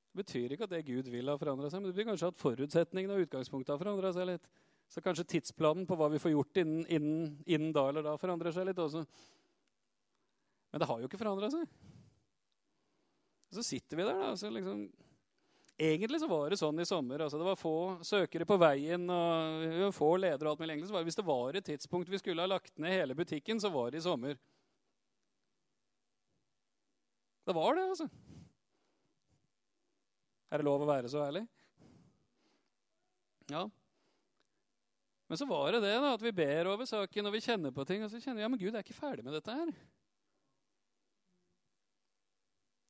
Det 0.10 0.26
betyr 0.26 0.52
ikke 0.52 0.68
at 0.68 0.74
det 0.74 0.88
Gud 0.90 1.08
vil, 1.08 1.30
har 1.30 1.40
forandra 1.40 1.70
seg, 1.70 1.80
men 1.80 1.88
det 1.88 1.96
betyr 1.96 2.10
kanskje 2.10 2.32
at 2.34 2.42
forutsetningene 2.42 3.16
og 3.16 3.24
utgangspunktet 3.24 3.72
har 3.72 3.80
forandra 3.80 4.12
seg 4.12 4.28
litt. 4.28 4.50
Så 4.90 5.00
kanskje 5.06 5.30
tidsplanen 5.38 5.88
på 5.88 5.96
hva 5.96 6.10
vi 6.12 6.20
får 6.20 6.34
gjort 6.34 6.60
innen, 6.60 6.84
innen, 6.90 7.38
innen 7.46 7.72
da 7.72 7.86
eller 7.88 8.04
da, 8.04 8.18
forandrer 8.20 8.52
seg 8.52 8.68
litt 8.68 8.82
også. 8.82 9.06
Men 10.74 10.84
det 10.84 10.90
har 10.90 11.00
jo 11.00 11.08
ikke 11.08 11.22
forandra 11.22 11.48
seg. 11.54 11.70
Så 13.54 13.64
sitter 13.66 13.98
vi 13.98 14.06
der, 14.06 14.18
da. 14.20 14.36
Så 14.38 14.50
liksom, 14.54 14.84
egentlig 15.80 16.20
så 16.22 16.30
var 16.30 16.50
det 16.52 16.60
sånn 16.60 16.82
i 16.82 16.86
sommer. 16.86 17.26
altså 17.26 17.40
Det 17.42 17.48
var 17.48 17.60
få 17.60 17.76
søkere 18.06 18.46
på 18.46 18.60
veien 18.62 19.10
og 19.10 19.90
få 19.96 20.14
ledere 20.22 20.50
og 20.50 20.54
alt 20.54 20.64
mulig. 20.64 20.76
Egentlig 20.76 20.94
det, 20.94 21.04
Hvis 21.10 21.20
det 21.20 21.28
var 21.28 21.58
et 21.58 21.70
tidspunkt 21.72 22.12
vi 22.14 22.22
skulle 22.22 22.46
ha 22.46 22.52
lagt 22.52 22.78
ned 22.78 22.94
hele 22.94 23.18
butikken, 23.18 23.62
så 23.62 23.72
var 23.74 23.92
det 23.92 24.04
i 24.04 24.06
sommer. 24.06 24.38
Det 27.50 27.56
var 27.58 27.76
det, 27.76 27.88
altså. 27.90 28.10
Er 30.50 30.62
det 30.62 30.66
lov 30.66 30.84
å 30.86 30.90
være 30.90 31.10
så 31.10 31.24
ærlig? 31.26 31.48
Ja. 33.50 33.64
Men 35.30 35.38
så 35.38 35.46
var 35.46 35.72
det 35.74 35.82
det 35.82 35.94
da, 36.02 36.14
at 36.14 36.26
vi 36.26 36.34
ber 36.34 36.70
over 36.72 36.86
saken 36.90 37.30
og 37.30 37.34
vi 37.34 37.42
kjenner 37.46 37.74
på 37.74 37.86
ting. 37.86 38.04
Og 38.06 38.10
så 38.10 38.22
kjenner 38.22 38.42
vi 38.42 38.46
ja, 38.46 38.50
men 38.50 38.62
Gud 38.62 38.74
er 38.74 38.86
ikke 38.86 38.98
ferdig 38.98 39.26
med 39.26 39.36
dette 39.38 39.54
her. 39.54 39.74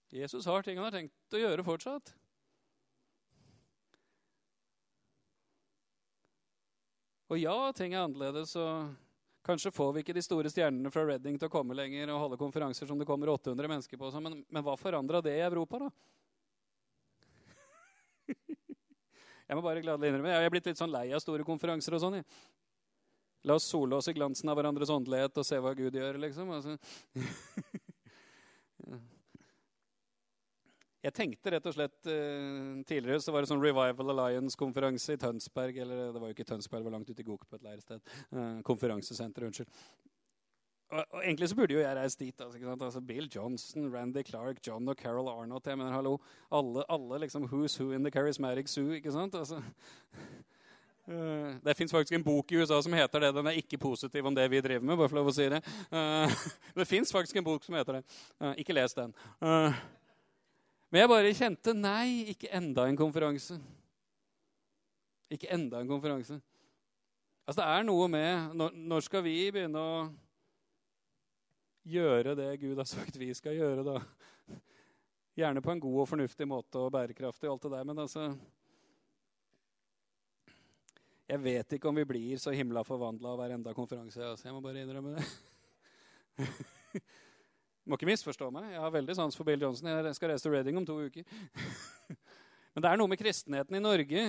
Jesus 0.10 0.46
har 0.46 0.66
ting 0.66 0.80
han 0.80 0.88
har 0.88 0.96
tenkt 0.96 1.38
å 1.38 1.42
gjøre 1.42 1.66
fortsatt. 1.66 2.14
Og 7.30 7.38
ja, 7.38 7.54
ting 7.78 7.94
er 7.94 8.08
annerledes. 8.08 8.56
og 8.58 8.90
Kanskje 9.46 9.72
får 9.72 9.94
vi 9.94 10.04
ikke 10.04 10.16
de 10.18 10.24
store 10.26 10.50
stjernene 10.50 10.92
fra 10.94 11.06
Redding 11.06 11.38
til 11.38 11.50
å 11.50 11.54
komme 11.54 11.78
lenger 11.78 12.10
og 12.14 12.24
holde 12.24 12.40
konferanser 12.42 12.90
som 12.90 13.00
det 13.00 13.08
kommer 13.10 13.30
800 13.36 13.70
mennesker 13.70 14.02
på. 14.02 14.10
Men, 14.18 14.42
men 14.50 14.66
hva 14.66 14.76
forandra 14.78 15.22
det 15.26 15.36
i 15.38 15.46
Europa, 15.46 15.86
da? 15.86 15.92
Jeg 19.50 19.58
må 19.58 19.66
bare 19.66 19.82
gladelig 19.82 20.12
innrømme, 20.12 20.30
jeg 20.30 20.46
er 20.46 20.52
blitt 20.54 20.68
litt 20.70 20.78
sånn 20.78 20.92
lei 20.94 21.08
av 21.10 21.24
store 21.24 21.42
konferanser 21.42 21.96
og 21.98 22.02
sånn. 22.04 22.20
La 23.50 23.56
oss 23.58 23.66
sole 23.66 23.98
oss 23.98 24.06
i 24.12 24.14
glansen 24.14 24.52
av 24.52 24.60
hverandres 24.60 24.92
åndelighet 24.94 25.42
og 25.42 25.48
se 25.48 25.58
hva 25.58 25.72
Gud 25.74 25.98
gjør, 25.98 26.22
liksom. 26.22 26.52
Altså. 26.54 26.78
Jeg 31.00 31.16
tenkte 31.16 31.54
rett 31.54 31.68
og 31.70 31.76
slett 31.76 32.10
uh, 32.12 32.82
Tidligere 32.88 33.24
så 33.24 33.32
var 33.32 33.44
det 33.44 33.50
sånn 33.52 33.64
Revival 33.64 34.14
Alliance-konferanse 34.16 35.16
i 35.16 35.22
Tønsberg. 35.22 35.80
Eller 35.80 36.10
det 36.12 36.20
var 36.20 36.28
jo 36.28 36.36
ikke 36.36 36.48
Tønsberg, 36.50 36.84
det 36.84 36.90
var 36.90 36.98
langt 36.98 37.12
ute 37.12 37.24
i 37.24 37.28
Gok 37.28 37.46
på 37.48 37.60
et 37.60 37.68
leirsted. 37.68 38.04
Uh, 38.36 38.60
konferansesenter, 38.68 39.48
unnskyld. 39.48 39.72
Og, 40.90 41.00
og, 41.00 41.22
Egentlig 41.22 41.50
så 41.52 41.56
burde 41.56 41.78
jo 41.78 41.84
jeg 41.84 41.96
reist 41.96 42.20
dit. 42.20 42.42
Altså, 42.44 42.76
altså, 42.76 43.02
Bill 43.06 43.30
Johnson, 43.36 43.88
Randy 43.94 44.26
Clark, 44.28 44.60
John 44.68 44.92
og 44.92 45.00
Carol 45.00 45.30
Arnott. 45.32 45.68
Jeg 45.68 45.80
mener, 45.80 45.96
hallo, 45.96 46.18
Alle, 46.52 46.84
alle 46.90 47.22
liksom 47.24 47.48
Who's 47.48 47.80
Who 47.80 47.94
in 47.96 48.04
the 48.04 48.12
Charismatic 48.12 48.68
Zoo. 48.68 48.92
ikke 48.92 49.14
sant? 49.16 49.36
Altså, 49.36 49.62
det 51.66 51.78
fins 51.78 51.92
faktisk 51.92 52.18
en 52.18 52.24
bok 52.24 52.52
i 52.52 52.60
USA 52.60 52.82
som 52.82 52.94
heter 52.94 53.24
det. 53.24 53.32
Den 53.38 53.48
er 53.48 53.62
ikke 53.62 53.80
positiv 53.80 54.26
om 54.26 54.36
det 54.36 54.50
vi 54.52 54.62
driver 54.62 54.86
med. 54.86 54.98
bare 54.98 55.10
for 55.10 55.22
lov 55.22 55.32
å 55.32 55.34
si 55.38 55.48
Det 55.50 55.64
Det 56.82 56.88
fins 56.88 57.12
faktisk 57.12 57.40
en 57.40 57.48
bok 57.48 57.64
som 57.64 57.80
heter 57.80 58.02
det. 58.02 58.04
Ikke 58.58 58.76
les 58.76 58.94
den. 58.94 59.16
Uh, 59.40 59.72
men 60.90 61.04
jeg 61.04 61.12
bare 61.12 61.34
kjente 61.38 61.74
nei, 61.78 62.32
ikke 62.34 62.50
enda 62.58 62.88
en 62.90 62.98
konferanse. 62.98 63.60
Ikke 65.30 65.50
enda 65.54 65.82
en 65.84 65.90
konferanse. 65.92 66.40
Altså, 67.50 67.62
det 67.62 67.68
er 67.70 67.86
noe 67.86 68.06
med 68.12 68.56
Når, 68.58 68.74
når 68.92 69.06
skal 69.06 69.24
vi 69.26 69.36
begynne 69.50 69.82
å 69.82 70.02
gjøre 71.90 72.36
det 72.38 72.50
Gud 72.62 72.78
har 72.78 72.86
sagt 72.90 73.18
vi 73.18 73.30
skal 73.38 73.58
gjøre, 73.58 73.86
da? 73.86 73.98
Gjerne 75.40 75.64
på 75.64 75.72
en 75.74 75.82
god 75.82 76.02
og 76.04 76.10
fornuftig 76.10 76.46
måte 76.50 76.82
og 76.82 76.92
bærekraftig, 76.94 77.48
og 77.50 77.56
alt 77.56 77.66
det 77.66 77.72
der, 77.74 77.88
men 77.88 78.02
altså 78.04 78.26
Jeg 81.30 81.42
vet 81.46 81.78
ikke 81.78 81.90
om 81.90 82.02
vi 82.02 82.10
blir 82.10 82.42
så 82.42 82.54
himla 82.54 82.84
forvandla 82.86 83.34
av 83.34 83.38
hver 83.40 83.54
enda 83.54 83.74
konferanse. 83.78 84.18
Altså. 84.26 84.48
Jeg 84.48 84.56
må 84.56 84.62
bare 84.66 84.82
innrømme 84.82 85.14
det. 85.14 85.28
Må 87.90 87.98
ikke 87.98 88.12
misforstå 88.12 88.52
meg. 88.54 88.68
Jeg 88.76 88.84
har 88.84 88.94
veldig 88.94 89.16
sans 89.18 89.34
for 89.34 89.48
Bill 89.48 89.64
Johnson. 89.66 89.90
Jeg 89.90 90.14
skal 90.14 90.30
reise 90.30 90.46
til 90.46 90.54
Reading 90.54 90.78
om 90.78 90.86
to 90.86 91.00
uker. 91.02 91.26
Men 92.76 92.86
det 92.86 92.92
er 92.92 93.00
noe 93.02 93.10
med 93.10 93.18
kristenheten 93.18 93.80
i 93.80 93.82
Norge 93.82 94.26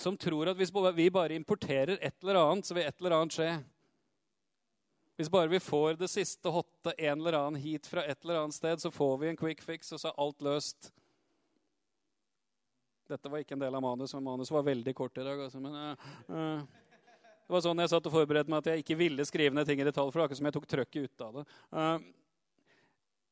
som 0.00 0.16
tror 0.16 0.48
at 0.48 0.56
hvis 0.56 0.72
vi 0.96 1.10
bare 1.12 1.36
importerer 1.36 1.98
et 2.00 2.16
eller 2.22 2.40
annet, 2.40 2.64
så 2.64 2.74
vil 2.74 2.86
et 2.88 3.02
eller 3.02 3.16
annet 3.18 3.36
skje. 3.36 3.50
Hvis 5.20 5.28
bare 5.28 5.52
vi 5.52 5.60
får 5.60 5.98
det 6.00 6.08
siste 6.08 6.48
hotte 6.48 6.94
en 6.96 7.20
eller 7.20 7.36
annen 7.36 7.60
hit 7.60 7.84
fra 7.86 8.06
et 8.08 8.24
eller 8.24 8.40
annet 8.40 8.56
sted, 8.56 8.80
så 8.80 8.90
får 8.90 9.18
vi 9.20 9.28
en 9.28 9.36
quick 9.36 9.60
fix, 9.60 9.92
og 9.92 10.00
så 10.00 10.08
er 10.08 10.22
alt 10.24 10.40
løst. 10.40 10.88
Dette 13.10 13.28
var 13.28 13.42
ikke 13.42 13.58
en 13.58 13.64
del 13.66 13.76
av 13.76 13.84
manus, 13.84 14.14
men 14.16 14.24
manus 14.24 14.52
var 14.54 14.64
veldig 14.64 14.94
kort 14.96 15.18
i 15.18 15.26
dag. 15.26 15.44
Altså. 15.44 15.60
Men, 15.60 15.76
uh, 15.76 16.08
uh. 16.32 16.79
Det 17.50 17.56
var 17.56 17.62
sånn 17.64 17.80
jeg 17.82 17.90
satt 17.90 18.04
og 18.06 18.12
forberedte 18.14 18.46
meg 18.52 18.60
at 18.60 18.68
jeg 18.70 18.82
ikke 18.84 18.94
ville 18.94 19.24
skrive 19.26 19.56
ned 19.58 19.66
ting 19.66 19.80
i 19.82 19.86
detalj. 19.88 20.12
for 20.12 20.20
det 20.20 20.26
akkurat 20.28 20.38
som 20.38 20.46
jeg 20.46 20.54
tok 20.54 20.66
trøkket 20.70 21.02
ut 21.02 21.24
av 21.26 21.32
det. 21.40 21.42
Uh, 21.74 21.96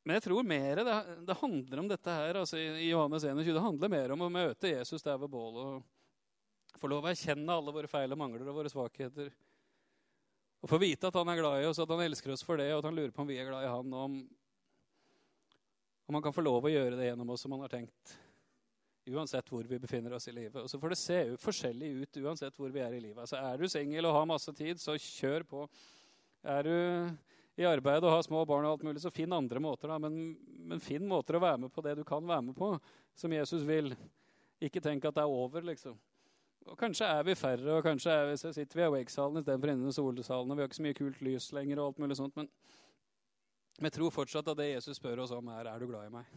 men 0.02 0.18
jeg 0.18 0.24
tror 0.24 0.48
mer 0.50 0.81
det, 0.83 0.96
det, 1.28 1.37
handler 1.38 1.83
om 1.85 1.90
dette 1.92 2.16
her. 2.16 2.40
altså 2.40 2.59
I 2.59 2.88
Johannes 2.88 3.22
21, 3.22 3.44
det 3.54 3.62
handler 3.62 3.94
mer 3.94 4.16
om 4.16 4.26
å 4.26 4.31
møte 4.40 4.74
Jesus 4.74 5.07
der 5.07 5.22
ved 5.22 5.31
bålet. 5.31 5.70
og 5.70 6.83
Få 6.83 6.90
lov 6.90 7.07
å 7.07 7.12
erkjenne 7.12 7.61
alle 7.61 7.78
våre 7.78 7.92
feil 7.94 8.11
og 8.11 8.18
mangler 8.18 8.50
og 8.50 8.59
våre 8.59 8.74
svakheter. 8.74 9.31
Og 10.66 10.74
få 10.74 10.83
vite 10.83 11.07
at 11.07 11.22
han 11.22 11.31
er 11.31 11.38
glad 11.38 11.62
i 11.62 11.70
oss, 11.70 11.78
at 11.78 11.94
han 11.94 12.02
elsker 12.02 12.35
oss 12.35 12.42
for 12.42 12.59
det, 12.59 12.72
og 12.74 12.83
at 12.83 12.90
han 12.90 12.98
lurer 12.98 13.14
på 13.14 13.22
om 13.22 13.31
vi 13.31 13.38
er 13.38 13.46
glad 13.46 13.68
i 13.68 13.70
han. 13.70 13.94
Og 13.94 14.09
om, 14.09 14.22
om 16.11 16.18
han 16.18 16.26
kan 16.26 16.35
få 16.35 16.42
lov 16.42 16.66
å 16.66 16.74
gjøre 16.74 16.98
det 16.98 17.12
gjennom 17.12 17.31
oss 17.37 17.46
som 17.46 17.54
han 17.54 17.68
har 17.68 17.78
tenkt 17.78 18.18
uansett 19.12 19.49
hvor 19.51 19.66
vi 19.68 19.79
befinner 19.81 20.14
oss 20.16 20.29
i 20.29 20.35
livet. 20.35 20.59
Og 20.62 20.71
så 20.71 20.81
får 20.81 20.94
det 20.94 21.01
se 21.01 21.21
forskjellig 21.42 21.90
ut 22.03 22.21
uansett 22.25 22.57
hvor 22.59 22.73
vi 22.75 22.83
er 22.85 22.97
i 22.97 23.01
livet. 23.01 23.21
Altså, 23.25 23.40
er 23.40 23.59
du 23.59 23.68
singel 23.71 24.09
og 24.09 24.16
har 24.16 24.29
masse 24.29 24.53
tid, 24.57 24.81
så 24.83 24.97
kjør 24.99 25.47
på. 25.49 25.64
Er 26.49 26.68
du 26.68 26.77
i 27.59 27.66
arbeid 27.66 28.05
og 28.07 28.12
har 28.14 28.23
små 28.23 28.44
barn, 28.47 28.66
og 28.68 28.77
alt 28.77 28.85
mulig, 28.87 29.01
så 29.03 29.11
finn 29.14 29.35
andre 29.35 29.61
måter. 29.62 29.90
Da. 29.90 29.99
Men, 30.03 30.37
men, 30.71 30.83
finn 30.83 31.09
måter 31.11 31.38
å 31.38 31.42
være 31.42 31.64
med 31.64 31.75
på 31.75 31.83
det 31.83 31.97
du 31.99 32.05
kan 32.07 32.23
være 32.27 32.47
med 32.51 32.57
på, 32.59 32.71
som 33.18 33.35
Jesus 33.35 33.64
vil. 33.66 33.90
Ikke 34.62 34.83
tenk 34.83 35.09
at 35.09 35.18
det 35.18 35.25
er 35.25 35.40
over, 35.40 35.66
liksom. 35.66 35.99
Og 36.68 36.77
Kanskje 36.79 37.09
er 37.09 37.25
vi 37.27 37.35
færre, 37.38 37.79
og 37.79 37.83
kanskje 37.87 38.14
vi, 38.29 38.37
sitter 38.44 38.79
vi 38.79 38.85
i 38.85 38.87
Awake-salen 38.87 39.40
istedenfor 39.40 39.73
inne 39.73 39.90
i 39.90 39.97
Solsalen. 39.97 40.51
og 40.53 40.59
Vi 40.59 40.62
har 40.62 40.71
ikke 40.71 40.79
så 40.79 40.87
mye 40.87 40.99
kult 41.01 41.23
lys 41.25 41.51
lenger, 41.57 41.81
og 41.81 41.90
alt 41.90 42.03
mulig 42.05 42.18
sånt, 42.21 42.37
men 42.37 42.51
jeg 43.79 43.94
tror 43.94 44.11
fortsatt 44.11 44.49
at 44.51 44.59
det 44.59 44.73
Jesus 44.73 44.99
spør 44.99 45.25
oss 45.25 45.35
om, 45.35 45.51
er 45.55 45.71
er 45.71 45.79
du 45.79 45.87
glad 45.87 46.09
i 46.09 46.14
meg. 46.14 46.31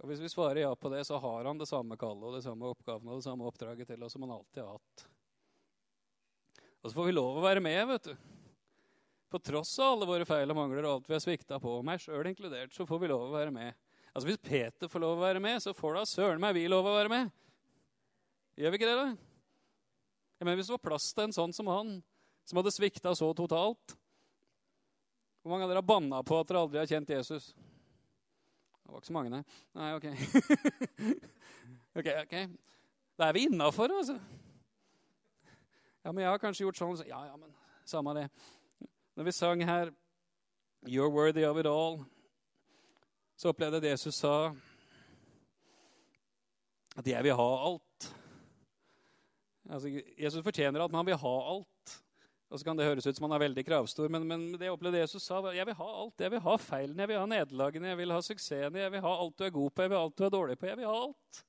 Og 0.00 0.08
Hvis 0.10 0.22
vi 0.22 0.30
svarer 0.32 0.64
ja 0.64 0.74
på 0.74 0.90
det, 0.90 1.04
så 1.06 1.18
har 1.22 1.44
han 1.44 1.58
det 1.58 1.68
samme 1.70 1.96
kallet 2.00 2.24
og 2.28 2.36
det 2.36 2.44
samme 2.44 2.70
oppgaven 2.72 3.08
og 3.08 3.20
det 3.20 3.26
samme 3.26 3.46
oppdraget 3.46 3.92
til 3.92 4.02
oss 4.02 4.16
som 4.16 4.24
han 4.26 4.34
alltid 4.34 4.62
har 4.64 4.78
hatt. 4.78 5.04
Og 6.82 6.90
så 6.90 6.96
får 6.96 7.06
vi 7.06 7.14
lov 7.14 7.38
å 7.38 7.44
være 7.44 7.62
med, 7.62 7.80
vet 7.92 8.08
du. 8.10 8.14
På 9.32 9.38
tross 9.38 9.76
av 9.78 9.94
alle 9.94 10.08
våre 10.08 10.26
feil 10.28 10.50
og 10.50 10.58
mangler 10.58 10.84
og 10.84 10.96
alt 10.96 11.06
vi 11.08 11.14
har 11.16 11.22
svikta 11.22 11.60
på, 11.62 11.78
meg 11.86 12.02
sjøl 12.02 12.26
inkludert, 12.28 12.74
så 12.74 12.84
får 12.88 13.00
vi 13.00 13.12
lov 13.12 13.28
å 13.28 13.36
være 13.36 13.54
med. 13.54 13.78
Altså 14.12 14.28
Hvis 14.28 14.42
Peter 14.44 14.90
får 14.92 15.00
lov 15.00 15.16
å 15.16 15.22
være 15.22 15.40
med, 15.40 15.62
så 15.64 15.72
får 15.72 15.96
da 15.96 16.02
søren 16.08 16.42
meg 16.42 16.56
vi 16.58 16.66
lov 16.68 16.84
å 16.84 16.96
være 16.98 17.12
med. 17.12 17.30
Gjør 18.60 18.74
vi 18.74 18.80
ikke 18.80 18.90
det, 18.90 18.98
da? 18.98 19.06
Jeg 20.36 20.44
mener, 20.44 20.58
Hvis 20.58 20.68
det 20.68 20.76
var 20.76 20.88
plass 20.90 21.12
til 21.14 21.24
en 21.24 21.36
sånn 21.36 21.54
som 21.56 21.70
han, 21.72 21.94
som 22.44 22.58
hadde 22.58 22.74
svikta 22.74 23.14
så 23.14 23.28
totalt 23.38 23.94
Hvor 25.40 25.52
mange 25.52 25.64
av 25.64 25.70
dere 25.70 25.78
har 25.78 25.86
banna 25.86 26.18
på 26.26 26.40
at 26.40 26.48
dere 26.50 26.64
aldri 26.66 26.80
har 26.82 26.90
kjent 26.90 27.14
Jesus? 27.14 27.52
Det 28.82 28.92
var 28.92 28.98
ikke 28.98 29.06
så 29.06 29.12
mange, 29.12 29.30
nei. 29.30 29.42
Nei, 29.74 29.94
OK. 29.94 30.04
ok, 31.98 32.08
ok. 32.22 32.34
Da 33.18 33.28
er 33.28 33.32
vi 33.32 33.46
innafor, 33.46 33.92
altså. 33.98 34.18
Ja, 36.04 36.12
men 36.12 36.22
jeg 36.22 36.30
har 36.30 36.38
kanskje 36.42 36.64
gjort 36.64 36.80
sånn. 36.80 36.96
Så, 36.98 37.06
ja, 37.06 37.20
ja, 37.28 37.36
men 37.38 37.52
samme 37.86 38.14
det. 38.18 38.26
Når 39.16 39.28
vi 39.28 39.32
sang 39.32 39.62
her 39.64 39.92
'You're 40.82 41.12
worthy 41.14 41.44
of 41.44 41.58
it 41.58 41.66
all', 41.66 42.04
så 43.36 43.48
opplevde 43.48 43.76
jeg 43.76 43.82
det 43.82 43.90
Jesus 43.90 44.14
sa 44.14 44.54
at 46.96 47.06
'jeg 47.06 47.24
vil 47.24 47.34
ha 47.34 47.50
alt'. 47.68 48.14
Altså, 49.70 50.02
Jesus 50.18 50.42
fortjener 50.42 50.80
alt, 50.80 50.90
men 50.90 50.96
han 50.96 51.06
vil 51.06 51.16
ha 51.16 51.54
alt. 51.54 52.02
Og 52.52 52.60
så 52.60 52.66
kan 52.68 52.76
det 52.76 52.84
høres 52.84 53.06
ut 53.08 53.16
som 53.16 53.24
han 53.24 53.32
er 53.32 53.46
veldig 53.46 53.62
kravstor, 53.64 54.10
men, 54.12 54.26
men 54.28 54.42
det 54.60 54.66
jeg 54.66 54.74
opplevde 54.74 55.00
Jesus 55.00 55.24
sa, 55.24 55.38
var 55.40 55.54
jeg 55.56 55.64
vil 55.70 55.76
ha 55.78 55.86
alt. 56.02 56.20
Jeg 56.20 56.34
vil 56.34 56.42
ha 56.44 56.56
feilene, 56.60 57.00
jeg 57.00 57.08
vil 57.08 57.20
ha 57.22 57.28
nederlagene, 57.30 57.88
jeg 57.88 57.98
vil 58.02 58.12
ha 58.12 58.18
suksessene, 58.26 58.82
jeg 58.82 58.92
vil 58.92 59.02
ha 59.06 59.12
alt 59.22 59.38
du 59.38 59.46
er 59.46 59.54
god 59.54 59.72
på, 59.72 59.86
jeg 59.86 59.92
vil 59.92 59.96
ha 59.96 60.02
alt 60.04 60.18
du 60.18 60.26
er 60.26 60.34
dårlig 60.34 60.56
på. 60.60 60.68
Jeg 60.68 60.78
vil 60.82 60.90
ha 60.90 60.98
alt. 61.06 61.40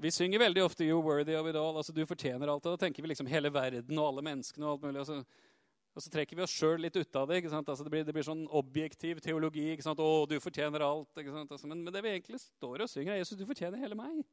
Vi 0.00 0.12
synger 0.12 0.40
veldig 0.40 0.62
ofte 0.64 0.84
'You're 0.84 1.04
worthy 1.04 1.34
of 1.36 1.46
it 1.46 1.56
all'. 1.56 1.76
altså 1.76 1.92
Du 1.92 2.06
fortjener 2.06 2.48
alt. 2.48 2.64
Og 2.64 2.78
da 2.78 2.86
tenker 2.86 3.02
vi 3.02 3.08
liksom 3.08 3.26
hele 3.26 3.52
verden 3.52 3.98
og 3.98 4.08
alle 4.08 4.22
menneskene 4.22 4.64
og 4.64 4.72
alt 4.72 4.82
mulig. 4.82 5.00
Og 5.00 5.06
så, 5.06 5.24
og 5.94 6.02
så 6.02 6.10
trekker 6.10 6.36
vi 6.36 6.42
oss 6.42 6.56
sjøl 6.56 6.80
litt 6.80 6.96
ut 6.96 7.16
av 7.16 7.28
det. 7.28 7.36
ikke 7.36 7.50
sant? 7.50 7.68
Altså 7.68 7.84
det, 7.84 7.90
blir, 7.90 8.04
det, 8.04 8.12
blir, 8.12 8.24
sånn 8.24 8.48
objektiv 8.48 9.20
teologi. 9.20 9.70
ikke 9.72 9.84
sant? 9.84 10.00
'Å, 10.00 10.28
du 10.28 10.40
fortjener 10.40 10.80
alt'. 10.80 11.12
ikke 11.16 11.32
sant? 11.32 11.52
Altså, 11.52 11.66
men, 11.66 11.84
men, 11.84 11.92
det 11.92 12.02
vi 12.02 12.08
egentlig 12.08 12.40
står 12.40 12.80
og 12.80 12.88
synger, 12.88 13.12
er 13.12 13.20
'Jesus, 13.20 13.36
du 13.36 13.44
fortjener 13.44 13.76
hele 13.76 13.96
meg'. 14.00 14.24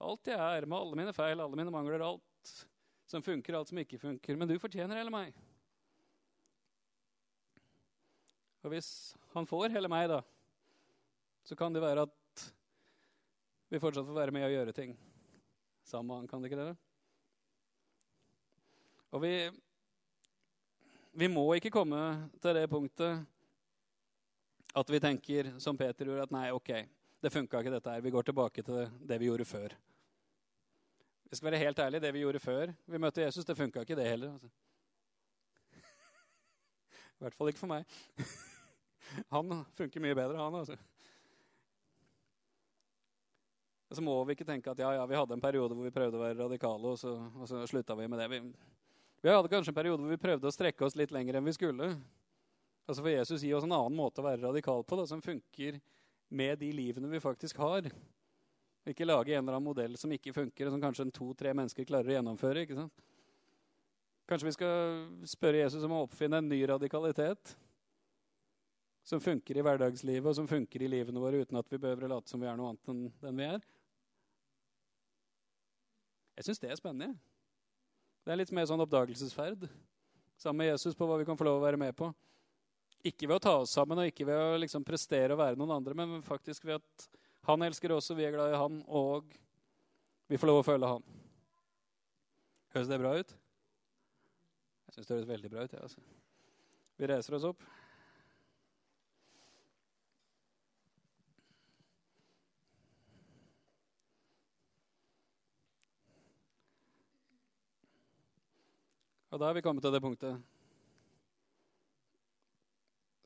Alt 0.00 0.26
jeg 0.26 0.38
er, 0.38 0.66
med 0.66 0.78
alle 0.78 0.96
mine 0.96 1.12
feil, 1.12 1.40
alle 1.40 1.56
mine 1.56 1.70
mangler, 1.70 2.02
alt 2.02 2.66
som 3.10 3.22
funker, 3.22 3.56
alt 3.58 3.70
som 3.70 3.80
ikke 3.82 3.98
funker. 3.98 4.36
Men 4.38 4.48
du 4.48 4.58
fortjener 4.62 5.00
hele 5.00 5.12
meg. 5.12 5.34
Og 8.60 8.74
hvis 8.74 8.90
han 9.34 9.48
får 9.48 9.72
hele 9.74 9.90
meg, 9.90 10.06
da, 10.12 10.20
så 11.48 11.56
kan 11.56 11.74
det 11.74 11.82
være 11.82 12.04
at 12.06 12.44
vi 13.70 13.80
fortsatt 13.80 14.06
får 14.06 14.18
være 14.18 14.34
med 14.34 14.46
og 14.46 14.54
gjøre 14.54 14.76
ting 14.76 14.94
sammen 15.86 16.10
med 16.10 16.20
han, 16.20 16.28
kan 16.30 16.42
det 16.42 16.50
ikke 16.50 16.60
det? 16.60 16.76
Og 19.10 19.22
vi, 19.24 19.34
vi 21.18 21.28
må 21.32 21.48
ikke 21.56 21.72
komme 21.74 22.02
til 22.42 22.54
det 22.54 22.68
punktet 22.70 23.24
at 24.70 24.92
vi 24.92 25.00
tenker 25.02 25.54
som 25.58 25.78
Peter 25.78 26.06
gjorde, 26.06 26.28
at 26.28 26.34
nei, 26.34 26.50
ok, 26.54 26.70
det 27.22 27.32
funka 27.34 27.58
ikke 27.58 27.72
dette 27.74 27.94
her. 27.94 28.04
Vi 28.04 28.12
går 28.14 28.28
tilbake 28.28 28.62
til 28.62 28.84
det 29.02 29.18
vi 29.18 29.26
gjorde 29.26 29.48
før. 29.48 29.74
Vi 31.30 31.38
skal 31.38 31.50
være 31.50 31.62
helt 31.62 31.78
ærlig, 31.78 32.02
det 32.02 32.12
vi 32.14 32.24
gjorde 32.24 32.42
før 32.42 32.72
vi 32.90 32.98
møtte 32.98 33.22
Jesus, 33.22 33.44
det 33.46 33.56
funka 33.56 33.84
ikke, 33.84 33.96
det 33.96 34.08
heller. 34.08 34.32
Altså. 34.32 34.48
I 37.18 37.24
hvert 37.24 37.36
fall 37.38 37.52
ikke 37.52 37.62
for 37.62 37.70
meg. 37.70 37.84
Han 39.34 39.52
funker 39.78 40.02
mye 40.02 40.14
bedre, 40.14 40.38
han. 40.38 40.54
altså. 40.54 40.76
Og 43.90 43.96
så 43.98 44.02
må 44.06 44.12
vi 44.24 44.36
ikke 44.36 44.46
tenke 44.46 44.70
at 44.70 44.78
ja, 44.78 44.92
ja, 44.94 45.06
vi 45.06 45.18
hadde 45.18 45.34
en 45.34 45.42
periode 45.42 45.74
hvor 45.74 45.86
vi 45.86 45.94
prøvde 45.94 46.18
å 46.18 46.22
være 46.22 46.38
radikale, 46.38 46.92
og 46.92 46.98
så, 46.98 47.16
og 47.34 47.48
så 47.50 47.64
slutta 47.66 47.96
vi 47.98 48.06
med 48.06 48.22
det. 48.22 48.28
Vi, 48.30 48.38
vi 49.24 49.32
hadde 49.32 49.50
kanskje 49.50 49.72
en 49.72 49.78
periode 49.80 50.04
hvor 50.04 50.12
vi 50.12 50.20
prøvde 50.22 50.46
å 50.46 50.54
strekke 50.54 50.86
oss 50.86 50.94
litt 50.98 51.10
lenger 51.14 51.38
enn 51.38 51.48
vi 51.48 51.56
skulle. 51.56 51.88
Altså 52.86 53.02
For 53.02 53.10
Jesus 53.10 53.42
gir 53.42 53.56
oss 53.58 53.66
en 53.66 53.74
annen 53.74 53.98
måte 53.98 54.22
å 54.22 54.26
være 54.28 54.44
radikal 54.44 54.86
på, 54.86 54.98
da, 55.00 55.08
som 55.10 55.22
funker 55.22 55.80
med 56.30 56.62
de 56.62 56.70
livene 56.74 57.10
vi 57.10 57.22
faktisk 57.22 57.58
har. 57.62 57.90
Ikke 58.88 59.04
lage 59.04 59.34
en 59.34 59.42
eller 59.42 59.58
annen 59.58 59.68
modell 59.68 59.96
som 60.00 60.12
ikke 60.14 60.32
funker, 60.32 60.66
og 60.66 60.74
som 60.74 60.82
kanskje 60.82 61.10
to-tre 61.12 61.52
mennesker 61.52 61.84
klarer 61.88 62.08
å 62.08 62.16
gjennomføre. 62.16 62.64
ikke 62.64 62.78
sant? 62.78 63.02
Kanskje 64.30 64.46
vi 64.46 64.54
skal 64.54 65.26
spørre 65.26 65.64
Jesus 65.64 65.84
om 65.84 65.96
å 65.96 66.04
oppfinne 66.06 66.38
en 66.38 66.48
ny 66.48 66.60
radikalitet 66.70 67.56
som 69.02 69.20
funker 69.20 69.58
i 69.58 69.64
hverdagslivet 69.64 70.28
og 70.30 70.36
som 70.38 70.48
funker 70.48 70.84
i 70.84 70.90
livene 70.92 71.20
våre 71.20 71.40
uten 71.42 71.58
at 71.58 71.68
vi 71.72 71.80
behøver 71.82 72.06
å 72.06 72.12
late 72.14 72.30
som 72.30 72.40
vi 72.40 72.46
er 72.46 72.58
noe 72.58 72.70
annet 72.70 72.92
enn 72.92 73.00
den 73.24 73.40
vi 73.40 73.48
er. 73.48 73.64
Jeg 76.38 76.46
syns 76.46 76.62
det 76.62 76.70
er 76.70 76.78
spennende. 76.78 77.18
Det 78.24 78.32
er 78.32 78.38
litt 78.38 78.52
mer 78.54 78.68
sånn 78.70 78.80
oppdagelsesferd 78.84 79.66
sammen 80.40 80.62
med 80.62 80.70
Jesus 80.70 80.96
på 80.96 81.08
hva 81.08 81.18
vi 81.20 81.26
kan 81.28 81.36
få 81.36 81.48
lov 81.48 81.58
å 81.58 81.64
være 81.64 81.80
med 81.80 81.96
på. 81.96 82.12
Ikke 83.04 83.26
ved 83.26 83.40
å 83.40 83.44
ta 83.44 83.56
oss 83.64 83.74
sammen 83.76 83.98
og 83.98 84.08
ikke 84.08 84.28
ved 84.28 84.38
å 84.38 84.60
liksom 84.60 84.84
prestere 84.86 85.34
å 85.34 85.40
være 85.40 85.58
noen 85.58 85.74
andre, 85.74 85.96
men 85.96 86.22
faktisk 86.24 86.68
ved 86.68 86.78
at 86.78 87.08
han 87.48 87.62
elsker 87.66 87.92
oss, 87.94 88.10
og 88.12 88.18
vi 88.20 88.26
er 88.28 88.34
glad 88.34 88.52
i 88.52 88.60
han, 88.60 88.80
og 88.86 89.32
vi 90.30 90.38
får 90.38 90.50
lov 90.50 90.60
å 90.60 90.66
følge 90.66 90.92
han. 90.94 91.04
Høres 92.74 92.90
det 92.90 93.00
bra 93.02 93.14
ut? 93.18 93.36
Jeg 94.86 94.94
syns 94.94 95.08
det 95.08 95.16
høres 95.16 95.30
veldig 95.30 95.50
bra 95.50 95.64
ut. 95.64 95.74
Ja, 95.74 95.84
altså. 95.86 96.02
Vi 97.00 97.08
reiser 97.10 97.38
oss 97.38 97.48
opp. 97.48 97.62
Og 109.30 109.38
da 109.38 109.46
er 109.46 109.54
vi 109.54 109.62
kommet 109.62 109.82
til 109.86 109.94
det 109.94 110.02
punktet 110.02 110.59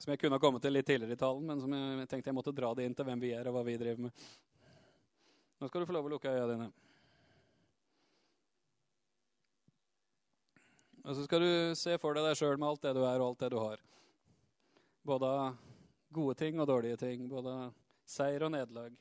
som 0.05 0.13
jeg 0.13 0.21
kunne 0.21 0.37
ha 0.37 0.43
kommet 0.43 0.61
til 0.61 0.75
litt 0.77 0.85
tidligere 0.85 1.17
i 1.17 1.19
talen, 1.21 1.47
men 1.49 1.61
som 1.63 1.73
jeg 1.73 2.09
tenkte 2.11 2.29
jeg 2.29 2.37
måtte 2.37 2.53
dra 2.53 2.75
det 2.77 2.85
inn 2.85 2.95
til 2.97 3.07
hvem 3.09 3.21
vi 3.23 3.31
er 3.33 3.47
og 3.49 3.55
hva 3.57 3.63
vi 3.65 3.77
driver 3.81 4.03
med. 4.05 4.25
Nå 5.57 5.69
skal 5.71 5.81
du 5.81 5.89
få 5.89 5.95
lov 5.97 6.09
å 6.11 6.11
lukke 6.13 6.29
øya 6.29 6.49
dine. 6.51 6.67
Og 11.05 11.17
så 11.17 11.25
skal 11.25 11.41
du 11.41 11.77
se 11.81 11.97
for 12.03 12.17
deg 12.17 12.27
deg 12.29 12.37
sjøl 12.37 12.61
med 12.61 12.69
alt 12.69 12.85
det 12.85 12.93
du 12.99 13.01
er, 13.01 13.17
og 13.17 13.31
alt 13.31 13.45
det 13.47 13.49
du 13.55 13.57
har. 13.63 13.81
Både 15.09 15.31
gode 16.13 16.35
ting 16.37 16.61
og 16.61 16.69
dårlige 16.69 16.99
ting. 17.01 17.25
Både 17.29 17.55
seier 18.05 18.45
og 18.45 18.53
nederlag. 18.53 18.93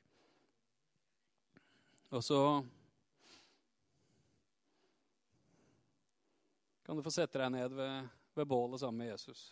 Og 2.15 2.23
så 2.23 2.39
kan 6.87 6.95
du 6.95 7.03
få 7.03 7.11
sette 7.11 7.43
deg 7.43 7.51
ned 7.57 7.75
ved, 7.75 8.07
ved 8.39 8.49
bålet 8.55 8.83
sammen 8.85 9.03
med 9.03 9.11
Jesus. 9.11 9.49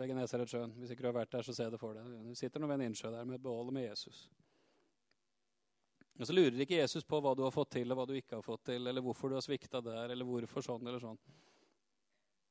Ved 0.00 0.08
Genesaretsjøen. 0.08 0.70
Hvis 0.80 0.94
ikke 0.94 1.04
du 1.04 1.10
har 1.10 1.18
vært 1.18 1.34
der, 1.34 1.44
så 1.44 1.52
se 1.52 1.66
det 1.68 1.78
for 1.80 1.96
deg. 1.96 2.08
Du 2.24 2.36
sitter 2.38 2.62
nå 2.62 2.68
ved 2.70 2.78
en 2.78 2.86
innsjø 2.88 3.10
der 3.12 3.26
med 3.28 3.42
bål 3.44 3.68
med 3.76 3.84
Jesus. 3.84 4.30
Og 6.20 6.28
så 6.28 6.36
lurer 6.36 6.56
ikke 6.64 6.78
Jesus 6.78 7.04
på 7.04 7.20
hva 7.20 7.34
du 7.36 7.42
har 7.44 7.52
fått 7.52 7.74
til, 7.76 7.92
og 7.92 8.00
hva 8.00 8.06
du 8.08 8.14
ikke 8.16 8.38
har 8.38 8.44
fått 8.44 8.66
til, 8.68 8.88
eller 8.88 9.04
hvorfor 9.04 9.28
du 9.28 9.36
har 9.36 9.44
svikta 9.44 9.80
der, 9.84 10.12
eller 10.12 10.28
hvorfor 10.28 10.64
sånn 10.64 10.88
eller 10.88 11.00
sånn. 11.00 11.20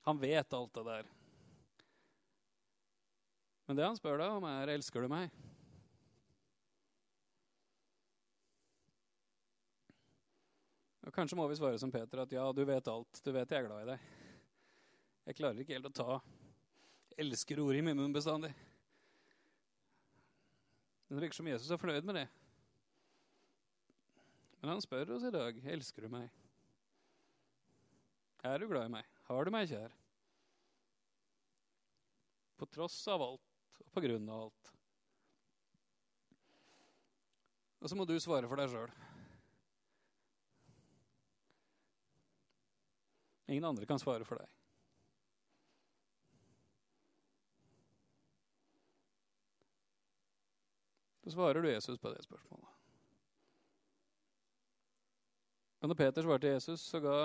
Han 0.05 0.21
vet 0.21 0.55
alt 0.57 0.77
det 0.77 0.85
der. 0.87 1.09
Men 3.69 3.77
det 3.77 3.85
han 3.85 3.97
spør 3.97 4.21
deg 4.21 4.37
om, 4.39 4.47
er 4.49 4.73
elsker 4.73 5.05
du 5.05 5.11
meg? 5.11 5.33
Og 11.05 11.13
Kanskje 11.13 11.37
må 11.37 11.45
vi 11.49 11.57
svare 11.57 11.81
som 11.81 11.93
Peter 11.93 12.21
at 12.21 12.33
ja, 12.33 12.45
du 12.53 12.61
vet 12.65 12.89
alt. 12.89 13.21
Du 13.25 13.33
vet 13.33 13.49
jeg 13.49 13.63
er 13.63 13.69
glad 13.69 13.85
i 13.85 13.91
deg. 13.95 14.09
Jeg 15.29 15.37
klarer 15.37 15.61
ikke 15.61 15.77
helt 15.77 15.89
å 15.89 15.97
ta 15.97 16.17
elsker-ordet 17.19 17.81
i 17.81 17.85
min 17.85 17.97
munn 17.99 18.15
bestandig. 18.15 18.51
Det 21.09 21.17
virker 21.17 21.39
som 21.39 21.49
Jesus 21.49 21.71
er 21.73 21.81
fornøyd 21.81 22.05
med 22.05 22.21
det. 22.21 22.27
Men 24.59 24.75
han 24.75 24.83
spør 24.83 25.15
oss 25.15 25.25
i 25.27 25.33
dag 25.33 25.57
elsker 25.73 26.05
du 26.05 26.13
meg. 26.13 26.27
Er 28.45 28.59
du 28.59 28.67
glad 28.69 28.87
i 28.87 28.93
meg? 28.99 29.07
Har 29.27 29.45
du 29.45 29.51
meg 29.51 29.67
kjær? 29.71 29.95
På 32.59 32.67
tross 32.67 32.99
av 33.11 33.23
alt 33.23 33.81
og 33.83 33.91
på 33.95 34.03
grunn 34.03 34.27
av 34.29 34.45
alt. 34.47 34.71
Og 37.79 37.87
så 37.87 37.95
må 37.95 38.05
du 38.07 38.17
svare 38.19 38.47
for 38.51 38.59
deg 38.59 38.71
sjøl. 38.71 38.91
Ingen 43.49 43.65
andre 43.71 43.87
kan 43.89 44.01
svare 44.01 44.27
for 44.27 44.43
deg. 44.43 44.58
Så 51.29 51.33
svarer 51.33 51.61
du 51.61 51.69
Jesus 51.69 51.99
på 52.01 52.09
det 52.09 52.23
spørsmålet. 52.25 52.69
Og 55.79 55.91
når 55.91 55.97
Peter 55.99 56.25
svarte 56.25 56.49
Jesus, 56.49 56.81
så 56.81 56.97
ga 57.03 57.17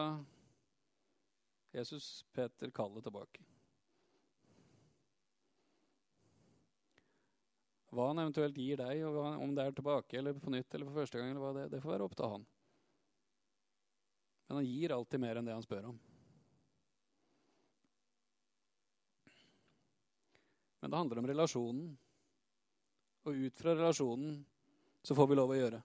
Jesus 1.72 2.08
Peter 2.36 2.68
kallet 2.68 3.08
tilbake. 3.08 3.46
Hva 7.96 8.10
han 8.10 8.20
eventuelt 8.26 8.60
gir 8.60 8.84
deg, 8.84 9.06
og 9.08 9.40
om 9.40 9.56
det 9.56 9.70
er 9.70 9.80
tilbake 9.80 10.20
eller 10.20 10.36
på 10.36 10.52
nytt 10.52 10.76
eller 10.76 10.92
for 10.92 11.00
første 11.00 11.24
gang, 11.24 11.32
eller 11.32 11.46
hva 11.46 11.56
det, 11.62 11.66
det 11.72 11.80
får 11.80 11.96
være 11.96 12.10
opp 12.10 12.20
til 12.20 12.32
han. 12.36 12.48
Men 14.44 14.60
han 14.60 14.68
gir 14.68 14.98
alltid 15.00 15.24
mer 15.24 15.40
enn 15.40 15.48
det 15.48 15.56
han 15.56 15.64
spør 15.64 15.94
om. 15.94 16.00
Men 20.84 20.92
det 20.92 21.06
handler 21.06 21.24
om 21.24 21.32
relasjonen. 21.32 21.94
Og 23.24 23.34
ut 23.46 23.56
fra 23.56 23.72
relasjonen 23.72 24.38
så 25.04 25.16
får 25.16 25.28
vi 25.30 25.36
lov 25.38 25.52
å 25.52 25.58
gjøre. 25.58 25.80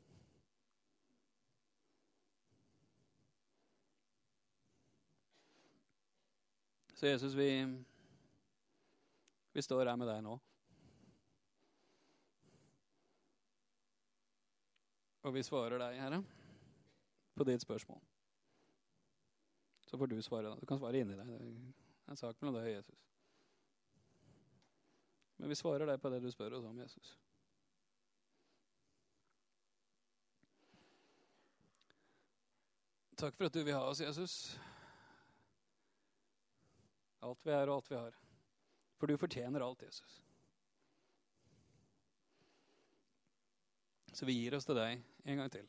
Så 6.99 7.07
Jesus, 7.07 7.33
vi, 7.33 7.51
vi 9.55 9.61
står 9.63 9.87
her 9.87 9.99
med 9.99 10.09
deg 10.11 10.23
nå. 10.25 10.33
Og 15.23 15.35
vi 15.35 15.43
svarer 15.47 15.79
deg, 15.79 15.99
Herre, 15.99 16.19
på 17.35 17.47
ditt 17.47 17.63
spørsmål. 17.63 18.01
Så 19.87 19.97
får 19.97 20.11
du 20.11 20.21
svare. 20.21 20.55
Du 20.59 20.65
kan 20.67 20.79
svare 20.79 20.99
inni 20.99 21.15
deg. 21.15 21.27
Det 21.27 21.39
er 21.39 22.13
en 22.15 22.19
sak 22.19 22.39
mellom 22.41 22.59
deg 22.59 22.67
og 22.67 22.75
Jesus. 22.75 23.07
Men 25.39 25.51
vi 25.51 25.59
svarer 25.59 25.87
deg 25.87 25.99
på 26.03 26.11
det 26.11 26.19
du 26.23 26.31
spør 26.31 26.59
oss 26.59 26.67
om, 26.67 26.79
Jesus. 26.83 27.18
Takk 33.19 33.35
for 33.35 33.49
at 33.49 33.53
du 33.53 33.65
vil 33.67 33.75
ha 33.75 33.81
oss, 33.83 33.99
Jesus. 33.99 34.33
Alt 37.19 37.41
vi 37.43 37.51
er 37.51 37.67
og 37.67 37.81
alt 37.81 37.89
vi 37.91 37.97
har. 37.99 38.15
For 38.95 39.11
du 39.11 39.19
fortjener 39.19 39.65
alt, 39.65 39.83
Jesus. 39.83 40.21
Så 44.15 44.27
vi 44.27 44.37
gir 44.37 44.55
oss 44.55 44.67
til 44.67 44.79
deg 44.79 45.03
en 45.27 45.43
gang 45.43 45.51
til. 45.51 45.67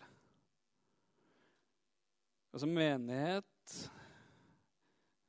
Og 2.54 2.62
som 2.62 2.70
menighet 2.70 3.76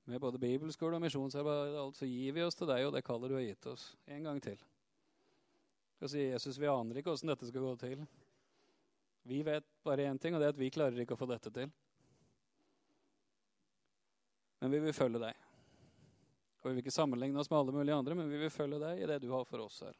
med 0.05 0.21
både 0.21 0.41
bibelskole 0.41 0.97
og 0.97 1.05
misjonsarbeid, 1.07 1.73
alt, 1.73 1.97
så 1.97 2.05
gir 2.05 2.37
vi 2.37 2.45
oss 2.45 2.57
til 2.57 2.69
deg 2.69 2.85
og 2.85 2.93
det 2.93 3.05
kallet 3.05 3.33
du 3.33 3.39
har 3.39 3.45
gitt 3.49 3.69
oss. 3.73 3.91
En 4.05 4.29
gang 4.29 4.41
til. 4.45 4.61
Og 6.01 6.09
sier 6.09 6.35
Jesus, 6.35 6.61
vi 6.61 6.69
aner 6.69 7.01
ikke 7.01 7.17
åssen 7.17 7.33
dette 7.33 7.49
skal 7.49 7.65
gå 7.65 7.75
til. 7.81 8.05
Vi 9.25 9.41
vet 9.45 9.65
bare 9.85 10.05
én 10.05 10.21
ting, 10.21 10.37
og 10.37 10.41
det 10.41 10.51
er 10.51 10.59
at 10.59 10.61
vi 10.61 10.73
klarer 10.73 11.01
ikke 11.01 11.17
å 11.17 11.25
få 11.25 11.29
dette 11.29 11.49
til. 11.53 11.69
Men 14.61 14.71
vi 14.71 14.79
vil 14.85 14.93
følge 14.93 15.21
deg. 15.21 15.37
Og 16.61 16.69
Vi 16.69 16.73
vil 16.75 16.83
ikke 16.83 16.93
sammenligne 16.93 17.39
oss 17.41 17.49
med 17.49 17.57
alle 17.59 17.73
mulige 17.73 17.95
andre, 17.97 18.15
men 18.15 18.29
vi 18.29 18.37
vil 18.37 18.53
følge 18.53 18.79
deg 18.81 19.01
i 19.01 19.07
det 19.09 19.21
du 19.23 19.31
har 19.33 19.45
for 19.49 19.65
oss 19.65 19.81
her. 19.81 19.95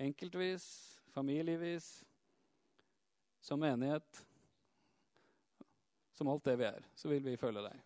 enkeltvis, 0.00 0.64
familievis, 1.12 2.04
som 3.40 3.60
menighet, 3.60 4.26
som 6.12 6.28
alt 6.28 6.44
det 6.44 6.56
vi 6.56 6.64
er, 6.64 6.86
så 6.94 7.08
vil 7.08 7.24
vi 7.24 7.36
følge 7.36 7.62
deg. 7.64 7.80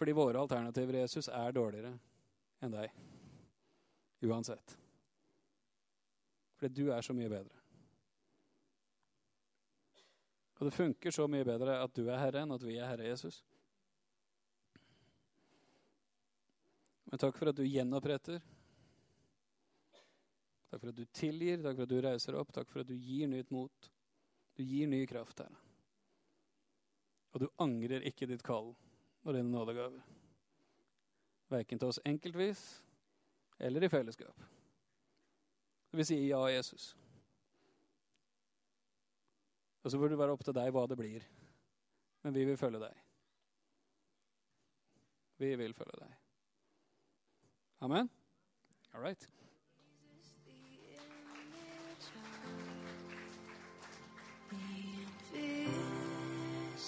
Fordi 0.00 0.12
våre 0.16 0.40
alternativer 0.40 1.02
Jesus 1.02 1.28
er 1.28 1.52
dårligere 1.52 1.92
enn 2.64 2.72
deg. 2.72 2.92
Uansett. 4.24 4.76
Fordi 6.56 6.84
du 6.84 6.92
er 6.92 7.04
så 7.04 7.16
mye 7.16 7.28
bedre. 7.28 7.59
Og 10.60 10.68
det 10.68 10.76
funker 10.76 11.14
så 11.14 11.24
mye 11.30 11.46
bedre 11.48 11.78
at 11.80 11.94
du 11.96 12.04
er 12.04 12.20
Herre 12.20 12.44
enn 12.44 12.52
at 12.52 12.64
vi 12.64 12.76
er 12.76 12.90
Herre 12.90 13.08
Jesus. 13.08 13.40
Men 17.08 17.22
takk 17.22 17.38
for 17.40 17.50
at 17.50 17.56
du 17.56 17.64
gjenoppretter. 17.64 18.42
Takk 20.70 20.82
for 20.82 20.92
at 20.92 21.00
du 21.00 21.06
tilgir, 21.16 21.64
takk 21.64 21.80
for 21.80 21.88
at 21.88 21.90
du 21.90 21.98
reiser 22.04 22.36
opp, 22.38 22.52
takk 22.54 22.68
for 22.70 22.84
at 22.84 22.92
du 22.92 22.94
gir 22.94 23.30
nytt 23.32 23.50
mot. 23.50 23.90
Du 24.54 24.62
gir 24.62 24.86
ny 24.90 25.00
kraft, 25.08 25.40
Herre. 25.40 25.56
Og 27.32 27.44
du 27.44 27.48
angrer 27.62 28.04
ikke 28.06 28.28
ditt 28.28 28.44
kall 28.44 28.74
og 28.74 29.34
dine 29.34 29.48
nådegaver. 29.48 30.04
Verken 31.50 31.80
til 31.80 31.90
oss 31.90 32.02
enkeltvis 32.06 32.62
eller 33.60 33.84
i 33.86 33.90
fellesskap. 33.90 34.44
Så 35.90 35.98
vi 35.98 36.06
sier 36.06 36.26
ja, 36.28 36.40
Jesus. 36.52 36.92
Og 39.82 39.90
så 39.90 39.98
burde 39.98 40.14
det 40.14 40.20
være 40.20 40.36
opp 40.36 40.44
til 40.44 40.56
deg 40.56 40.72
hva 40.74 40.86
det 40.90 40.98
blir. 41.00 41.26
Men 42.24 42.36
vi 42.36 42.44
vil 42.48 42.60
følge 42.60 42.82
deg. 42.82 43.04
Vi 45.40 45.54
vil 45.56 45.74
følge 45.74 46.02
deg. 46.02 46.16
Amen? 47.80 48.10
All 48.92 49.00
right. 49.00 49.30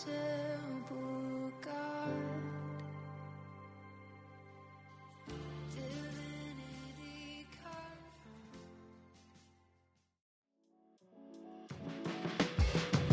invisible 0.04 0.31